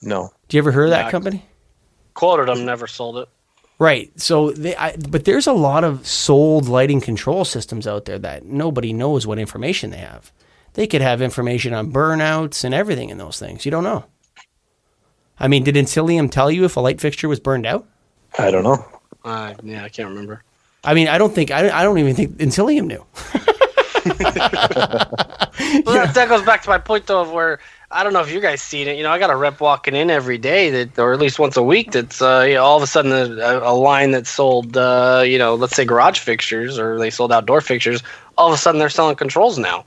No. 0.00 0.30
Did 0.48 0.56
you 0.56 0.58
ever 0.62 0.70
hear 0.72 0.84
of 0.84 0.90
that 0.90 1.06
Yeah. 1.06 1.10
company? 1.10 1.44
Quoted 2.14 2.48
them, 2.48 2.64
never 2.64 2.86
sold 2.86 3.18
it. 3.18 3.28
Right. 3.80 4.10
So 4.20 4.50
they, 4.50 4.74
I, 4.76 4.96
but 4.96 5.24
there's 5.24 5.46
a 5.46 5.52
lot 5.52 5.84
of 5.84 6.06
sold 6.06 6.68
lighting 6.68 7.00
control 7.00 7.44
systems 7.44 7.86
out 7.86 8.06
there 8.06 8.18
that 8.18 8.44
nobody 8.44 8.92
knows 8.92 9.26
what 9.26 9.38
information 9.38 9.90
they 9.90 9.98
have. 9.98 10.32
They 10.74 10.86
could 10.86 11.00
have 11.00 11.20
information 11.22 11.74
on 11.74 11.92
burnouts 11.92 12.64
and 12.64 12.74
everything 12.74 13.10
in 13.10 13.18
those 13.18 13.38
things. 13.38 13.64
You 13.64 13.70
don't 13.70 13.84
know. 13.84 14.04
I 15.40 15.48
mean, 15.48 15.64
did 15.64 15.74
Encelium 15.74 16.30
tell 16.30 16.50
you 16.50 16.64
if 16.64 16.76
a 16.76 16.80
light 16.80 17.00
fixture 17.00 17.28
was 17.28 17.40
burned 17.40 17.66
out? 17.66 17.86
I 18.38 18.50
don't 18.50 18.64
know. 18.64 18.84
Uh, 19.24 19.54
yeah, 19.62 19.84
I 19.84 19.88
can't 19.88 20.08
remember. 20.08 20.42
I 20.84 20.94
mean, 20.94 21.08
I 21.08 21.18
don't 21.18 21.34
think 21.34 21.50
I, 21.50 21.68
I 21.70 21.82
don't 21.82 21.98
even 21.98 22.14
think 22.14 22.38
Encelium 22.38 22.86
knew. 22.86 23.04
Well, 25.84 25.96
that, 25.96 26.14
that 26.14 26.28
goes 26.28 26.42
back 26.42 26.62
to 26.62 26.70
my 26.70 26.78
point 26.78 27.06
though, 27.06 27.20
of 27.20 27.32
where 27.32 27.58
I 27.90 28.02
don't 28.02 28.12
know 28.12 28.20
if 28.20 28.30
you 28.30 28.40
guys 28.40 28.62
seen 28.62 28.88
it. 28.88 28.96
You 28.96 29.02
know, 29.02 29.10
I 29.10 29.18
got 29.18 29.30
a 29.30 29.36
rep 29.36 29.60
walking 29.60 29.94
in 29.94 30.10
every 30.10 30.38
day 30.38 30.70
that, 30.70 30.98
or 30.98 31.12
at 31.12 31.18
least 31.18 31.38
once 31.38 31.56
a 31.56 31.62
week. 31.62 31.92
That's 31.92 32.22
uh, 32.22 32.44
you 32.46 32.54
know, 32.54 32.64
all 32.64 32.76
of 32.76 32.82
a 32.82 32.86
sudden 32.86 33.12
a, 33.12 33.58
a 33.58 33.74
line 33.74 34.12
that 34.12 34.26
sold, 34.26 34.76
uh, 34.76 35.22
you 35.26 35.38
know, 35.38 35.54
let's 35.54 35.74
say 35.74 35.84
garage 35.84 36.18
fixtures 36.18 36.78
or 36.78 36.98
they 36.98 37.10
sold 37.10 37.32
outdoor 37.32 37.60
fixtures. 37.60 38.02
All 38.36 38.48
of 38.48 38.54
a 38.54 38.58
sudden 38.58 38.78
they're 38.78 38.88
selling 38.88 39.16
controls 39.16 39.58
now. 39.58 39.84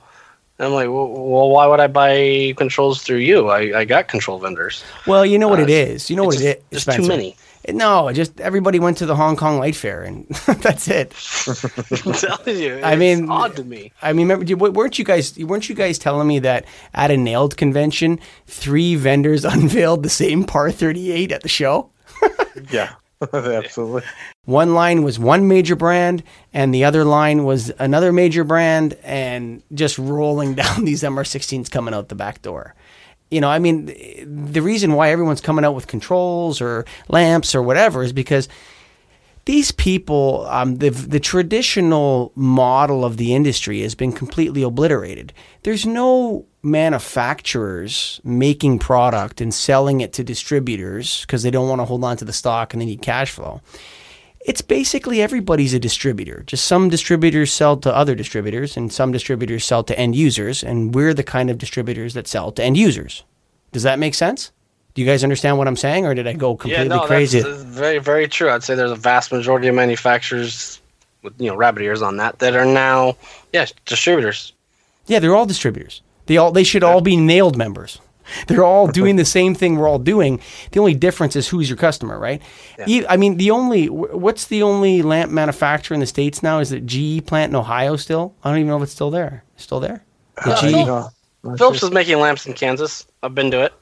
And 0.58 0.66
I'm 0.66 0.72
like, 0.74 0.88
well, 0.88 1.08
well, 1.08 1.50
why 1.50 1.66
would 1.66 1.80
I 1.80 1.86
buy 1.88 2.54
controls 2.56 3.02
through 3.02 3.18
you? 3.18 3.48
I, 3.48 3.80
I 3.80 3.84
got 3.84 4.06
control 4.08 4.38
vendors. 4.38 4.84
Well, 5.06 5.24
you 5.26 5.38
know 5.38 5.48
what 5.48 5.58
Uh, 5.58 5.64
it 5.64 5.70
is. 5.70 6.08
You 6.10 6.16
know 6.16 6.24
what 6.24 6.34
It's 6.36 6.44
it 6.44 6.46
just- 6.56 6.58
is. 6.58 6.84
There's 6.84 6.96
too 6.96 7.02
Spencer. 7.04 7.08
many. 7.08 7.36
No, 7.68 8.10
just 8.12 8.40
everybody 8.40 8.80
went 8.80 8.98
to 8.98 9.06
the 9.06 9.14
Hong 9.14 9.36
Kong 9.36 9.58
Light 9.58 9.76
Fair, 9.76 10.02
and 10.02 10.26
that's 10.58 10.88
it. 10.88 11.14
I'm 12.06 12.12
telling 12.12 12.58
you, 12.60 12.80
I 12.82 12.96
mean- 12.96 13.30
odd 13.30 13.54
to 13.56 13.64
me. 13.64 13.92
I 14.02 14.12
mean, 14.12 14.28
remember, 14.28 14.70
weren't 14.70 14.98
you 14.98 15.04
guys 15.04 15.38
weren't 15.38 15.68
you 15.68 15.74
guys 15.76 15.96
telling 15.98 16.26
me 16.26 16.40
that 16.40 16.64
at 16.92 17.10
a 17.12 17.16
NAILD 17.16 17.56
convention, 17.56 18.18
three 18.46 18.96
vendors 18.96 19.44
unveiled 19.56 20.02
the 20.02 20.10
same 20.10 20.42
Par 20.44 20.70
38 20.72 21.30
at 21.32 21.42
the 21.42 21.48
show? 21.48 21.88
Yeah, 22.70 22.92
absolutely. 23.32 24.02
One 24.44 24.74
line 24.74 25.02
was 25.02 25.18
one 25.18 25.48
major 25.48 25.76
brand, 25.76 26.22
and 26.52 26.74
the 26.74 26.84
other 26.84 27.04
line 27.04 27.44
was 27.44 27.70
another 27.78 28.12
major 28.12 28.44
brand, 28.44 28.94
and 29.02 29.62
just 29.72 29.98
rolling 29.98 30.54
down 30.62 30.84
these 30.84 31.02
MR16s 31.02 31.70
coming 31.70 31.94
out 31.94 32.08
the 32.08 32.14
back 32.14 32.42
door. 32.42 32.74
You 33.30 33.40
know, 33.40 33.48
I 33.48 33.58
mean, 33.58 33.86
the 34.52 34.60
reason 34.60 34.92
why 34.92 35.10
everyone's 35.10 35.40
coming 35.40 35.64
out 35.64 35.74
with 35.74 35.86
controls 35.86 36.60
or 36.60 36.84
lamps 37.08 37.54
or 37.54 37.62
whatever 37.62 38.02
is 38.02 38.12
because 38.12 38.46
these 39.44 39.72
people, 39.72 40.46
um, 40.48 40.76
the 40.76 40.90
the 40.90 41.18
traditional 41.18 42.32
model 42.36 43.04
of 43.04 43.16
the 43.16 43.34
industry 43.34 43.80
has 43.80 43.94
been 43.94 44.12
completely 44.12 44.62
obliterated. 44.62 45.32
There's 45.62 45.84
no 45.84 46.46
manufacturers 46.62 48.20
making 48.22 48.78
product 48.78 49.40
and 49.40 49.52
selling 49.52 50.00
it 50.00 50.12
to 50.12 50.22
distributors 50.22 51.22
because 51.22 51.42
they 51.42 51.50
don't 51.50 51.68
want 51.68 51.80
to 51.80 51.84
hold 51.84 52.04
on 52.04 52.16
to 52.18 52.24
the 52.24 52.32
stock 52.32 52.72
and 52.72 52.80
they 52.80 52.86
need 52.86 53.02
cash 53.02 53.32
flow. 53.32 53.60
It's 54.44 54.62
basically 54.62 55.20
everybody's 55.20 55.74
a 55.74 55.78
distributor. 55.78 56.44
Just 56.46 56.64
some 56.64 56.88
distributors 56.88 57.52
sell 57.52 57.76
to 57.78 57.94
other 57.94 58.14
distributors 58.14 58.76
and 58.76 58.92
some 58.92 59.12
distributors 59.12 59.64
sell 59.64 59.84
to 59.84 59.98
end 59.98 60.16
users, 60.16 60.62
and 60.64 60.94
we're 60.94 61.14
the 61.14 61.22
kind 61.22 61.50
of 61.50 61.58
distributors 61.58 62.14
that 62.14 62.28
sell 62.28 62.52
to 62.52 62.62
end 62.62 62.76
users. 62.76 63.24
Does 63.72 63.84
that 63.84 63.98
make 63.98 64.14
sense? 64.14 64.52
Do 64.94 65.00
you 65.00 65.06
guys 65.06 65.24
understand 65.24 65.56
what 65.58 65.68
I'm 65.68 65.76
saying, 65.76 66.04
or 66.06 66.14
did 66.14 66.26
I 66.26 66.34
go 66.34 66.54
completely 66.54 66.88
yeah, 66.88 66.96
no, 66.96 67.06
crazy? 67.06 67.40
That's, 67.40 67.62
that's 67.62 67.62
very, 67.62 67.98
very 67.98 68.28
true. 68.28 68.50
I'd 68.50 68.62
say 68.62 68.74
there's 68.74 68.90
a 68.90 68.96
vast 68.96 69.32
majority 69.32 69.68
of 69.68 69.74
manufacturers 69.74 70.80
with 71.22 71.40
you 71.40 71.48
know 71.48 71.56
rabbit 71.56 71.82
ears 71.82 72.02
on 72.02 72.18
that 72.18 72.38
that 72.40 72.54
are 72.54 72.66
now, 72.66 73.16
yeah, 73.52 73.66
distributors. 73.86 74.52
Yeah, 75.06 75.18
they're 75.18 75.34
all 75.34 75.46
distributors. 75.46 76.02
They 76.26 76.36
all 76.36 76.52
they 76.52 76.64
should 76.64 76.84
all 76.84 77.00
be 77.00 77.16
NAILD 77.16 77.56
members. 77.56 77.98
They're 78.46 78.64
all 78.64 78.86
doing 79.00 79.16
the 79.16 79.24
same 79.24 79.52
thing 79.54 79.76
we're 79.76 79.88
all 79.88 79.98
doing. 79.98 80.40
The 80.70 80.78
only 80.78 80.94
difference 80.94 81.34
is 81.34 81.48
who's 81.48 81.68
your 81.68 81.76
customer, 81.76 82.18
right? 82.18 82.40
Yeah. 82.86 83.04
I 83.08 83.16
mean, 83.16 83.36
the 83.36 83.50
only 83.50 83.88
what's 83.88 84.46
the 84.46 84.62
only 84.62 85.02
lamp 85.02 85.32
manufacturer 85.32 85.94
in 85.94 86.00
the 86.00 86.06
states 86.06 86.40
now? 86.42 86.60
Is 86.60 86.70
it 86.70 86.86
GE 86.86 87.26
plant 87.26 87.50
in 87.50 87.56
Ohio 87.56 87.96
still? 87.96 88.34
I 88.44 88.50
don't 88.50 88.58
even 88.58 88.68
know 88.68 88.76
if 88.76 88.84
it's 88.84 88.92
still 88.92 89.10
there. 89.10 89.42
Still 89.56 89.80
there? 89.80 90.04
The 90.44 90.52
Uh, 90.52 91.08
GE 91.08 91.58
Philips 91.58 91.82
is 91.82 91.90
making 91.90 92.20
lamps 92.20 92.46
in 92.46 92.52
Kansas. 92.52 93.06
I've 93.22 93.34
been 93.34 93.50
to 93.50 93.62
it. 93.62 93.72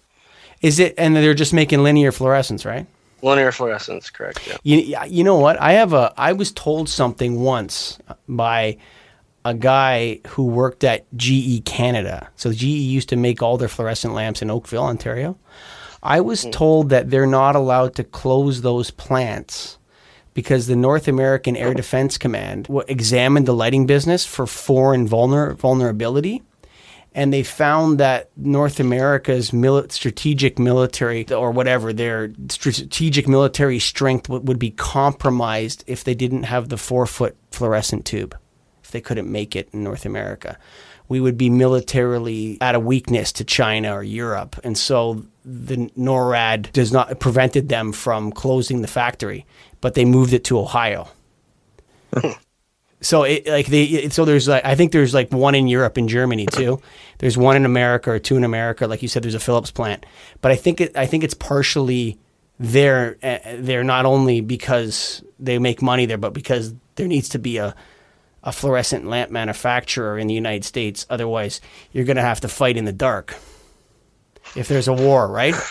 Is 0.61 0.79
it? 0.79 0.94
And 0.99 1.16
they're 1.16 1.35
just 1.35 1.53
making 1.53 1.83
linear 1.83 2.12
fluorescence, 2.12 2.64
right? 2.64 2.87
Linear 3.23 3.53
fluorescence, 3.53 4.11
correct? 4.11 4.46
Yeah. 4.46 4.57
You, 4.62 4.96
you 5.09 5.25
know 5.25 5.37
what? 5.37 5.61
I 5.61 5.73
have 5.73 5.92
a. 5.92 6.12
I 6.16 6.33
was 6.33 6.53
told 6.53 6.88
something 6.88 7.40
once 7.40 7.99
by 8.29 8.79
a 9.44 9.55
guy 9.55 10.20
who 10.29 10.46
worked 10.46 10.85
at 10.85 11.07
GE 11.16 11.64
Canada. 11.64 12.29
So 12.37 12.53
GE 12.53 12.62
used 12.64 13.09
to 13.11 13.16
make 13.16 13.42
all 13.42 13.57
their 13.57 13.68
fluorescent 13.68 14.14
lamps 14.14 14.42
in 14.42 14.51
Oakville, 14.51 14.85
Ontario. 14.85 15.38
I 16.03 16.20
was 16.20 16.44
hmm. 16.44 16.51
told 16.51 16.88
that 16.90 17.11
they're 17.11 17.27
not 17.27 17.57
allowed 17.57 17.94
to 17.96 18.05
close 18.05 18.62
those 18.62 18.90
plants 18.90 19.79
because 20.33 20.66
the 20.66 20.77
North 20.77 21.09
American 21.09 21.57
Air 21.57 21.68
oh. 21.68 21.75
Defense 21.75 22.16
Command 22.16 22.68
examined 22.88 23.46
the 23.46 23.55
lighting 23.55 23.87
business 23.87 24.25
for 24.25 24.46
foreign 24.46 25.09
vulner- 25.09 25.57
vulnerability 25.57 26.42
and 27.14 27.33
they 27.33 27.42
found 27.42 27.99
that 27.99 28.31
North 28.37 28.79
America's 28.79 29.49
strategic 29.88 30.59
military 30.59 31.31
or 31.33 31.51
whatever 31.51 31.92
their 31.92 32.33
strategic 32.49 33.27
military 33.27 33.79
strength 33.79 34.25
w- 34.25 34.44
would 34.44 34.59
be 34.59 34.70
compromised 34.70 35.83
if 35.87 36.05
they 36.05 36.14
didn't 36.14 36.44
have 36.44 36.68
the 36.68 36.77
four 36.77 37.07
foot 37.07 37.37
fluorescent 37.51 38.05
tube. 38.05 38.37
If 38.85 38.92
they 38.92 39.01
couldn't 39.01 39.31
make 39.31 39.57
it 39.57 39.68
in 39.73 39.83
North 39.83 40.07
America, 40.07 40.57
we 41.09 41.20
would 41.20 41.37
be 41.37 41.51
militarily 41.51 42.59
at 42.61 42.77
a 42.77 42.81
weakness 42.81 43.33
to 43.33 43.44
China 43.44 43.92
or 43.94 44.05
Europe, 44.05 44.59
and 44.62 44.79
so 44.79 45.27
the 45.44 45.90
NORAD 45.96 46.73
does 46.73 46.92
not 46.92 47.18
prevented 47.18 47.68
them 47.68 47.92
from 47.92 48.31
closing 48.31 48.83
the 48.83 48.88
factory, 48.88 49.46
but 49.81 49.94
they 49.94 50.05
moved 50.05 50.33
it 50.33 50.44
to 50.44 50.59
Ohio. 50.59 51.09
Hmm. 52.14 52.31
So 53.01 53.25
it 53.25 53.47
like 53.47 53.67
they 53.67 53.85
it, 53.85 54.13
so 54.13 54.25
there's 54.25 54.49
like 54.49 54.65
I 54.65 54.75
think 54.75 54.93
there's 54.93 55.15
like 55.15 55.33
one 55.33 55.55
in 55.55 55.69
Europe 55.69 55.97
and 55.97 56.09
Germany 56.09 56.47
too. 56.47 56.81
There's 57.19 57.39
one 57.39 57.57
in 57.57 57.65
America 57.65 58.11
or 58.11 58.19
two 58.19 58.37
in 58.37 58.45
America. 58.45 58.87
Like 58.87 59.03
you 59.03 59.09
said, 59.09 59.23
there's 59.23 59.35
a 59.35 59.41
Philips 59.41 59.71
plant, 59.71 60.07
but 60.43 60.53
I 60.53 60.57
think 60.57 60.81
it 60.81 60.97
I 60.97 61.07
think 61.07 61.25
it's 61.25 61.35
partially 61.35 62.19
there 62.59 63.17
uh, 63.23 63.39
there 63.59 63.85
not 63.85 64.07
only 64.07 64.41
because 64.43 65.23
they 65.39 65.59
make 65.59 65.83
money 65.83 66.07
there, 66.07 66.19
but 66.19 66.35
because 66.35 66.75
there 66.97 67.09
needs 67.09 67.31
to 67.31 67.39
be 67.39 67.59
a 67.59 67.75
a 68.43 68.53
fluorescent 68.53 69.07
lamp 69.07 69.31
manufacturer 69.31 70.19
in 70.19 70.27
the 70.27 70.35
United 70.35 70.65
States. 70.65 71.07
Otherwise, 71.11 71.61
you're 71.93 72.05
going 72.07 72.17
to 72.17 72.23
have 72.23 72.41
to 72.41 72.49
fight 72.49 72.77
in 72.77 72.85
the 72.87 72.93
dark 72.93 73.37
if 74.57 74.69
there's 74.69 74.89
a 74.89 74.93
war, 74.93 75.29
right? 75.29 75.55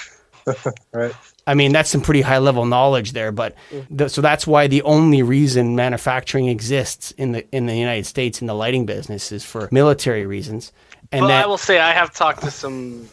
Right. 0.93 1.13
I 1.49 1.55
mean, 1.55 1.71
that's 1.71 1.89
some 1.89 2.01
pretty 2.01 2.21
high 2.21 2.37
level 2.37 2.65
knowledge 2.65 3.13
there, 3.13 3.31
but 3.31 3.55
th- 3.97 4.11
so 4.11 4.21
that's 4.21 4.45
why 4.45 4.67
the 4.67 4.83
only 4.83 5.23
reason 5.23 5.75
manufacturing 5.75 6.47
exists 6.47 7.09
in 7.17 7.31
the 7.31 7.43
in 7.51 7.65
the 7.65 7.75
United 7.75 8.05
States 8.05 8.39
in 8.39 8.45
the 8.45 8.53
lighting 8.53 8.85
business 8.85 9.31
is 9.31 9.43
for 9.43 9.67
military 9.71 10.27
reasons. 10.27 10.71
And 11.11 11.21
Well, 11.21 11.29
that 11.29 11.43
I 11.43 11.47
will 11.47 11.57
say 11.57 11.79
I 11.79 11.91
have 11.91 12.13
talked 12.13 12.43
to 12.43 12.51
some 12.51 13.09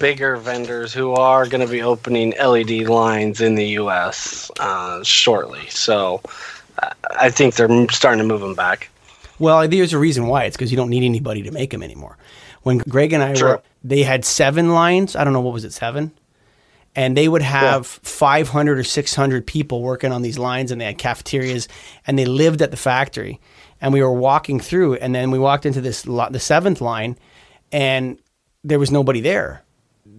bigger 0.00 0.36
vendors 0.36 0.92
who 0.92 1.12
are 1.12 1.46
going 1.46 1.64
to 1.64 1.70
be 1.70 1.80
opening 1.80 2.34
LED 2.42 2.88
lines 2.88 3.40
in 3.40 3.54
the 3.54 3.66
U.S. 3.80 4.50
Uh, 4.58 5.04
shortly. 5.04 5.66
So 5.68 6.20
uh, 6.82 6.90
I 7.20 7.30
think 7.30 7.54
they're 7.54 7.68
starting 7.90 8.18
to 8.18 8.26
move 8.26 8.40
them 8.40 8.54
back. 8.56 8.90
well, 9.38 9.68
there's 9.68 9.92
a 9.92 9.98
reason 9.98 10.26
why. 10.26 10.44
It's 10.44 10.56
because 10.56 10.72
you 10.72 10.76
don't 10.76 10.90
need 10.90 11.04
anybody 11.04 11.42
to 11.44 11.52
make 11.52 11.70
them 11.70 11.84
anymore. 11.84 12.18
When 12.64 12.78
Greg 12.78 13.12
and 13.12 13.22
I 13.22 13.32
were, 13.40 13.62
they 13.84 14.02
had 14.02 14.24
seven 14.24 14.74
lines. 14.74 15.14
I 15.14 15.22
don't 15.22 15.32
know 15.32 15.40
what 15.40 15.54
was 15.54 15.64
it, 15.64 15.72
seven, 15.72 16.10
and 16.96 17.14
they 17.14 17.28
would 17.28 17.42
have 17.42 17.86
500 17.86 18.78
or 18.78 18.82
600 18.82 19.46
people 19.46 19.82
working 19.82 20.12
on 20.12 20.22
these 20.22 20.38
lines, 20.38 20.72
and 20.72 20.80
they 20.80 20.86
had 20.86 20.96
cafeterias, 20.96 21.68
and 22.06 22.18
they 22.18 22.24
lived 22.24 22.62
at 22.62 22.70
the 22.70 22.76
factory. 22.76 23.38
And 23.82 23.92
we 23.92 24.02
were 24.02 24.12
walking 24.12 24.58
through, 24.58 24.94
and 24.94 25.14
then 25.14 25.30
we 25.30 25.38
walked 25.38 25.66
into 25.66 25.82
this 25.82 26.06
lo- 26.06 26.30
the 26.30 26.40
seventh 26.40 26.80
line, 26.80 27.18
and 27.70 28.18
there 28.64 28.78
was 28.78 28.90
nobody 28.90 29.20
there. 29.20 29.62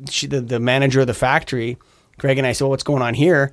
She, 0.09 0.27
the, 0.27 0.39
the 0.39 0.59
manager 0.59 1.01
of 1.01 1.07
the 1.07 1.15
factory, 1.15 1.77
Greg 2.19 2.37
and 2.37 2.45
I 2.45 2.51
said, 2.51 2.65
well, 2.65 2.69
"What's 2.69 2.83
going 2.83 3.01
on 3.01 3.15
here?" 3.15 3.51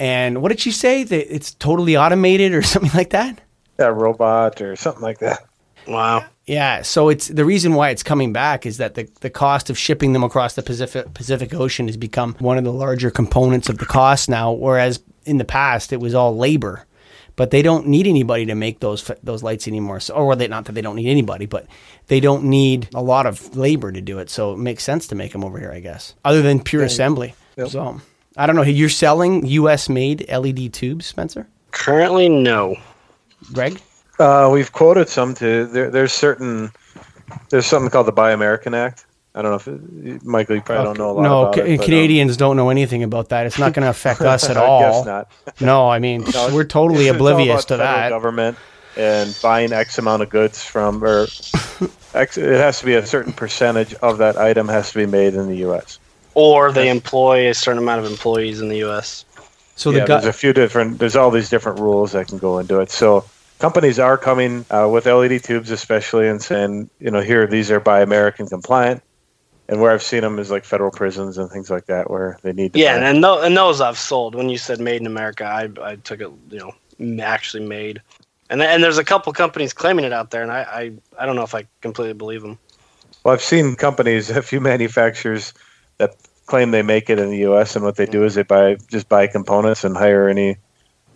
And 0.00 0.42
what 0.42 0.48
did 0.48 0.58
she 0.58 0.72
say? 0.72 1.04
That 1.04 1.32
it's 1.32 1.54
totally 1.54 1.96
automated 1.96 2.52
or 2.52 2.62
something 2.62 2.90
like 2.92 3.10
that. 3.10 3.40
Yeah, 3.78 3.86
robot 3.86 4.60
or 4.60 4.74
something 4.74 5.02
like 5.02 5.20
that. 5.20 5.46
Wow. 5.86 6.24
Yeah, 6.46 6.82
so 6.82 7.08
it's 7.08 7.26
the 7.26 7.44
reason 7.44 7.74
why 7.74 7.90
it's 7.90 8.04
coming 8.04 8.32
back 8.32 8.66
is 8.66 8.76
that 8.76 8.94
the, 8.94 9.08
the 9.20 9.30
cost 9.30 9.68
of 9.68 9.76
shipping 9.76 10.12
them 10.12 10.22
across 10.22 10.54
the 10.54 10.62
Pacific 10.62 11.12
Pacific 11.12 11.52
Ocean 11.52 11.88
has 11.88 11.96
become 11.96 12.34
one 12.38 12.56
of 12.56 12.62
the 12.62 12.72
larger 12.72 13.10
components 13.10 13.68
of 13.68 13.78
the 13.78 13.86
cost 13.86 14.28
now. 14.28 14.52
Whereas 14.52 15.02
in 15.24 15.38
the 15.38 15.44
past 15.44 15.92
it 15.92 15.98
was 15.98 16.14
all 16.14 16.36
labor, 16.36 16.86
but 17.34 17.50
they 17.50 17.62
don't 17.62 17.88
need 17.88 18.06
anybody 18.06 18.46
to 18.46 18.54
make 18.54 18.78
those 18.78 19.10
those 19.24 19.42
lights 19.42 19.66
anymore. 19.66 19.98
So, 19.98 20.14
or 20.14 20.36
they 20.36 20.46
not 20.46 20.66
that 20.66 20.72
they 20.72 20.82
don't 20.82 20.94
need 20.94 21.10
anybody, 21.10 21.46
but 21.46 21.66
they 22.06 22.20
don't 22.20 22.44
need 22.44 22.90
a 22.94 23.02
lot 23.02 23.26
of 23.26 23.56
labor 23.56 23.90
to 23.90 24.00
do 24.00 24.20
it. 24.20 24.30
So 24.30 24.52
it 24.52 24.58
makes 24.58 24.84
sense 24.84 25.08
to 25.08 25.16
make 25.16 25.32
them 25.32 25.42
over 25.42 25.58
here, 25.58 25.72
I 25.72 25.80
guess. 25.80 26.14
Other 26.24 26.42
than 26.42 26.62
pure 26.62 26.84
assembly. 26.84 27.34
Yep. 27.56 27.68
So 27.70 28.00
I 28.36 28.46
don't 28.46 28.54
know. 28.54 28.62
You're 28.62 28.88
selling 28.88 29.44
U.S. 29.46 29.88
made 29.88 30.30
LED 30.30 30.72
tubes, 30.72 31.06
Spencer? 31.06 31.48
Currently, 31.72 32.28
no. 32.28 32.76
Greg? 33.52 33.80
Uh, 34.18 34.48
we've 34.52 34.72
quoted 34.72 35.08
some 35.08 35.34
to 35.34 35.66
there, 35.66 35.90
there's 35.90 36.12
certain 36.12 36.70
there's 37.50 37.66
something 37.66 37.90
called 37.90 38.06
the 38.06 38.12
Buy 38.12 38.32
American 38.32 38.74
Act 38.74 39.06
I 39.36 39.42
don't 39.42 39.50
know 39.50 39.56
if 39.56 39.68
it, 39.68 40.24
Michael, 40.24 40.56
you 40.56 40.62
probably 40.62 40.84
don't 40.84 40.98
know 40.98 41.10
a 41.10 41.12
lot 41.12 41.22
no, 41.22 41.42
about 41.42 41.54
Ca- 41.56 41.60
it. 41.60 41.76
but, 41.76 41.80
um, 41.80 41.84
Canadians 41.84 42.38
don't 42.38 42.56
know 42.56 42.70
anything 42.70 43.02
about 43.02 43.28
that. 43.28 43.44
It's 43.44 43.58
not 43.58 43.74
going 43.74 43.82
to 43.82 43.90
affect 43.90 44.20
us 44.22 44.48
at 44.48 44.56
I 44.56 44.64
all. 44.64 44.80
guess 44.80 45.04
not. 45.04 45.30
No, 45.60 45.90
I 45.90 45.98
mean 45.98 46.24
No, 46.34 46.54
we're 46.54 46.64
totally 46.64 47.08
it's- 47.08 47.16
it's 47.16 47.20
all 47.20 47.28
oblivious 47.28 47.64
about 47.64 47.68
to 47.68 47.76
that. 47.76 48.08
Government 48.08 48.56
and 48.96 49.38
buying 49.42 49.74
X 49.74 49.98
amount 49.98 50.22
of 50.22 50.30
goods 50.30 50.64
from, 50.64 51.04
or 51.04 51.26
X, 52.14 52.38
it 52.38 52.46
has 52.56 52.80
to 52.80 52.86
be 52.86 52.94
a 52.94 53.04
certain 53.04 53.34
percentage 53.34 53.92
of 53.94 54.16
that 54.16 54.38
item 54.38 54.68
has 54.68 54.90
to 54.92 54.98
be 54.98 55.04
made 55.04 55.34
in 55.34 55.48
the 55.48 55.56
U.S. 55.58 55.98
Or 56.32 56.72
they 56.72 56.88
employ 56.88 57.50
a 57.50 57.54
certain 57.54 57.82
amount 57.82 58.06
of 58.06 58.10
employees 58.10 58.62
in 58.62 58.70
the 58.70 58.78
U.S. 58.78 59.26
So 59.74 59.90
yeah, 59.90 60.00
the 60.00 60.06
there's 60.06 60.24
a 60.24 60.32
few 60.32 60.54
different. 60.54 60.98
There's 60.98 61.14
all 61.14 61.30
these 61.30 61.50
different 61.50 61.78
rules 61.78 62.12
that 62.12 62.28
can 62.28 62.38
go 62.38 62.58
into 62.58 62.80
it. 62.80 62.90
So 62.90 63.26
companies 63.58 63.98
are 63.98 64.18
coming 64.18 64.64
uh, 64.70 64.88
with 64.90 65.06
LED 65.06 65.42
tubes, 65.42 65.70
especially, 65.70 66.28
and 66.28 66.42
saying, 66.42 66.90
you 66.98 67.10
know, 67.10 67.20
here 67.20 67.46
these 67.46 67.70
are 67.70 67.80
Buy 67.80 68.00
American 68.00 68.46
compliant. 68.46 69.02
And 69.68 69.80
where 69.80 69.90
I've 69.90 70.02
seen 70.02 70.20
them 70.20 70.38
is 70.38 70.50
like 70.50 70.64
federal 70.64 70.92
prisons 70.92 71.38
and 71.38 71.50
things 71.50 71.70
like 71.70 71.86
that, 71.86 72.08
where 72.08 72.38
they 72.42 72.52
need 72.52 72.72
to. 72.74 72.78
Yeah, 72.78 72.94
and 72.94 73.04
and, 73.04 73.24
and 73.24 73.56
those 73.56 73.80
I've 73.80 73.98
sold. 73.98 74.36
When 74.36 74.48
you 74.48 74.58
said 74.58 74.80
made 74.80 75.00
in 75.00 75.06
America, 75.08 75.44
I 75.44 75.68
I 75.82 75.96
took 75.96 76.20
it, 76.20 76.30
you 76.50 76.58
know, 76.58 77.20
actually 77.20 77.66
made. 77.66 78.00
And 78.48 78.60
th- 78.60 78.70
and 78.70 78.84
there's 78.84 78.98
a 78.98 79.04
couple 79.04 79.32
companies 79.32 79.72
claiming 79.72 80.04
it 80.04 80.12
out 80.12 80.30
there, 80.30 80.42
and 80.42 80.52
I 80.52 80.62
I, 80.62 80.92
I 81.18 81.26
don't 81.26 81.34
know 81.34 81.42
if 81.42 81.52
I 81.52 81.66
completely 81.80 82.14
believe 82.14 82.42
them. 82.42 82.60
Well, 83.24 83.34
I've 83.34 83.42
seen 83.42 83.74
companies, 83.74 84.30
a 84.42 84.42
few 84.42 84.60
manufacturers 84.60 85.52
that 85.98 86.14
claim 86.46 86.70
they 86.70 86.82
make 86.82 87.10
it 87.10 87.18
in 87.18 87.30
the 87.30 87.38
U.S. 87.38 87.74
and 87.74 87.84
what 87.84 87.96
they 87.96 88.06
do 88.06 88.22
is 88.22 88.36
they 88.36 88.44
buy 88.44 88.76
just 88.88 89.08
buy 89.08 89.26
components 89.26 89.82
and 89.82 89.96
hire 89.96 90.28
any 90.28 90.58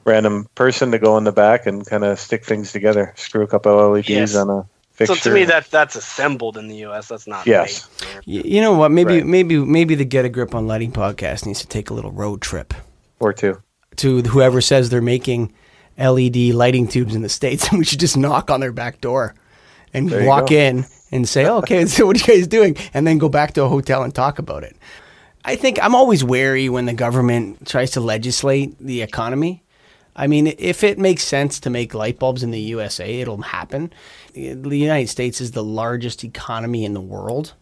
random 0.05 0.47
person 0.55 0.91
to 0.93 0.99
go 0.99 1.17
in 1.19 1.25
the 1.25 1.33
back 1.33 1.67
and 1.67 1.87
kind 1.87 2.05
of 2.05 2.19
stick 2.19 2.45
things 2.45 2.73
together, 2.73 3.13
screw 3.17 3.43
a 3.43 3.47
couple 3.47 3.79
of 3.79 3.93
LEDs 3.93 4.09
Yes. 4.09 4.35
on 4.37 4.51
a 4.51 4.67
fixture. 4.93 5.15
So 5.17 5.31
to 5.31 5.35
me, 5.35 5.45
that 5.45 5.71
that's 5.71 5.97
assembled 5.97 6.57
in 6.57 6.69
the 6.69 6.77
U.S. 6.77 7.09
That's 7.09 7.27
not. 7.27 7.47
Yes. 7.47 7.89
made. 8.27 8.45
You 8.47 8.61
know 8.61 8.73
what? 8.75 8.91
Maybe 8.91 9.17
Right. 9.17 9.27
maybe 9.27 9.59
maybe 9.59 9.95
the 9.95 10.05
Get 10.05 10.25
a 10.25 10.29
Grip 10.29 10.55
on 10.55 10.67
Lighting 10.67 10.93
podcast 10.93 11.47
needs 11.47 11.61
to 11.61 11.67
take 11.67 11.91
a 11.91 11.95
little 11.95 12.13
road 12.13 12.41
trip 12.41 12.75
or 13.19 13.33
two. 13.33 13.61
to 13.97 14.23
whoever 14.23 14.61
says 14.61 14.89
they're 14.91 15.03
making 15.03 15.53
LED 15.99 16.53
lighting 16.55 16.89
tubes 16.89 17.15
in 17.15 17.23
the 17.23 17.29
states, 17.29 17.69
and 17.71 17.79
we 17.79 17.85
should 17.85 18.01
just 18.01 18.17
knock 18.17 18.51
on 18.51 18.61
their 18.61 18.73
back 18.73 19.01
door 19.01 19.35
and 19.93 20.09
There 20.09 20.25
walk 20.27 20.49
go. 20.49 20.57
in 20.57 20.87
and 21.13 21.29
say, 21.29 21.47
"Okay, 21.47 21.85
so 21.95 22.07
what 22.07 22.17
are 22.17 22.21
you 22.33 22.39
guys 22.39 22.47
doing?" 22.47 22.77
and 22.95 23.07
then 23.07 23.19
go 23.19 23.29
back 23.29 23.53
to 23.55 23.65
a 23.65 23.69
hotel 23.69 24.03
and 24.03 24.15
talk 24.15 24.39
about 24.39 24.63
it. 24.65 24.77
I 25.45 25.57
think 25.57 25.79
I'm 25.83 25.95
always 25.95 26.23
wary 26.23 26.69
when 26.69 26.85
the 26.87 26.93
government 26.93 27.67
tries 27.67 27.93
to 27.93 28.01
legislate 28.01 28.79
the 28.79 29.01
economy. 29.03 29.63
I 30.21 30.27
mean, 30.27 30.55
if 30.59 30.85
it 30.85 30.99
makes 30.99 31.25
sense 31.25 31.59
to 31.61 31.71
make 31.71 31.95
light 31.95 32.19
bulbs 32.19 32.43
in 32.43 32.51
the 32.51 32.61
USA, 32.61 33.21
it'll 33.21 33.41
happen. 33.41 33.91
The 34.35 34.77
United 34.77 35.09
States 35.09 35.41
is 35.41 35.53
the 35.53 35.65
largest 35.65 36.25
economy 36.25 36.85
in 36.85 36.93
the 36.93 37.01
world. 37.01 37.55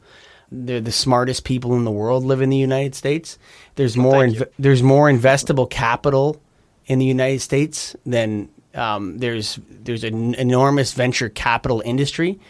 They're 0.50 0.80
the 0.80 0.90
smartest 0.90 1.44
people 1.44 1.76
in 1.76 1.84
the 1.84 1.92
world 1.92 2.24
live 2.24 2.40
in 2.40 2.50
the 2.50 2.56
United 2.56 2.96
States. 2.96 3.38
There's 3.76 3.96
more 3.96 4.24
inv- 4.24 4.50
there's 4.58 4.82
more 4.82 5.08
investable 5.08 5.70
capital 5.70 6.42
in 6.86 6.98
the 6.98 7.04
United 7.04 7.42
States 7.42 7.94
than 8.04 8.48
um, 8.74 9.18
there's 9.18 9.60
there's 9.70 10.02
an 10.02 10.34
enormous 10.34 10.94
venture 10.94 11.28
capital 11.28 11.80
industry. 11.84 12.40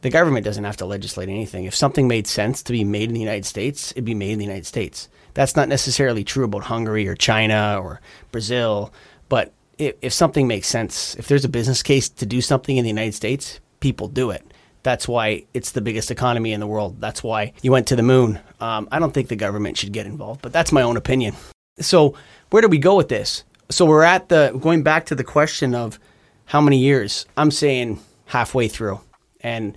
The 0.00 0.10
government 0.10 0.44
doesn't 0.44 0.64
have 0.64 0.78
to 0.78 0.84
legislate 0.84 1.28
anything. 1.28 1.64
If 1.64 1.76
something 1.76 2.08
made 2.08 2.26
sense 2.26 2.60
to 2.64 2.72
be 2.72 2.82
made 2.82 3.08
in 3.08 3.14
the 3.14 3.20
United 3.20 3.46
States, 3.46 3.92
it'd 3.92 4.04
be 4.04 4.16
made 4.16 4.32
in 4.32 4.38
the 4.40 4.46
United 4.46 4.66
States. 4.66 5.08
That's 5.34 5.56
not 5.56 5.68
necessarily 5.68 6.24
true 6.24 6.44
about 6.44 6.64
Hungary 6.64 7.06
or 7.06 7.14
China 7.14 7.78
or 7.80 8.00
Brazil, 8.30 8.92
but 9.28 9.52
if, 9.78 9.94
if 10.02 10.12
something 10.12 10.46
makes 10.46 10.68
sense, 10.68 11.14
if 11.16 11.28
there's 11.28 11.44
a 11.44 11.48
business 11.48 11.82
case 11.82 12.08
to 12.08 12.26
do 12.26 12.40
something 12.40 12.76
in 12.76 12.84
the 12.84 12.90
United 12.90 13.14
States, 13.14 13.60
people 13.80 14.08
do 14.08 14.30
it. 14.30 14.44
That's 14.82 15.08
why 15.08 15.44
it's 15.54 15.72
the 15.72 15.80
biggest 15.80 16.10
economy 16.10 16.52
in 16.52 16.60
the 16.60 16.66
world. 16.66 17.00
That's 17.00 17.22
why 17.22 17.54
you 17.62 17.72
went 17.72 17.86
to 17.88 17.96
the 17.96 18.02
moon. 18.02 18.38
Um, 18.60 18.86
I 18.92 18.98
don't 18.98 19.12
think 19.12 19.28
the 19.28 19.36
government 19.36 19.78
should 19.78 19.92
get 19.92 20.06
involved, 20.06 20.42
but 20.42 20.52
that's 20.52 20.72
my 20.72 20.82
own 20.82 20.96
opinion. 20.96 21.34
So, 21.80 22.14
where 22.50 22.60
do 22.60 22.68
we 22.68 22.78
go 22.78 22.94
with 22.94 23.08
this? 23.08 23.44
So, 23.70 23.86
we're 23.86 24.02
at 24.02 24.28
the 24.28 24.56
going 24.60 24.82
back 24.82 25.06
to 25.06 25.14
the 25.14 25.24
question 25.24 25.74
of 25.74 25.98
how 26.44 26.60
many 26.60 26.78
years. 26.78 27.24
I'm 27.36 27.50
saying 27.50 27.98
halfway 28.26 28.68
through, 28.68 29.00
and 29.40 29.74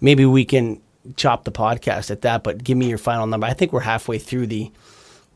maybe 0.00 0.24
we 0.24 0.44
can 0.44 0.80
chop 1.16 1.44
the 1.44 1.52
podcast 1.52 2.12
at 2.12 2.22
that. 2.22 2.44
But 2.44 2.62
give 2.62 2.78
me 2.78 2.88
your 2.88 2.98
final 2.98 3.26
number. 3.26 3.48
I 3.48 3.54
think 3.54 3.72
we're 3.72 3.80
halfway 3.80 4.18
through 4.18 4.46
the 4.46 4.70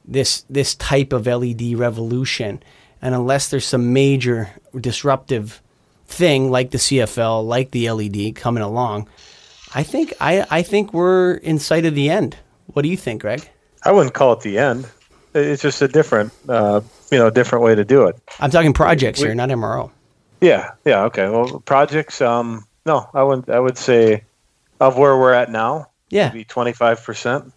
this 0.04 0.44
this 0.48 0.76
type 0.76 1.12
of 1.12 1.26
LED 1.26 1.74
revolution, 1.74 2.62
and 3.02 3.14
unless 3.14 3.48
there's 3.48 3.64
some 3.66 3.92
major 3.92 4.50
disruptive 4.78 5.62
thing 6.06 6.50
like 6.50 6.70
the 6.70 6.78
CFL, 6.78 7.46
like 7.46 7.70
the 7.70 7.90
LED 7.90 8.34
coming 8.34 8.62
along, 8.62 9.08
I 9.74 9.82
think 9.82 10.14
I, 10.20 10.46
I 10.50 10.62
think 10.62 10.92
we're 10.92 11.34
in 11.34 11.58
sight 11.58 11.84
of 11.84 11.94
the 11.94 12.10
end. 12.10 12.36
What 12.66 12.82
do 12.82 12.88
you 12.88 12.96
think, 12.96 13.22
Greg? 13.22 13.48
I 13.84 13.92
wouldn't 13.92 14.14
call 14.14 14.32
it 14.32 14.40
the 14.40 14.58
end. 14.58 14.86
It's 15.34 15.62
just 15.62 15.82
a 15.82 15.88
different, 15.88 16.32
uh, 16.48 16.80
you 17.12 17.18
know, 17.18 17.30
different 17.30 17.64
way 17.64 17.74
to 17.74 17.84
do 17.84 18.06
it. 18.06 18.16
I'm 18.40 18.50
talking 18.50 18.72
projects 18.72 19.20
We- 19.20 19.26
here, 19.28 19.34
not 19.34 19.50
MRO. 19.50 19.90
Yeah, 20.40 20.70
yeah, 20.84 21.02
okay. 21.04 21.28
Well, 21.28 21.60
projects, 21.66 22.20
um, 22.20 22.64
no, 22.86 23.08
I 23.12 23.22
would, 23.24 23.50
I 23.50 23.58
would 23.58 23.76
say, 23.76 24.22
of 24.80 24.96
where 24.96 25.18
we're 25.18 25.32
at 25.32 25.50
now, 25.50 25.88
Yeah, 26.10 26.28
maybe 26.28 26.44
twenty 26.44 26.72
five 26.72 27.02
percent, 27.02 27.52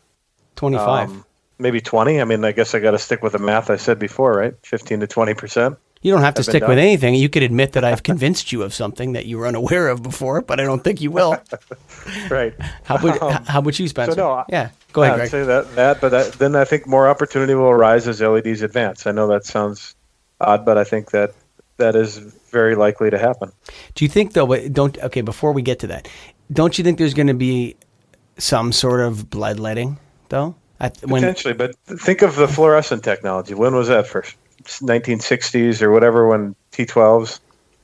25. 0.55 1.09
Um, 1.09 1.25
maybe 1.61 1.79
twenty. 1.81 2.19
I 2.19 2.25
mean, 2.25 2.43
I 2.43 2.51
guess 2.51 2.73
I 2.75 2.79
got 2.79 2.91
to 2.91 2.99
stick 2.99 3.23
with 3.23 3.33
the 3.33 3.39
math 3.39 3.69
I 3.69 3.77
said 3.77 3.99
before, 3.99 4.33
right? 4.33 4.53
Fifteen 4.63 4.99
to 5.01 5.07
twenty 5.07 5.33
percent. 5.33 5.77
you 6.01 6.11
don't 6.11 6.21
have 6.23 6.33
to 6.33 6.39
I've 6.41 6.45
stick 6.45 6.67
with 6.67 6.79
anything. 6.79 7.13
You 7.15 7.29
could 7.29 7.43
admit 7.43 7.73
that 7.73 7.83
I've 7.83 8.01
convinced 8.03 8.51
you 8.51 8.63
of 8.63 8.73
something 8.73 9.13
that 9.13 9.25
you 9.27 9.37
were 9.37 9.47
unaware 9.47 9.87
of 9.89 10.01
before, 10.01 10.41
but 10.41 10.59
I 10.59 10.63
don't 10.63 10.83
think 10.83 10.99
you 11.01 11.11
will. 11.11 11.37
Right. 12.31 12.53
How 12.83 12.95
about 12.95 13.21
Um, 13.21 13.43
how 13.45 13.59
about 13.59 13.77
you, 13.79 13.87
Spencer? 13.87 14.15
no, 14.17 14.31
I- 14.31 14.45
yeah, 14.49 14.69
go 14.91 15.03
ahead, 15.03 15.13
I'd 15.13 15.17
Greg. 15.17 15.29
say 15.29 15.43
that, 15.43 15.75
that, 15.75 16.01
but 16.01 16.09
that, 16.09 16.33
then 16.39 16.55
I 16.55 16.65
think 16.65 16.87
more 16.87 17.07
opportunity 17.07 17.53
will 17.53 17.69
arise 17.69 18.07
as 18.07 18.21
LEDs 18.21 18.63
advance. 18.63 19.05
I 19.05 19.11
know 19.11 19.27
that 19.27 19.45
sounds 19.45 19.93
odd, 20.39 20.65
but 20.65 20.77
I 20.79 20.83
think 20.83 21.11
that 21.11 21.33
that 21.77 21.95
is 21.95 22.17
very 22.51 22.73
likely 22.75 23.11
to 23.11 23.19
happen. 23.19 23.51
Do 23.93 24.03
you 24.03 24.09
think 24.09 24.33
though? 24.33 24.47
Don't 24.69 24.97
okay. 24.97 25.21
Before 25.21 25.51
we 25.53 25.61
get 25.61 25.77
to 25.79 25.87
that, 25.87 26.07
don't 26.51 26.75
you 26.77 26.83
think 26.83 26.97
there's 26.97 27.13
going 27.13 27.27
to 27.27 27.35
be 27.35 27.75
some 28.39 28.71
sort 28.71 29.01
of 29.01 29.29
bloodletting 29.29 29.99
though? 30.29 30.55
At, 30.81 30.97
when 31.03 31.21
Potentially, 31.21 31.53
but 31.53 31.75
think 31.85 32.23
of 32.23 32.35
the 32.35 32.47
fluorescent 32.47 33.03
technology. 33.03 33.53
When 33.53 33.75
was 33.75 33.87
that 33.87 34.07
first? 34.07 34.35
1960s 34.63 35.81
or 35.81 35.91
whatever 35.91 36.27
when 36.27 36.55
T12s. 36.71 37.39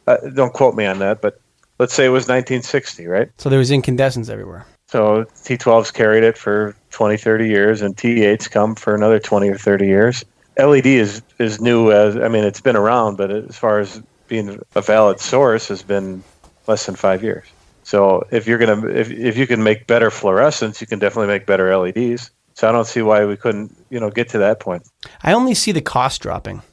Uh, 0.08 0.18
don't 0.34 0.52
quote 0.52 0.74
me 0.74 0.86
on 0.86 0.98
that, 1.00 1.22
but 1.22 1.40
let's 1.80 1.94
say 1.94 2.06
it 2.06 2.10
was 2.10 2.24
1960, 2.24 3.06
right? 3.06 3.30
so 3.38 3.50
there 3.50 3.60
was 3.60 3.70
incandescents 3.72 4.30
everywhere. 4.30 4.66
So 4.88 5.26
T12s 5.44 5.94
carried 5.94 6.24
it 6.24 6.38
for 6.38 6.76
20, 6.92 7.18
30 7.18 7.48
years, 7.48 7.82
and 7.84 7.96
T8s 7.96 8.50
come 8.50 8.74
for 8.74 8.96
another 8.96 9.20
20 9.20 9.50
or 9.50 9.58
30 9.58 9.86
years. 9.86 10.26
LED 10.58 10.88
is 10.88 11.22
is 11.38 11.62
new 11.62 11.92
as 11.92 12.18
I 12.18 12.30
mean 12.30 12.44
it's 12.44 12.62
been 12.62 12.76
around, 12.76 13.16
but 13.18 13.30
as 13.30 13.56
far 13.56 13.80
as 13.80 14.02
being 14.28 14.60
a 14.74 14.82
valid 14.82 15.20
source 15.20 15.68
has 15.68 15.84
been 15.84 16.24
less 16.66 16.88
than 16.88 16.96
five 16.96 17.22
years. 17.22 17.46
So 17.84 18.26
if 18.32 18.48
you're 18.48 18.58
gonna 18.58 18.88
if 18.88 19.12
if 19.12 19.38
you 19.38 19.46
can 19.46 19.62
make 19.62 19.86
better 19.86 20.10
fluorescence, 20.10 20.82
you 20.82 20.88
can 20.88 20.98
definitely 20.98 21.28
make 21.28 21.46
better 21.46 21.78
LEDs. 21.78 22.32
So 22.58 22.68
I 22.68 22.72
don't 22.72 22.88
see 22.88 23.04
why 23.04 23.24
we 23.24 23.38
couldn't 23.38 23.76
you 23.92 24.00
know 24.00 24.10
get 24.10 24.30
to 24.30 24.40
that 24.40 24.60
point. 24.60 24.82
I 25.22 25.34
only 25.34 25.54
see 25.54 25.72
the 25.72 25.82
cost 25.82 26.24
dropping. 26.24 26.64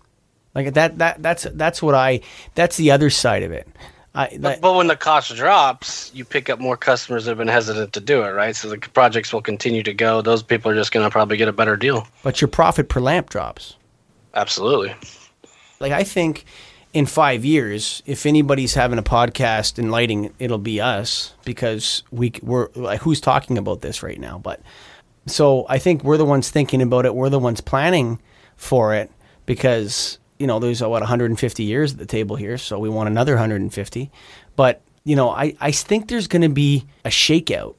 Like 0.55 0.73
that 0.73 0.97
that 0.97 1.23
that's 1.23 1.47
that's 1.53 1.83
what 1.83 1.95
I 1.95 2.23
that's 2.55 2.79
the 2.79 2.91
other 2.91 3.11
side 3.11 3.43
of 3.43 3.53
it. 3.53 3.69
I 4.15 4.29
But, 4.31 4.41
that, 4.41 4.61
but 4.63 4.77
when 4.77 4.87
the 4.87 4.97
cost 4.97 5.37
drops, 5.37 6.11
you 6.15 6.25
pick 6.25 6.49
up 6.49 6.59
more 6.59 6.79
customers 6.79 7.27
that 7.27 7.33
have 7.33 7.39
been 7.39 7.49
hesitant 7.49 7.93
to 7.93 8.01
do 8.01 8.23
it, 8.23 8.31
right? 8.31 8.57
So 8.57 8.71
the 8.71 8.79
projects 8.79 9.31
will 9.31 9.43
continue 9.43 9.83
to 9.83 9.93
go. 9.93 10.23
Those 10.23 10.43
people 10.43 10.71
are 10.71 10.75
just 10.75 10.91
going 10.91 11.05
to 11.05 11.11
probably 11.11 11.37
get 11.37 11.49
a 11.49 11.53
better 11.53 11.77
deal. 11.77 12.09
but 12.23 12.41
your 12.41 12.49
profit 12.49 12.89
per 12.89 13.01
lamp 13.01 13.29
drops. 13.29 13.77
Absolutely. 14.33 14.95
Like 15.81 15.93
I 15.93 16.03
think 16.03 16.47
in 16.95 17.05
5 17.05 17.45
years 17.45 18.03
if 18.07 18.25
anybody's 18.25 18.73
having 18.73 18.99
a 18.99 19.03
podcast 19.03 19.79
in 19.79 19.91
lighting 19.91 20.33
it'll 20.39 20.57
be 20.57 20.81
us 20.81 21.35
because 21.45 22.05
we 22.11 22.33
we're 22.41 22.69
like 22.75 23.01
who's 23.01 23.21
talking 23.21 23.59
about 23.59 23.81
this 23.81 24.01
right 24.01 24.21
now 24.21 24.39
but 24.39 24.61
so 25.27 25.67
I 25.69 25.79
think 25.79 26.05
we're 26.05 26.17
the 26.17 26.25
ones 26.25 26.51
thinking 26.51 26.83
about 26.83 27.07
it 27.07 27.15
we're 27.15 27.31
the 27.31 27.39
ones 27.39 27.61
planning 27.61 28.21
for 28.57 28.95
it 28.95 29.11
because 29.47 30.19
you 30.39 30.47
know 30.47 30.59
there's 30.59 30.83
uh, 30.83 30.89
what 30.89 31.03
150 31.03 31.63
years 31.63 31.93
at 31.93 31.99
the 31.99 32.07
table 32.07 32.37
here 32.37 32.59
so 32.59 32.79
we 32.79 32.89
want 32.89 33.09
another 33.09 33.35
150 33.35 34.11
but 34.57 34.83
you 35.05 35.17
know 35.17 35.31
I 35.31 35.55
I 35.61 35.71
think 35.71 36.09
there's 36.09 36.27
going 36.27 36.43
to 36.43 36.49
be 36.49 36.87
a 37.05 37.11
shakeout 37.11 37.77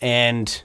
and 0.00 0.62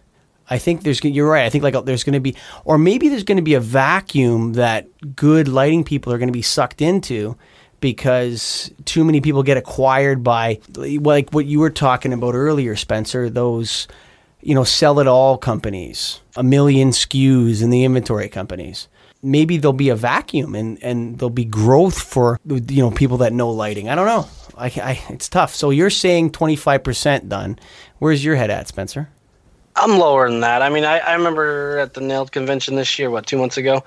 I 0.50 0.58
think 0.58 0.84
there's 0.84 1.04
you're 1.04 1.30
right. 1.30 1.46
I 1.46 1.50
think 1.50 1.64
like 1.64 1.86
there's 1.86 2.04
going 2.04 2.14
to 2.14 2.20
be, 2.20 2.36
or 2.66 2.78
maybe 2.78 3.08
there's 3.10 3.24
going 3.24 3.38
to 3.38 3.44
be 3.44 3.54
a 3.54 3.60
vacuum 3.60 4.54
that 4.54 4.88
good 5.16 5.48
lighting 5.48 5.84
people 5.84 6.12
are 6.12 6.18
going 6.18 6.28
to 6.30 6.34
be 6.34 6.42
sucked 6.42 6.82
into 6.82 7.38
because 7.82 8.72
too 8.86 9.04
many 9.04 9.22
people 9.22 9.44
get 9.44 9.58
acquired 9.58 10.24
by 10.24 10.60
like 10.76 11.30
what 11.32 11.46
you 11.46 11.60
were 11.60 11.70
talking 11.70 12.14
about 12.14 12.34
earlier, 12.34 12.76
Spencer. 12.76 13.30
Those 13.30 13.88
you 14.42 14.56
know 14.56 14.64
sell 14.64 15.00
it 15.00 15.08
all 15.08 15.38
companies, 15.38 16.22
a 16.36 16.44
million 16.44 16.90
SKUs 16.90 17.62
in 17.62 17.70
the 17.70 17.84
inventory 17.84 18.30
companies. 18.30 18.88
Maybe 19.22 19.58
there'll 19.58 19.74
be 19.74 19.90
a 19.90 19.96
vacuum 19.96 20.56
and 20.56 20.82
and 20.84 21.18
there'll 21.18 21.30
be 21.30 21.46
growth 21.46 22.00
for 22.00 22.40
you 22.46 22.82
know 22.82 22.92
people 22.92 23.18
that 23.18 23.34
know 23.34 23.50
lighting. 23.50 23.90
I 23.90 23.96
don't 23.96 24.06
know. 24.06 24.28
I, 24.58 24.66
I 24.66 25.02
it's 25.10 25.30
tough. 25.30 25.56
So 25.56 25.70
you're 25.70 25.90
saying 25.90 26.32
25% 26.32 27.30
done. 27.30 27.60
Where's 28.00 28.24
your 28.24 28.36
head 28.36 28.50
at, 28.50 28.68
Spencer? 28.68 29.10
I'm 29.76 29.98
lower 29.98 30.30
than 30.30 30.42
that. 30.42 30.62
I 30.62 30.70
mean, 30.70 30.84
I, 30.84 31.00
I 31.00 31.14
remember 31.14 31.80
at 31.80 31.94
the 31.94 32.02
NAILD 32.02 32.32
convention 32.32 32.76
this 32.76 33.00
year, 33.00 33.10
what, 33.10 33.26
two 33.26 33.38
months 33.38 33.58
ago, 33.58 33.84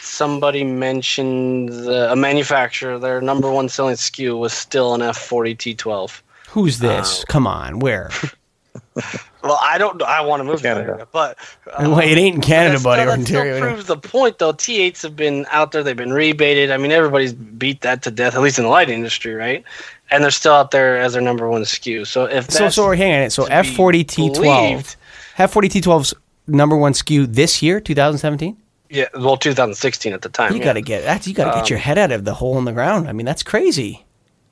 somebody 0.00 0.64
mentioned 0.64 1.68
the, 1.68 2.10
a 2.10 2.16
manufacturer, 2.16 2.98
their 2.98 3.20
number 3.20 3.50
one 3.50 3.68
selling 3.68 3.94
SKU 3.94 4.38
was 4.38 4.52
still 4.52 4.94
an 4.94 5.00
F40 5.00 5.76
T12. 5.76 6.22
Who's 6.48 6.78
this? 6.80 7.22
Uh, 7.22 7.24
Come 7.28 7.46
on, 7.46 7.78
where? 7.78 8.10
Well, 9.40 9.58
I 9.62 9.78
don't. 9.78 10.02
I 10.02 10.20
want 10.22 10.40
to 10.40 10.44
move 10.44 10.62
Canada. 10.62 10.80
to 10.80 10.90
Canada, 10.90 11.08
but 11.12 11.38
well, 11.78 12.00
it 12.00 12.18
ain't 12.18 12.18
in 12.18 12.34
um, 12.34 12.40
Canada, 12.40 12.78
that 12.78 12.82
buddy, 12.82 13.02
still, 13.02 13.12
or 13.12 13.16
that 13.16 13.24
still 13.24 13.38
Ontario. 13.40 13.60
proves 13.60 13.86
the 13.86 13.96
point, 13.96 14.38
though. 14.38 14.52
T8s 14.52 15.02
have 15.02 15.14
been 15.14 15.46
out 15.50 15.70
there; 15.70 15.84
they've 15.84 15.96
been 15.96 16.12
rebated. 16.12 16.72
I 16.72 16.76
mean, 16.76 16.90
everybody's 16.90 17.34
beat 17.34 17.82
that 17.82 18.02
to 18.02 18.10
death, 18.10 18.34
at 18.34 18.40
least 18.40 18.58
in 18.58 18.64
the 18.64 18.70
light 18.70 18.90
industry, 18.90 19.34
right? 19.34 19.62
And 20.10 20.24
they're 20.24 20.32
still 20.32 20.54
out 20.54 20.72
there 20.72 20.98
as 20.98 21.12
their 21.12 21.22
number 21.22 21.48
one 21.48 21.62
SKU. 21.62 22.04
So 22.04 22.24
if 22.24 22.50
So, 22.50 22.64
that's 22.64 22.74
so 22.74 22.90
hang 22.90 23.22
on. 23.24 23.30
So 23.30 23.44
to 23.44 23.48
be 23.48 23.54
F 23.54 23.68
forty 23.76 24.02
T 24.02 24.28
twelve, 24.32 24.70
believed- 24.70 24.96
F 25.38 25.52
forty 25.52 25.68
T 25.68 25.80
12's 25.80 26.14
number 26.48 26.76
one 26.76 26.92
SKU 26.92 27.32
this 27.32 27.62
year, 27.62 27.80
two 27.80 27.94
thousand 27.94 28.18
seventeen. 28.18 28.56
yeah, 28.90 29.06
well, 29.14 29.36
2016 29.36 30.12
at 30.12 30.22
the 30.22 30.28
time. 30.28 30.52
You 30.52 30.58
yeah. 30.58 30.64
got 30.64 30.72
to 30.72 30.82
get 30.82 31.04
that's 31.04 31.28
you 31.28 31.34
got 31.34 31.54
to 31.54 31.60
get 31.60 31.70
your 31.70 31.78
um, 31.78 31.82
head 31.84 31.98
out 31.98 32.10
of 32.10 32.24
the 32.24 32.34
hole 32.34 32.58
in 32.58 32.64
the 32.64 32.72
ground. 32.72 33.08
I 33.08 33.12
mean, 33.12 33.24
that's 33.24 33.44
crazy. 33.44 34.04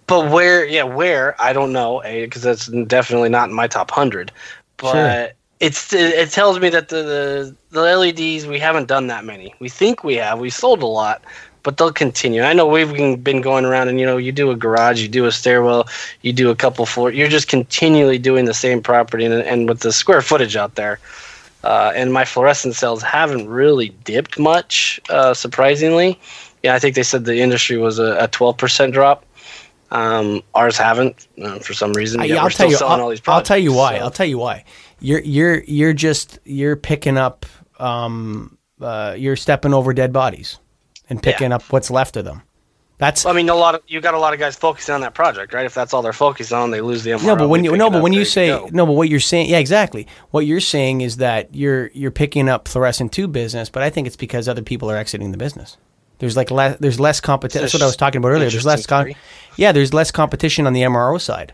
But 0.07 0.31
where, 0.31 0.65
yeah, 0.65 0.85
where 0.85 1.41
I 1.41 1.53
don't 1.53 1.73
know, 1.73 2.01
because 2.05 2.43
that's 2.43 2.67
definitely 2.67 3.29
not 3.29 3.49
in 3.49 3.55
my 3.55 3.67
top 3.67 3.91
hundred. 3.91 4.31
But 4.77 4.93
Sure. 4.93 5.29
it's 5.61 5.93
it 5.93 6.31
tells 6.31 6.61
me 6.61 6.69
that 6.69 6.89
the, 6.89 7.03
the 7.03 7.57
the 7.71 7.97
LEDs 7.97 8.47
we 8.47 8.59
haven't 8.59 8.89
done 8.89 9.09
that 9.09 9.25
many. 9.25 9.55
We 9.59 9.69
think 9.69 10.05
we 10.05 10.15
have. 10.17 10.39
We 10.39 10.51
sold 10.51 10.83
a 10.83 10.87
lot, 10.87 11.23
but 11.63 11.77
they'll 11.79 11.93
continue. 11.93 12.43
I 12.43 12.53
know 12.53 12.67
we've 12.67 12.93
been 12.93 13.17
been 13.17 13.41
going 13.41 13.65
around, 13.65 13.89
and 13.89 13.99
you 13.99 14.07
know, 14.07 14.17
you 14.17 14.31
do 14.33 14.51
a 14.51 14.57
garage, 14.57 15.01
you 15.01 15.09
do 15.09 15.25
a 15.27 15.33
stairwell, 15.33 15.89
you 16.23 16.33
do 16.33 16.51
a 16.51 16.55
couple 16.55 16.87
floor. 16.87 17.11
You're 17.11 17.29
just 17.29 17.49
continually 17.49 18.19
doing 18.19 18.45
the 18.45 18.55
same 18.55 18.81
property, 18.83 19.25
and, 19.25 19.35
and 19.35 19.69
with 19.69 19.81
the 19.81 19.93
square 19.93 20.23
footage 20.23 20.57
out 20.57 20.77
there. 20.77 21.01
Uh, 21.65 21.93
and 21.97 22.13
my 22.13 22.25
fluorescent 22.25 22.77
cells 22.77 23.03
haven't 23.03 23.49
really 23.49 23.89
dipped 24.05 24.39
much, 24.39 25.01
uh, 25.11 25.35
surprisingly. 25.35 26.17
Yeah, 26.63 26.75
I 26.75 26.79
think 26.79 26.95
they 26.95 27.03
said 27.03 27.25
the 27.25 27.41
industry 27.41 27.77
was 27.77 27.99
a, 27.99 28.17
a 28.19 28.29
12% 28.29 28.93
drop. 28.93 29.25
Um, 29.91 30.43
ours 30.55 30.76
haven't 30.76 31.28
uh, 31.43 31.59
for 31.59 31.72
some 31.72 31.93
reason. 31.93 32.20
I, 32.20 32.26
will 32.26 32.51
tell 32.51 32.70
you. 32.70 32.78
I'll, 32.78 33.18
I'll 33.28 33.43
tell 33.43 33.59
you 33.59 33.72
why. 33.72 33.99
so- 33.99 34.05
I'll 34.05 34.11
tell 34.11 34.26
you 34.26 34.39
why. 34.39 34.64
You're 35.01 35.20
you're 35.20 35.62
you're 35.64 35.93
just 35.93 36.39
you're 36.45 36.76
picking 36.76 37.18
up. 37.18 37.47
Um, 37.78 38.57
uh, 38.80 39.14
you're 39.16 39.37
stepping 39.37 39.74
over 39.74 39.93
dead 39.93 40.12
bodies 40.12 40.59
and 41.09 41.22
picking 41.22 41.53
up 41.53 41.62
what's 41.70 41.91
left 41.91 42.16
of 42.16 42.24
them. 42.24 42.43
That's 42.99 43.26
I 43.26 43.32
mean, 43.34 43.51
a 43.51 43.55
lot 43.55 43.74
of 43.74 43.82
you 43.87 44.01
got 44.01 44.14
a 44.14 44.18
lot 44.18 44.32
of 44.32 44.41
guys 44.41 44.57
focusing 44.57 44.95
on 44.95 45.03
that 45.03 45.12
project, 45.12 45.53
right? 45.53 45.66
If 45.66 45.74
that's 45.74 45.93
all 45.93 46.01
they're 46.01 46.14
focused 46.14 46.53
on, 46.53 46.70
they 46.70 46.80
lose 46.80 47.03
the 47.03 47.11
MRO. 47.11 47.26
no, 47.26 47.37
but 47.37 47.49
when 47.49 47.62
you 47.62 47.76
no, 47.76 47.91
but 47.91 48.03
when 48.03 48.14
you 48.14 48.24
say 48.24 48.49
go. 48.49 48.70
no, 48.72 48.87
but 48.87 48.93
what 48.93 49.11
you're 49.11 49.20
saying, 49.20 49.51
yeah, 49.51 49.59
exactly. 49.59 50.07
What 50.30 50.47
you're 50.47 50.61
saying 50.61 51.03
is 51.03 51.18
that 51.18 51.55
you're 51.55 51.89
you're 51.89 52.11
picking 52.11 52.49
up 52.49 52.68
fluorescent 52.68 53.12
tube 53.12 53.32
business, 53.32 53.68
but 53.68 53.82
I 53.82 53.91
think 53.91 54.07
it's 54.07 54.16
because 54.16 54.49
other 54.49 54.62
people 54.62 54.91
are 54.91 54.97
exiting 54.97 55.30
the 55.30 55.37
business. 55.37 55.76
There's 56.19 56.37
like 56.37 56.51
less, 56.51 56.79
there's 56.79 56.99
less 56.99 57.21
competition. 57.21 57.62
That's 57.62 57.75
what 57.75 57.83
I 57.83 57.87
was 57.87 57.97
talking 57.97 58.19
about 58.19 58.29
earlier. 58.29 58.49
There's 58.51 58.64
less, 58.64 58.87
con- 58.87 59.14
yeah, 59.57 59.73
there's 59.73 59.93
less 59.93 60.11
competition 60.11 60.67
on 60.67 60.73
the 60.73 60.83
MRO 60.83 61.21
side. 61.21 61.53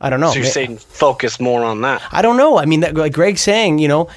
I 0.00 0.10
don't 0.10 0.18
know. 0.18 0.30
so 0.30 0.38
you're 0.38 0.46
saying 0.46 0.78
focus 0.78 1.38
more 1.38 1.62
on 1.62 1.80
that. 1.82 2.02
I 2.10 2.22
don't 2.22 2.36
know. 2.36 2.58
I 2.58 2.66
mean, 2.66 2.80
that, 2.80 2.96
like 2.96 3.12
Greg's 3.12 3.40
saying, 3.40 3.78
you 3.78 3.86
know, 3.86 4.08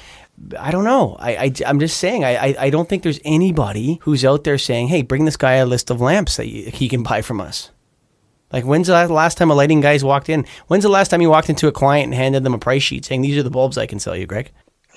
I 0.58 0.70
don't 0.72 0.84
know. 0.84 1.16
I, 1.18 1.36
I 1.36 1.52
am 1.64 1.78
just 1.78 1.96
saying. 1.98 2.24
I, 2.24 2.36
I 2.36 2.56
I 2.66 2.70
don't 2.70 2.88
think 2.88 3.02
there's 3.04 3.20
anybody 3.24 3.98
who's 4.02 4.24
out 4.24 4.44
there 4.44 4.58
saying, 4.58 4.88
"Hey, 4.88 5.02
bring 5.02 5.24
this 5.24 5.36
guy 5.36 5.54
a 5.54 5.64
list 5.64 5.90
of 5.90 6.00
lamps 6.00 6.36
that 6.36 6.48
you, 6.48 6.70
he 6.70 6.88
can 6.88 7.02
buy 7.02 7.22
from 7.22 7.40
us." 7.40 7.70
Like, 8.52 8.64
when's 8.64 8.88
the 8.88 9.08
last 9.08 9.38
time 9.38 9.50
a 9.50 9.54
lighting 9.54 9.80
guy's 9.80 10.04
walked 10.04 10.28
in? 10.28 10.44
When's 10.66 10.82
the 10.84 10.90
last 10.90 11.08
time 11.08 11.22
you 11.22 11.30
walked 11.30 11.48
into 11.48 11.68
a 11.68 11.72
client 11.72 12.06
and 12.06 12.14
handed 12.14 12.44
them 12.44 12.52
a 12.54 12.58
price 12.58 12.82
sheet 12.82 13.04
saying, 13.04 13.22
"These 13.22 13.38
are 13.38 13.42
the 13.42 13.50
bulbs 13.50 13.78
I 13.78 13.86
can 13.86 13.98
sell 13.98 14.14
you, 14.16 14.26
Greg"? 14.26 14.50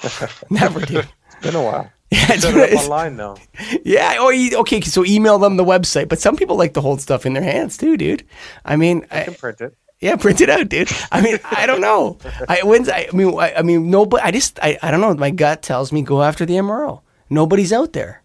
Never, 0.49 0.81
dude. 0.81 1.07
It's 1.27 1.35
been 1.41 1.55
a 1.55 1.63
while. 1.63 1.89
Yeah, 2.11 2.23
it's- 2.33 2.41
Set 2.41 2.55
it 2.55 2.73
up 2.73 2.79
online 2.83 3.17
though. 3.17 3.37
yeah. 3.83 4.15
Oh, 4.19 4.29
you- 4.29 4.57
okay. 4.59 4.81
So 4.81 5.05
email 5.05 5.37
them 5.39 5.57
the 5.57 5.63
website, 5.65 6.09
but 6.09 6.19
some 6.19 6.35
people 6.35 6.55
like 6.57 6.73
to 6.73 6.81
hold 6.81 7.01
stuff 7.01 7.25
in 7.25 7.33
their 7.33 7.43
hands 7.43 7.77
too, 7.77 7.97
dude. 7.97 8.23
I 8.65 8.75
mean, 8.75 9.05
I 9.11 9.21
I, 9.21 9.23
can 9.25 9.35
print 9.35 9.61
it. 9.61 9.75
yeah, 9.99 10.15
print 10.15 10.41
it 10.41 10.49
out, 10.49 10.69
dude. 10.69 10.89
I 11.11 11.21
mean, 11.21 11.39
I 11.43 11.65
don't 11.67 11.81
know. 11.81 12.17
I 12.47 12.61
when's 12.63 12.89
I, 12.89 13.07
I 13.11 13.15
mean, 13.15 13.37
I, 13.39 13.53
I 13.57 13.61
mean, 13.61 13.91
no, 13.91 14.05
but 14.05 14.23
I 14.23 14.31
just, 14.31 14.57
I, 14.63 14.77
I 14.81 14.89
don't 14.91 15.01
know. 15.01 15.13
My 15.13 15.29
gut 15.29 15.61
tells 15.61 15.91
me 15.91 16.01
go 16.01 16.23
after 16.23 16.45
the 16.45 16.55
MRO. 16.55 17.01
Nobody's 17.29 17.71
out 17.71 17.93
there. 17.93 18.23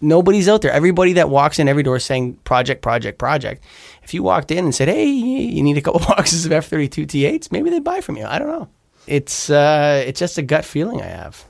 Nobody's 0.00 0.48
out 0.48 0.62
there. 0.62 0.70
Everybody 0.70 1.14
that 1.14 1.28
walks 1.28 1.58
in 1.58 1.66
every 1.66 1.82
door 1.82 1.98
saying 1.98 2.34
project, 2.44 2.82
project, 2.82 3.18
project. 3.18 3.64
If 4.04 4.14
you 4.14 4.22
walked 4.22 4.52
in 4.52 4.64
and 4.64 4.72
said, 4.72 4.86
"Hey, 4.86 5.06
you 5.06 5.60
need 5.60 5.76
a 5.76 5.80
couple 5.80 5.98
boxes 6.06 6.46
of 6.46 6.52
F 6.52 6.66
thirty 6.68 6.86
two 6.88 7.04
T8s," 7.04 7.50
maybe 7.50 7.68
they'd 7.68 7.82
buy 7.82 8.00
from 8.00 8.16
you. 8.16 8.24
I 8.24 8.38
don't 8.38 8.46
know. 8.46 8.68
It's, 9.08 9.50
uh, 9.50 10.04
it's 10.06 10.20
just 10.20 10.38
a 10.38 10.42
gut 10.42 10.64
feeling 10.64 11.02
I 11.02 11.06
have. 11.06 11.44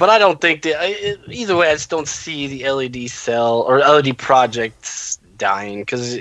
But 0.00 0.08
I 0.08 0.18
don't 0.18 0.40
think 0.40 0.62
that 0.62 0.80
I, 0.80 1.16
either 1.30 1.54
way. 1.54 1.68
I 1.68 1.74
just 1.74 1.90
don't 1.90 2.08
see 2.08 2.46
the 2.46 2.70
LED 2.70 3.10
cell 3.10 3.60
or 3.60 3.80
LED 3.80 4.16
projects 4.16 5.18
dying 5.36 5.80
because 5.80 6.18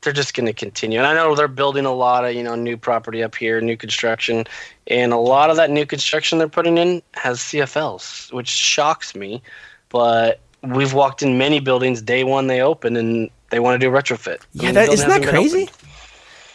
they're 0.00 0.12
just 0.12 0.34
going 0.34 0.46
to 0.46 0.52
continue. 0.52 0.98
And 0.98 1.06
I 1.06 1.14
know 1.14 1.36
they're 1.36 1.46
building 1.46 1.84
a 1.84 1.92
lot 1.92 2.24
of 2.24 2.34
you 2.34 2.42
know 2.42 2.56
new 2.56 2.76
property 2.76 3.22
up 3.22 3.36
here, 3.36 3.60
new 3.60 3.76
construction, 3.76 4.46
and 4.88 5.12
a 5.12 5.16
lot 5.16 5.48
of 5.48 5.54
that 5.58 5.70
new 5.70 5.86
construction 5.86 6.38
they're 6.38 6.48
putting 6.48 6.76
in 6.76 7.00
has 7.14 7.38
CFLs, 7.38 8.32
which 8.32 8.48
shocks 8.48 9.14
me. 9.14 9.44
But 9.90 10.40
we've 10.64 10.92
walked 10.92 11.22
in 11.22 11.38
many 11.38 11.60
buildings 11.60 12.02
day 12.02 12.24
one 12.24 12.48
they 12.48 12.60
open 12.60 12.96
and 12.96 13.30
they 13.50 13.60
want 13.60 13.80
to 13.80 13.86
do 13.86 13.92
retrofit. 13.92 14.40
Yeah, 14.54 14.72
that, 14.72 14.88
isn't 14.88 15.08
that 15.08 15.22
crazy? 15.22 15.62
opened. 15.62 15.87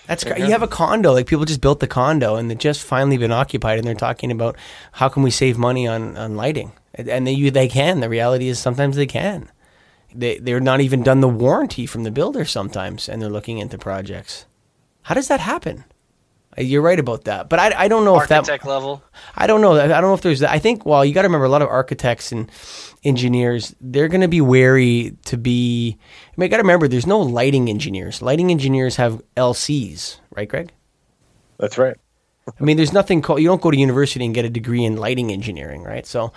That's 0.07 0.23
cra- 0.23 0.39
you 0.39 0.51
have 0.51 0.63
a 0.63 0.67
condo 0.67 1.13
like 1.13 1.27
people 1.27 1.45
just 1.45 1.61
built 1.61 1.79
the 1.79 1.87
condo 1.87 2.35
and 2.35 2.49
they 2.49 2.55
just 2.55 2.83
finally 2.83 3.17
been 3.17 3.31
occupied 3.31 3.79
and 3.79 3.87
they're 3.87 3.95
talking 3.95 4.31
about 4.31 4.57
how 4.93 5.09
can 5.09 5.23
we 5.23 5.31
save 5.31 5.57
money 5.57 5.87
on, 5.87 6.17
on 6.17 6.35
lighting. 6.35 6.73
And 6.93 7.25
they 7.25 7.31
you 7.31 7.51
they 7.51 7.67
can. 7.67 8.01
The 8.01 8.09
reality 8.09 8.47
is 8.47 8.59
sometimes 8.59 8.95
they 8.95 9.07
can. 9.07 9.49
They 10.13 10.37
they're 10.37 10.59
not 10.59 10.81
even 10.81 11.03
done 11.03 11.21
the 11.21 11.27
warranty 11.27 11.85
from 11.85 12.03
the 12.03 12.11
builder 12.11 12.45
sometimes 12.45 13.07
and 13.07 13.21
they're 13.21 13.29
looking 13.29 13.57
into 13.57 13.77
projects. 13.77 14.45
How 15.03 15.15
does 15.15 15.27
that 15.27 15.39
happen 15.39 15.85
you're 16.57 16.81
right 16.81 16.99
about 16.99 17.23
that 17.25 17.49
but 17.49 17.59
I, 17.59 17.83
I 17.83 17.87
don't 17.87 18.05
know 18.05 18.19
if 18.19 18.29
that 18.29 18.39
Architect 18.39 18.65
level. 18.65 19.03
I 19.35 19.47
don't 19.47 19.61
know. 19.61 19.73
I 19.79 19.87
don't 19.87 20.01
know 20.01 20.13
if 20.13 20.21
there's 20.21 20.39
that. 20.39 20.51
I 20.51 20.59
think, 20.59 20.85
well, 20.85 21.03
you 21.03 21.13
got 21.13 21.23
to 21.23 21.27
remember 21.27 21.45
a 21.45 21.49
lot 21.49 21.61
of 21.61 21.69
architects 21.69 22.31
and 22.31 22.49
engineers, 23.03 23.75
they're 23.81 24.07
going 24.07 24.21
to 24.21 24.27
be 24.27 24.41
wary 24.41 25.15
to 25.25 25.37
be. 25.37 25.97
I 25.99 26.33
mean, 26.37 26.49
got 26.49 26.57
to 26.57 26.63
remember 26.63 26.87
there's 26.87 27.07
no 27.07 27.19
lighting 27.19 27.69
engineers. 27.69 28.21
Lighting 28.21 28.51
engineers 28.51 28.95
have 28.97 29.21
LCs, 29.35 30.19
right, 30.35 30.47
Greg? 30.47 30.71
That's 31.57 31.77
right. 31.77 31.95
I 32.47 32.63
mean, 32.63 32.77
there's 32.77 32.93
nothing 32.93 33.21
called, 33.21 33.39
you 33.39 33.47
don't 33.47 33.61
go 33.61 33.71
to 33.71 33.77
university 33.77 34.25
and 34.25 34.35
get 34.35 34.45
a 34.45 34.49
degree 34.49 34.83
in 34.83 34.97
lighting 34.97 35.31
engineering, 35.31 35.83
right? 35.83 36.05
So 36.05 36.33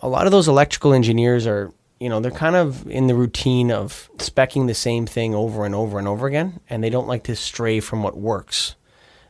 a 0.00 0.08
lot 0.08 0.26
of 0.26 0.32
those 0.32 0.48
electrical 0.48 0.92
engineers 0.92 1.46
are, 1.46 1.72
you 1.98 2.10
know, 2.10 2.20
they're 2.20 2.30
kind 2.30 2.56
of 2.56 2.86
in 2.88 3.06
the 3.06 3.14
routine 3.14 3.70
of 3.70 4.10
specking 4.18 4.66
the 4.66 4.74
same 4.74 5.06
thing 5.06 5.34
over 5.34 5.64
and 5.64 5.74
over 5.74 5.98
and 5.98 6.06
over 6.06 6.26
again, 6.26 6.60
and 6.68 6.84
they 6.84 6.90
don't 6.90 7.08
like 7.08 7.24
to 7.24 7.34
stray 7.36 7.80
from 7.80 8.02
what 8.02 8.18
works. 8.18 8.74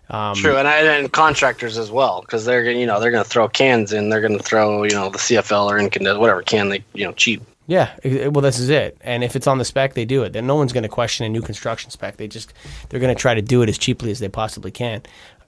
Um, 0.09 0.37
True, 0.37 0.57
and 0.57 0.69
I, 0.69 0.79
and 0.83 1.13
contractors 1.13 1.77
as 1.77 1.91
well, 1.91 2.21
because 2.21 2.45
they're 2.45 2.63
gonna, 2.63 2.79
you 2.79 2.87
know 2.87 3.01
they're 3.01 3.11
going 3.11 3.25
to 3.25 3.29
throw 3.29 3.49
cans 3.49 3.93
in. 3.93 4.09
They're 4.09 4.21
going 4.21 4.37
to 4.37 4.43
throw 4.43 4.85
you 4.85 4.91
know 4.91 5.11
the 5.11 5.19
CFL 5.19 5.67
or 5.67 5.79
incandescent, 5.79 6.21
whatever 6.21 6.43
can 6.43 6.69
they 6.69 6.85
you 6.95 7.05
know 7.05 7.13
cheap. 7.13 7.43
Yeah, 7.67 7.91
well, 8.05 8.43
this 8.43 8.61
is 8.61 8.69
it. 8.69 8.97
And 9.01 9.25
if 9.25 9.35
it's 9.35 9.49
on 9.49 9.59
the 9.59 9.65
spec, 9.65 9.95
they 9.95 10.05
do 10.05 10.23
it. 10.23 10.33
Then 10.33 10.47
no 10.47 10.55
one's 10.55 10.73
going 10.73 10.85
to 10.85 10.89
question 10.89 11.27
a 11.27 11.29
new 11.29 11.43
construction 11.43 11.91
spec. 11.91 12.17
They 12.17 12.29
just 12.29 12.53
they're 12.89 13.01
going 13.01 13.15
to 13.15 13.21
try 13.21 13.35
to 13.35 13.43
do 13.43 13.63
it 13.63 13.69
as 13.69 13.77
cheaply 13.77 14.13
as 14.13 14.21
they 14.21 14.29
possibly 14.29 14.71
can. 14.71 15.03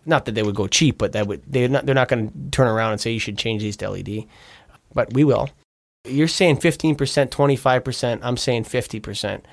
Not 0.05 0.25
that 0.25 0.35
they 0.35 0.43
would 0.43 0.57
go 0.57 0.67
cheap, 0.67 0.99
but 0.99 1.13
that 1.13 1.29
would 1.29 1.43
they're 1.47 1.69
not 1.69 1.87
they're 1.87 1.95
not 1.95 2.09
going 2.09 2.31
to 2.31 2.51
turn 2.51 2.67
around 2.67 2.93
and 2.93 3.01
say 3.01 3.13
you 3.13 3.21
should 3.21 3.39
change 3.39 3.63
these 3.63 3.77
to 3.77 3.91
LED. 3.91 4.25
But 4.93 5.13
we 5.13 5.23
will. 5.23 5.51
You're 6.05 6.27
saying 6.27 6.57
fifteen 6.57 6.97
percent, 6.97 7.31
twenty 7.31 7.57
five 7.57 7.85
percent. 7.85 8.23
I'm 8.25 8.37
saying 8.37 8.65
fifty 8.65 8.99
percent. 8.99 9.47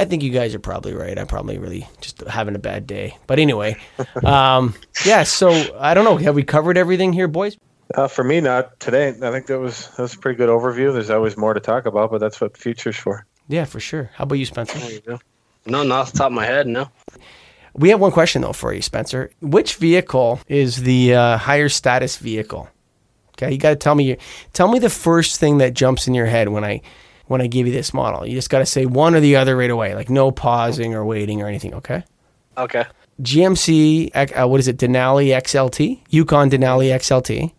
I 0.00 0.06
think 0.06 0.22
you 0.22 0.30
guys 0.30 0.54
are 0.54 0.58
probably 0.58 0.94
right. 0.94 1.18
I'm 1.18 1.26
probably 1.26 1.58
really 1.58 1.86
just 2.00 2.22
having 2.22 2.54
a 2.54 2.58
bad 2.58 2.86
day. 2.86 3.18
But 3.26 3.38
anyway, 3.38 3.76
um, 4.24 4.74
yeah. 5.04 5.24
So 5.24 5.50
I 5.78 5.92
don't 5.92 6.06
know. 6.06 6.16
Have 6.16 6.34
we 6.34 6.42
covered 6.42 6.78
everything 6.78 7.12
here, 7.12 7.28
boys? 7.28 7.58
Uh, 7.94 8.08
for 8.08 8.24
me, 8.24 8.40
not 8.40 8.80
today. 8.80 9.08
I 9.08 9.30
think 9.30 9.46
that 9.48 9.58
was 9.58 9.88
that 9.88 10.02
was 10.02 10.14
a 10.14 10.18
pretty 10.18 10.38
good 10.38 10.48
overview. 10.48 10.90
There's 10.90 11.10
always 11.10 11.36
more 11.36 11.52
to 11.52 11.60
talk 11.60 11.84
about, 11.84 12.10
but 12.10 12.16
that's 12.18 12.40
what 12.40 12.56
future's 12.56 12.96
for. 12.96 13.26
Yeah, 13.48 13.66
for 13.66 13.78
sure. 13.78 14.10
How 14.14 14.24
about 14.24 14.36
you, 14.36 14.46
Spencer? 14.46 14.78
There 14.78 14.90
you 14.90 15.00
go. 15.00 15.20
No, 15.66 15.82
not 15.82 16.00
off 16.00 16.12
the 16.12 16.18
top 16.18 16.28
of 16.28 16.32
my 16.32 16.46
head. 16.46 16.66
No. 16.66 16.88
We 17.74 17.90
have 17.90 18.00
one 18.00 18.10
question 18.10 18.40
though 18.40 18.54
for 18.54 18.72
you, 18.72 18.80
Spencer. 18.80 19.30
Which 19.42 19.74
vehicle 19.74 20.40
is 20.48 20.82
the 20.82 21.14
uh, 21.14 21.36
higher 21.36 21.68
status 21.68 22.16
vehicle? 22.16 22.70
Okay, 23.36 23.52
you 23.52 23.58
got 23.58 23.70
to 23.70 23.76
tell 23.76 23.94
me. 23.94 24.04
Your, 24.04 24.16
tell 24.54 24.68
me 24.68 24.78
the 24.78 24.88
first 24.88 25.38
thing 25.38 25.58
that 25.58 25.74
jumps 25.74 26.08
in 26.08 26.14
your 26.14 26.26
head 26.26 26.48
when 26.48 26.64
I 26.64 26.80
when 27.30 27.40
I 27.40 27.46
give 27.46 27.64
you 27.68 27.72
this 27.72 27.94
model. 27.94 28.26
You 28.26 28.34
just 28.34 28.50
got 28.50 28.58
to 28.58 28.66
say 28.66 28.86
one 28.86 29.14
or 29.14 29.20
the 29.20 29.36
other 29.36 29.56
right 29.56 29.70
away, 29.70 29.94
like 29.94 30.10
no 30.10 30.32
pausing 30.32 30.94
or 30.94 31.04
waiting 31.04 31.40
or 31.42 31.46
anything. 31.46 31.72
Okay. 31.74 32.02
Okay. 32.58 32.84
GMC, 33.22 34.10
uh, 34.42 34.48
what 34.48 34.58
is 34.58 34.66
it? 34.66 34.78
Denali 34.78 35.28
XLT, 35.28 36.00
Yukon 36.10 36.50
Denali 36.50 36.88
XLT, 36.92 37.52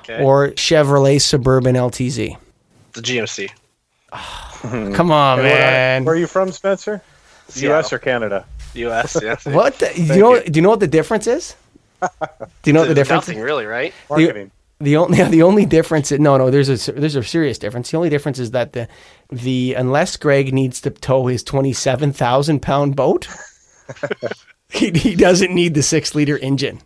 Okay. 0.00 0.20
or 0.24 0.48
Chevrolet 0.52 1.20
Suburban 1.20 1.76
LTZ. 1.76 2.36
the 2.94 3.00
GMC. 3.00 3.48
Come 4.96 5.12
on, 5.12 5.38
And 5.38 5.46
where- 5.48 5.56
man. 5.56 6.04
Where 6.04 6.16
are 6.16 6.18
you 6.18 6.26
from, 6.26 6.50
Spencer? 6.50 7.00
Seattle. 7.46 7.76
U.S. 7.76 7.92
or 7.92 7.98
Canada? 8.00 8.44
U.S. 8.74 9.16
Yeah. 9.22 9.36
What? 9.44 9.78
The, 9.78 9.92
do 9.94 10.02
you 10.02 10.20
know? 10.20 10.42
Do 10.42 10.52
you 10.58 10.62
know 10.62 10.70
what 10.70 10.80
the 10.80 10.86
difference 10.88 11.28
is? 11.28 11.54
Do 12.00 12.08
you 12.64 12.72
know 12.72 12.80
what 12.80 12.88
the 12.88 12.94
difference? 12.94 13.28
Nothing 13.28 13.40
really, 13.42 13.66
right? 13.66 13.94
Marketing. 14.10 14.50
The 14.82 14.96
only 14.96 15.22
the 15.30 15.42
only 15.42 15.64
difference 15.64 16.10
no 16.10 16.36
no 16.36 16.50
there's 16.50 16.88
a 16.88 16.92
there's 16.92 17.14
a 17.14 17.22
serious 17.22 17.58
difference. 17.58 17.90
The 17.90 17.96
only 17.96 18.10
difference 18.10 18.38
is 18.38 18.50
that 18.50 18.72
the 18.72 18.88
the 19.30 19.74
unless 19.74 20.16
Greg 20.16 20.52
needs 20.52 20.80
to 20.82 20.90
tow 20.90 21.26
his 21.26 21.42
twenty 21.42 21.72
seven 21.72 22.12
thousand 22.12 22.60
pound 22.60 22.96
boat, 22.96 23.28
he, 24.68 24.90
he 24.90 25.14
doesn't 25.14 25.54
need 25.54 25.74
the 25.74 25.82
six 25.82 26.14
liter 26.14 26.36
engine, 26.36 26.80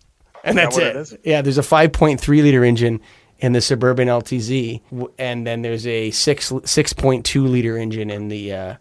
and 0.45 0.59
that's 0.59 0.77
what 0.77 0.85
it. 0.85 1.13
it? 1.13 1.21
Yeah, 1.25 1.43
there's 1.43 1.59
a 1.59 1.63
five 1.63 1.93
point 1.93 2.21
three 2.21 2.43
liter 2.43 2.65
engine 2.65 3.01
in 3.39 3.53
the 3.53 3.61
suburban 3.61 4.09
LTZ, 4.09 4.83
and 5.19 5.47
then 5.47 5.63
there's 5.63 5.87
a 5.87 6.11
six 6.11 6.53
six 6.65 6.93
point 6.93 7.25
two 7.25 7.47
liter 7.47 7.79
engine 7.79 8.11
in 8.11 8.29
the. 8.29 8.53
Uh, 8.53 8.77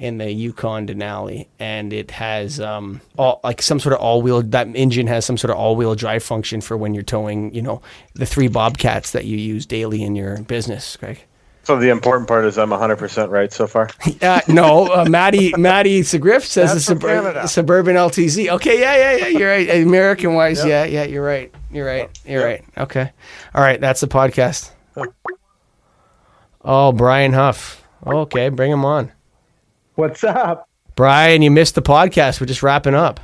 in 0.00 0.16
the 0.16 0.32
Yukon 0.32 0.86
Denali, 0.86 1.46
and 1.58 1.92
it 1.92 2.10
has 2.10 2.58
um, 2.58 3.02
all 3.18 3.38
like 3.44 3.60
some 3.60 3.78
sort 3.78 3.92
of 3.92 4.00
all 4.00 4.22
wheel. 4.22 4.42
That 4.42 4.66
engine 4.74 5.06
has 5.06 5.26
some 5.26 5.36
sort 5.36 5.50
of 5.50 5.58
all 5.58 5.76
wheel 5.76 5.94
drive 5.94 6.22
function 6.24 6.62
for 6.62 6.76
when 6.76 6.94
you're 6.94 7.04
towing, 7.04 7.54
you 7.54 7.60
know, 7.60 7.82
the 8.14 8.24
three 8.24 8.48
Bobcats 8.48 9.12
that 9.12 9.26
you 9.26 9.36
use 9.36 9.66
daily 9.66 10.02
in 10.02 10.16
your 10.16 10.40
business, 10.42 10.96
Greg. 10.96 11.24
So 11.64 11.78
the 11.78 11.90
important 11.90 12.26
part 12.26 12.46
is 12.46 12.56
I'm 12.56 12.70
100% 12.70 13.28
right 13.28 13.52
so 13.52 13.66
far. 13.66 13.90
Uh, 14.22 14.40
no, 14.48 14.86
uh, 14.92 15.04
Maddie 15.08 15.54
Maddie 15.56 16.00
Segriff 16.00 16.42
says 16.42 16.72
That's 16.72 16.86
the 16.86 16.94
from 16.96 17.00
suburban, 17.00 17.48
suburban 17.48 17.96
LTZ. 17.96 18.52
Okay, 18.54 18.80
yeah, 18.80 18.96
yeah, 18.96 19.16
yeah. 19.16 19.38
You're 19.38 19.48
right. 19.48 19.70
American 19.82 20.34
wise, 20.34 20.64
yeah, 20.64 20.84
yeah. 20.84 21.04
You're 21.04 21.24
right. 21.24 21.54
You're 21.70 21.86
right. 21.86 22.10
You're 22.26 22.44
right. 22.44 22.64
Okay. 22.76 23.10
All 23.54 23.62
right. 23.62 23.80
That's 23.80 24.00
the 24.00 24.08
podcast. 24.08 24.72
Oh, 26.62 26.92
Brian 26.92 27.32
Huff. 27.32 27.86
Okay, 28.06 28.48
bring 28.48 28.72
him 28.72 28.84
on. 28.84 29.12
What's 30.00 30.24
up? 30.24 30.66
Brian, 30.96 31.42
you 31.42 31.50
missed 31.50 31.74
the 31.74 31.82
podcast. 31.82 32.40
We're 32.40 32.46
just 32.46 32.62
wrapping 32.62 32.94
up. 32.94 33.20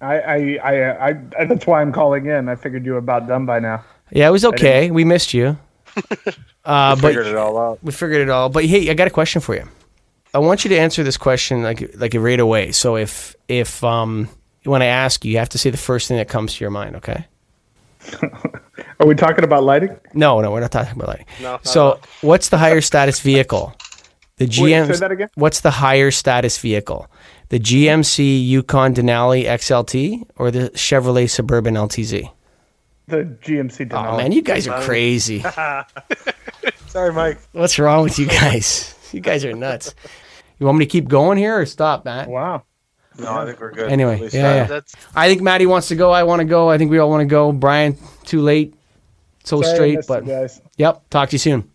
I, 0.00 0.18
I, 0.20 0.58
I, 0.64 0.90
I, 0.90 1.08
I 1.38 1.44
that's 1.44 1.66
why 1.66 1.82
I'm 1.82 1.92
calling 1.92 2.24
in. 2.24 2.48
I 2.48 2.54
figured 2.54 2.86
you 2.86 2.92
were 2.92 2.98
about 2.98 3.28
done 3.28 3.44
by 3.44 3.58
now. 3.58 3.84
Yeah, 4.10 4.28
it 4.28 4.30
was 4.30 4.46
okay. 4.46 4.90
We 4.90 5.04
missed 5.04 5.34
you. 5.34 5.58
Uh, 6.66 6.96
but 6.96 7.08
Figured 7.08 7.26
it 7.26 7.36
all 7.36 7.58
out. 7.58 7.78
we 7.82 7.92
figured 7.92 8.22
it 8.22 8.30
all. 8.30 8.48
But 8.48 8.64
hey, 8.64 8.88
I 8.88 8.94
got 8.94 9.06
a 9.06 9.10
question 9.10 9.42
for 9.42 9.54
you. 9.54 9.68
I 10.32 10.38
want 10.38 10.64
you 10.64 10.70
to 10.70 10.78
answer 10.78 11.02
this 11.02 11.18
question 11.18 11.62
like 11.62 11.94
like 11.94 12.14
right 12.14 12.40
away. 12.40 12.72
So 12.72 12.96
if 12.96 13.36
if 13.48 13.84
um 13.84 14.30
when 14.64 14.80
I 14.80 14.86
ask 14.86 15.26
you, 15.26 15.32
you 15.32 15.36
have 15.36 15.50
to 15.50 15.58
say 15.58 15.68
the 15.68 15.76
first 15.76 16.08
thing 16.08 16.16
that 16.16 16.26
comes 16.30 16.54
to 16.54 16.64
your 16.64 16.70
mind. 16.70 16.96
Okay? 16.96 17.26
Are 18.98 19.06
we 19.06 19.14
talking 19.14 19.44
about 19.44 19.62
lighting? 19.64 19.94
No, 20.14 20.40
no, 20.40 20.52
we're 20.52 20.60
not 20.60 20.72
talking 20.72 20.94
about 20.96 21.08
lighting. 21.08 21.26
No, 21.42 21.60
So 21.64 22.00
what's 22.22 22.48
the 22.48 22.56
higher 22.56 22.80
status 22.80 23.20
vehicle? 23.20 23.76
The 24.36 24.46
GM. 24.46 24.86
say 24.92 24.98
that 24.98 25.12
again? 25.12 25.28
What's 25.36 25.60
the 25.60 25.70
higher 25.70 26.10
status 26.10 26.58
vehicle? 26.58 27.06
The 27.50 27.60
GMC 27.60 28.46
Yukon 28.46 28.94
Denali 28.94 29.44
XLT 29.44 30.24
or 30.36 30.50
the 30.50 30.70
Chevrolet 30.70 31.30
Suburban 31.30 31.74
LTZ? 31.74 32.30
The 33.06 33.16
GMC 33.42 33.88
Denali. 33.90 34.12
Oh 34.12 34.16
man, 34.16 34.32
you 34.32 34.42
guys 34.42 34.66
are 34.66 34.82
crazy. 34.82 35.40
Sorry, 36.88 37.12
Mike. 37.12 37.38
What's 37.52 37.78
wrong 37.78 38.02
with 38.04 38.18
you 38.18 38.26
guys? 38.26 38.90
You 39.14 39.20
guys 39.20 39.44
are 39.44 39.52
nuts. 39.52 39.94
You 40.58 40.66
want 40.66 40.76
me 40.78 40.86
to 40.86 40.90
keep 40.90 41.06
going 41.06 41.38
here 41.38 41.56
or 41.60 41.66
stop, 41.66 42.04
Matt? 42.04 42.28
Wow. 42.28 42.64
No, 43.16 43.32
I 43.32 43.46
think 43.46 43.60
we're 43.60 43.70
good. 43.70 43.88
Anyway, 43.92 44.20
At 44.26 44.34
yeah, 44.34 44.50
I- 44.50 44.54
yeah. 44.56 44.64
That's 44.64 44.96
I 45.14 45.28
think 45.28 45.40
Maddie 45.40 45.66
wants 45.66 45.86
to 45.88 45.94
go. 45.94 46.10
I 46.10 46.24
want 46.24 46.40
to 46.40 46.44
go. 46.44 46.68
I 46.68 46.78
think 46.78 46.90
we 46.90 46.98
all 46.98 47.08
want 47.08 47.20
to 47.20 47.26
go. 47.26 47.52
Brian, 47.52 47.96
too 48.24 48.40
late. 48.40 48.74
So 49.44 49.62
Sorry 49.62 49.74
straight, 49.76 49.98
but 50.08 50.26
guys. 50.26 50.60
yep. 50.76 51.08
Talk 51.10 51.28
to 51.28 51.34
you 51.34 51.38
soon. 51.38 51.70